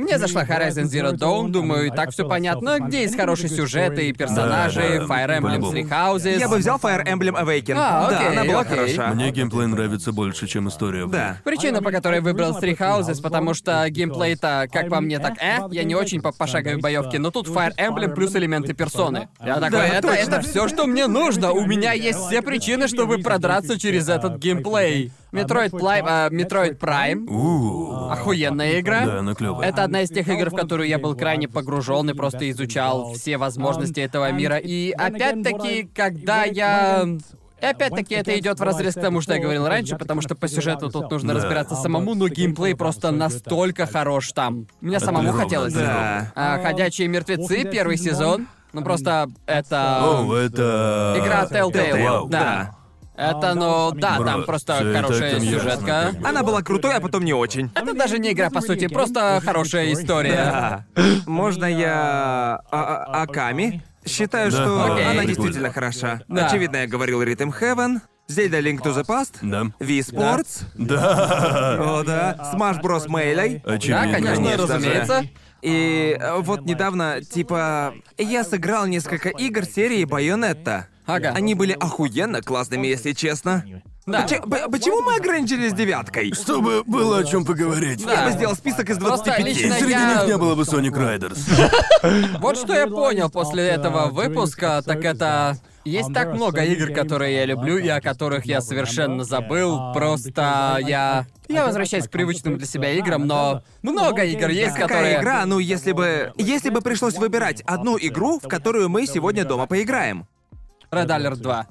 [0.00, 4.12] Мне зашла Horizon Zero Dawn, думаю, и так все понятно, где есть хорошие сюжеты и
[4.12, 5.60] персонажи, Да, да, Fire Emblem.
[5.60, 6.38] Three Houses.
[6.38, 7.74] Я бы взял Fire Emblem Awaken.
[7.76, 8.76] А, да, окей, она была окей.
[8.78, 9.14] хороша.
[9.14, 11.06] Мне геймплей нравится больше, чем история.
[11.06, 11.36] Да.
[11.44, 15.84] Причина, по которой выбрал Three Houses, потому что геймплей-то, как по мне, так э, я
[15.84, 19.28] не очень по пошаговой боевке, но тут Fire Emblem плюс элементы персоны.
[19.44, 20.20] Я такой, Да, это, точно.
[20.20, 21.52] это все, что мне нужно.
[21.52, 25.12] У меня есть все причины, чтобы продраться через этот геймплей.
[25.32, 27.26] Metroid Prime, а, Metroid Prime.
[27.28, 29.06] У, охуенная игра.
[29.06, 29.68] Да, она клевая.
[29.68, 33.36] Это одна из тех игр, в которую я был крайне погружен и просто изучал все
[33.36, 34.56] возможности этого мира.
[34.56, 37.06] И опять-таки, когда я
[37.62, 40.48] и опять-таки это идет в разрез к тому, что я говорил раньше, потому что по
[40.48, 41.40] сюжету тут нужно Да.
[41.40, 44.66] разбираться самому, но геймплей просто настолько хорош там.
[44.80, 45.74] Мне самому хотелось.
[45.74, 46.32] Да.
[46.34, 48.46] А, Ходячие мертвецы, первый сезон.
[48.72, 50.00] Ну просто это.
[50.04, 51.16] О, это...
[51.18, 52.28] Игра Telltale.
[52.28, 52.76] Да.
[53.20, 55.86] Это, ну, да, Бро, там просто всё и так хорошая там ясно, сюжетка.
[56.12, 56.28] как бы.
[56.28, 57.70] Она была крутой, а потом не очень.
[57.74, 60.34] Это даже не игра, по сути, просто хорошая история.
[60.34, 60.84] Да.
[61.26, 62.60] Можно я...
[62.70, 63.82] А- а- Аками?
[64.06, 64.56] Считаю, Да.
[64.56, 65.04] что Окей.
[65.04, 65.26] она Прикольно.
[65.26, 66.20] действительно хороша.
[66.28, 66.46] Да.
[66.46, 69.62] Очевидно, я говорил Rhythm Heaven, Zelda Link to the Past, Да.
[69.84, 71.76] Wii Sports, Да.
[71.98, 73.06] о да, Smash Bros.
[73.08, 73.60] Melee.
[73.64, 74.02] Да, Очевидно.
[74.12, 74.72] конечно, Конечно же.
[74.74, 75.24] разумеется.
[75.62, 80.86] И э, вот недавно, типа, я сыграл несколько игр серии Байонетта.
[81.06, 81.32] Ага.
[81.34, 83.64] Они были охуенно классными, если честно.
[84.06, 84.22] Да.
[84.22, 86.32] Поч- п- почему мы ограничились девяткой?
[86.32, 88.04] Чтобы было о чем поговорить.
[88.04, 88.12] Да.
[88.24, 89.44] Я бы сделал список из Просто 25.
[89.46, 92.38] лично Среди я- них не было бы Sonic Riders.
[92.40, 95.58] Вот что я понял после этого выпуска, так это...
[95.84, 99.92] Есть так много игр, которые я люблю и о которых я совершенно забыл.
[99.94, 101.26] Просто я...
[101.48, 105.18] Я возвращаюсь к привычным для себя играм, но много игр есть, Какая которые...
[105.18, 105.46] игра?
[105.46, 106.32] Ну, если бы...
[106.36, 110.26] Если бы пришлось выбирать одну игру, в которую мы сегодня дома поиграем.
[110.90, 111.66] Red Alert 2.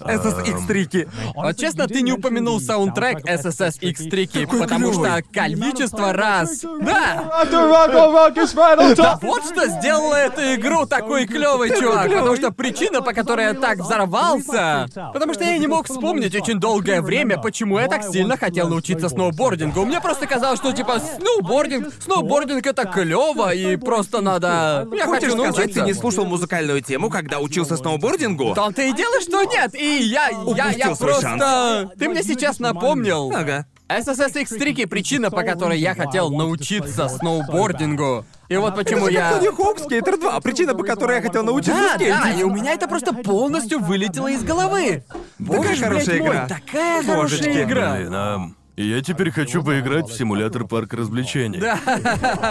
[0.00, 1.08] SSX трики.
[1.34, 6.64] Вот честно, ты не упомянул саундтрек SSS X-Трики, потому что количество раз...
[6.80, 7.46] Да!
[7.52, 12.10] Да вот что сделало эту игру такой клевой, чувак.
[12.10, 14.88] Потому что причина, по которой я так взорвался...
[15.12, 19.08] Потому что я не мог вспомнить очень долгое время, почему я так сильно хотел научиться
[19.08, 19.84] сноубордингу.
[19.84, 24.88] Мне просто казалось, что типа сноубординг, сноубординг это клево, и просто надо...
[24.92, 28.52] Я Хочешь хочу сказать, ты не слушал музыкальную тему, когда учился сноубордингу?
[28.52, 29.74] В том-то и дело, что нет.
[29.84, 31.90] И я, я, я Упустил свой просто...
[31.98, 33.30] Ты мне сейчас напомнил.
[33.34, 33.66] Ага.
[33.86, 38.24] SSS X-Трики— причина, по которой я хотел научиться сноубордингу.
[38.48, 39.32] И вот почему я...
[39.32, 42.14] Тони Хоук Скейтер 2, причина, по которой я хотел научиться Да, скейтить.
[42.14, 45.04] да, и у меня это просто полностью вылетело из головы.
[45.38, 46.46] Боже хорошая блядь, мой, игра.
[46.48, 47.42] такая Божечки.
[47.44, 47.94] хорошая игра.
[47.96, 48.50] Блин, а...
[48.76, 51.60] И я теперь хочу поиграть в симулятор парка развлечений.
[51.60, 51.74] Да.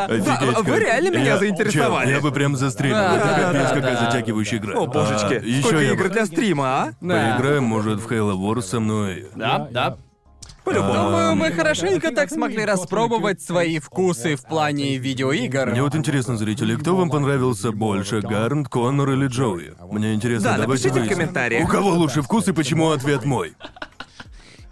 [0.08, 2.06] Офигеть, Вы как- реально меня Я- заинтересовали.
[2.06, 2.96] чел, я бы прям застримил.
[2.96, 4.06] Да, Это да, капец да, какая да.
[4.12, 4.80] затягивающая игра.
[4.80, 5.34] О, божечки.
[5.34, 6.92] А, еще Сколько я игр бы- для стрима, а?
[7.02, 7.36] Да.
[7.38, 9.26] Поиграем, может, в Halo Wars со мной.
[9.36, 9.98] Да, да.
[10.64, 10.94] По-любому.
[10.94, 15.72] Думаю, мы хорошенько так смогли распробовать свои вкусы в плане видеоигр.
[15.72, 19.74] Мне вот интересно, зрители, кто вам понравился больше, Гарнт, Коннор или Джоуи?
[19.92, 21.18] Мне интересно, Да, давайте напишите в выясним.
[21.18, 21.66] комментариях.
[21.66, 23.56] У кого лучше вкус и почему ответ мой?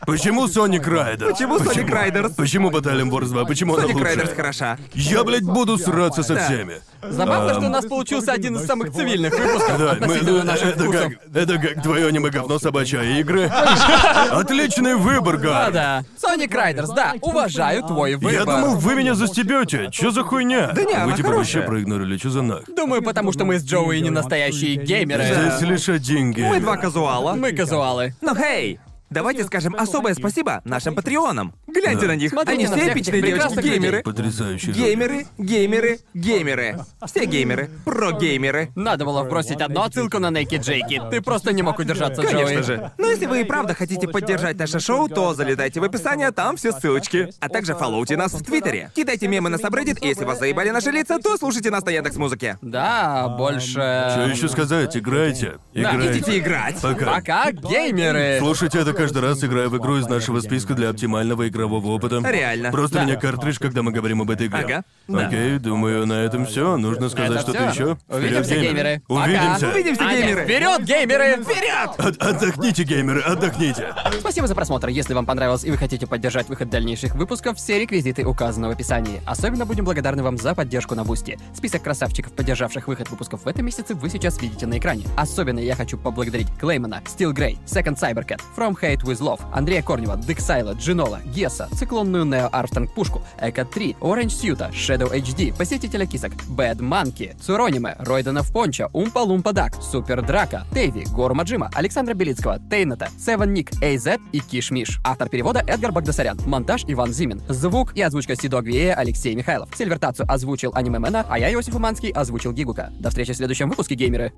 [0.06, 1.32] Почему Sonic Riders?
[1.32, 2.34] Почему Sonic Riders?
[2.36, 3.46] Почему Battalion Wars 2?
[3.46, 4.06] Почему она Sonic лучше?
[4.06, 4.78] Riders хороша.
[4.94, 6.44] Я, блядь, буду сраться со Да.
[6.46, 6.82] всеми.
[7.04, 10.84] Забавно, что у нас получился один из самых цивильных выпусков Да, мы, относительно наших это
[10.84, 11.02] вкусов.
[11.04, 13.46] как, это как твое аниме-говно собачья игры.
[14.32, 15.72] Отличный выбор, Да, Гар.
[15.72, 16.04] да.
[16.22, 18.34] Sonic Riders, да, уважаю твой выбор.
[18.34, 19.90] Я думал, вы меня застебете.
[19.92, 20.72] Чё за хуйня?
[20.74, 21.68] Да не, она Вы типа вообще хорошая.
[21.68, 22.64] проигнорили, чё за нах?
[22.76, 25.26] Думаю, потому что мы с Джоуи не настоящие геймеры.
[25.26, 26.50] Здесь лишь один геймер.
[26.52, 27.34] Мы два казуала.
[27.34, 28.14] Мы казуалы.
[28.22, 28.80] Ну, хей!
[29.12, 31.54] Давайте скажем особое спасибо нашим патреонам.
[31.68, 32.14] Гляньте Да.
[32.14, 32.32] на них.
[32.32, 34.04] Смотрите Они на все всех эпичные этих прекрасных девочки-геймеры.
[34.04, 34.80] Потрясающий люди.
[34.80, 36.80] Геймеры, геймеры, геймеры.
[37.06, 37.70] Все геймеры.
[37.84, 38.72] Про-геймеры.
[38.76, 41.02] Надо было вбросить одну отсылку на Naked Джейки.
[41.12, 42.64] Ты просто не мог удержаться, Конечно Джоуи.
[42.64, 42.92] же.
[42.98, 46.72] Но если вы и правда хотите поддержать наше шоу, то залетайте в описание, там все
[46.72, 47.30] ссылочки.
[47.42, 48.92] А также фоллоуте нас в Твиттере.
[48.96, 52.58] Кидайте мемы на Subreddit, и если вас заебали наши лица, то слушайте нас на Яндекс.Музыке.
[52.62, 53.72] Да, больше...
[53.72, 54.96] Что еще сказать?
[54.96, 55.56] Играйте.
[55.74, 56.20] Играйте.
[56.20, 56.82] Идите играть.
[56.82, 57.06] Пока.
[57.16, 58.38] Пока, геймеры!
[58.40, 62.22] Слушайте это каждый раз, играя в игру из нашего списка для оптимального игрового опыта.
[62.24, 62.70] Реально.
[62.72, 63.04] Просто Да.
[63.06, 64.60] меня картридж, когда мы говорим об этой игре.
[64.64, 64.84] Ага.
[65.08, 65.28] Да.
[65.28, 66.78] Окей, думаю, на этом все.
[66.78, 67.98] Нужно сказать Это что-то еще.
[68.08, 69.02] Увидимся, геймеры.
[69.08, 69.24] Пока.
[69.24, 69.70] Увидимся.
[69.70, 70.44] Увидимся, А, нет, геймеры.
[70.44, 71.44] Вперед, геймеры!
[71.44, 71.90] Вперед!
[71.98, 73.88] От- отдохните, геймеры, отдохните.
[74.20, 74.90] Спасибо за просмотр.
[74.90, 79.20] Если вам понравилось и вы хотите поддержать выход дальнейших выпусков, все реквизиты указаны в описании.
[79.26, 81.40] Особенно будем благодарны вам за поддержку на Бусти.
[81.56, 85.06] Список красавчиков, поддержавших выход выпусков в этом месяце, вы сейчас видите на экране.
[85.18, 90.18] Особенно я хочу поблагодарить Клеймана, Steel Grey, Second Cybercat, From Hate With Love, Андрея Корнева,
[90.18, 96.34] Дексайла, Джинола, Геса, циклонную Нео Армстронг Пушку, Эко 3, Orange Сьюта, Shadow HD, Посетителя Кисок,
[96.50, 102.60] Bad Monkey, Цурониме, Ройденов Понча, Умпа Лумпа Дак, Супер Драка, Теви, Гор Маджима, Александра Белицкого,
[102.70, 105.00] Тейната, Севен Ник, AZ и Киш Миш.
[105.04, 106.40] Автор перевода Эдгар Багдасарян.
[106.46, 107.42] Монтаж Иван Зимин.
[107.48, 109.70] Звук и озвучка Сидо Гвея Алексей Михайлов.
[109.76, 112.92] Сильвертацию озвучил Аниме Мэна, а я, Иосиф Уманский, озвучил Гигука.
[113.00, 114.34] До встречи в следующем выпуске, геймеры.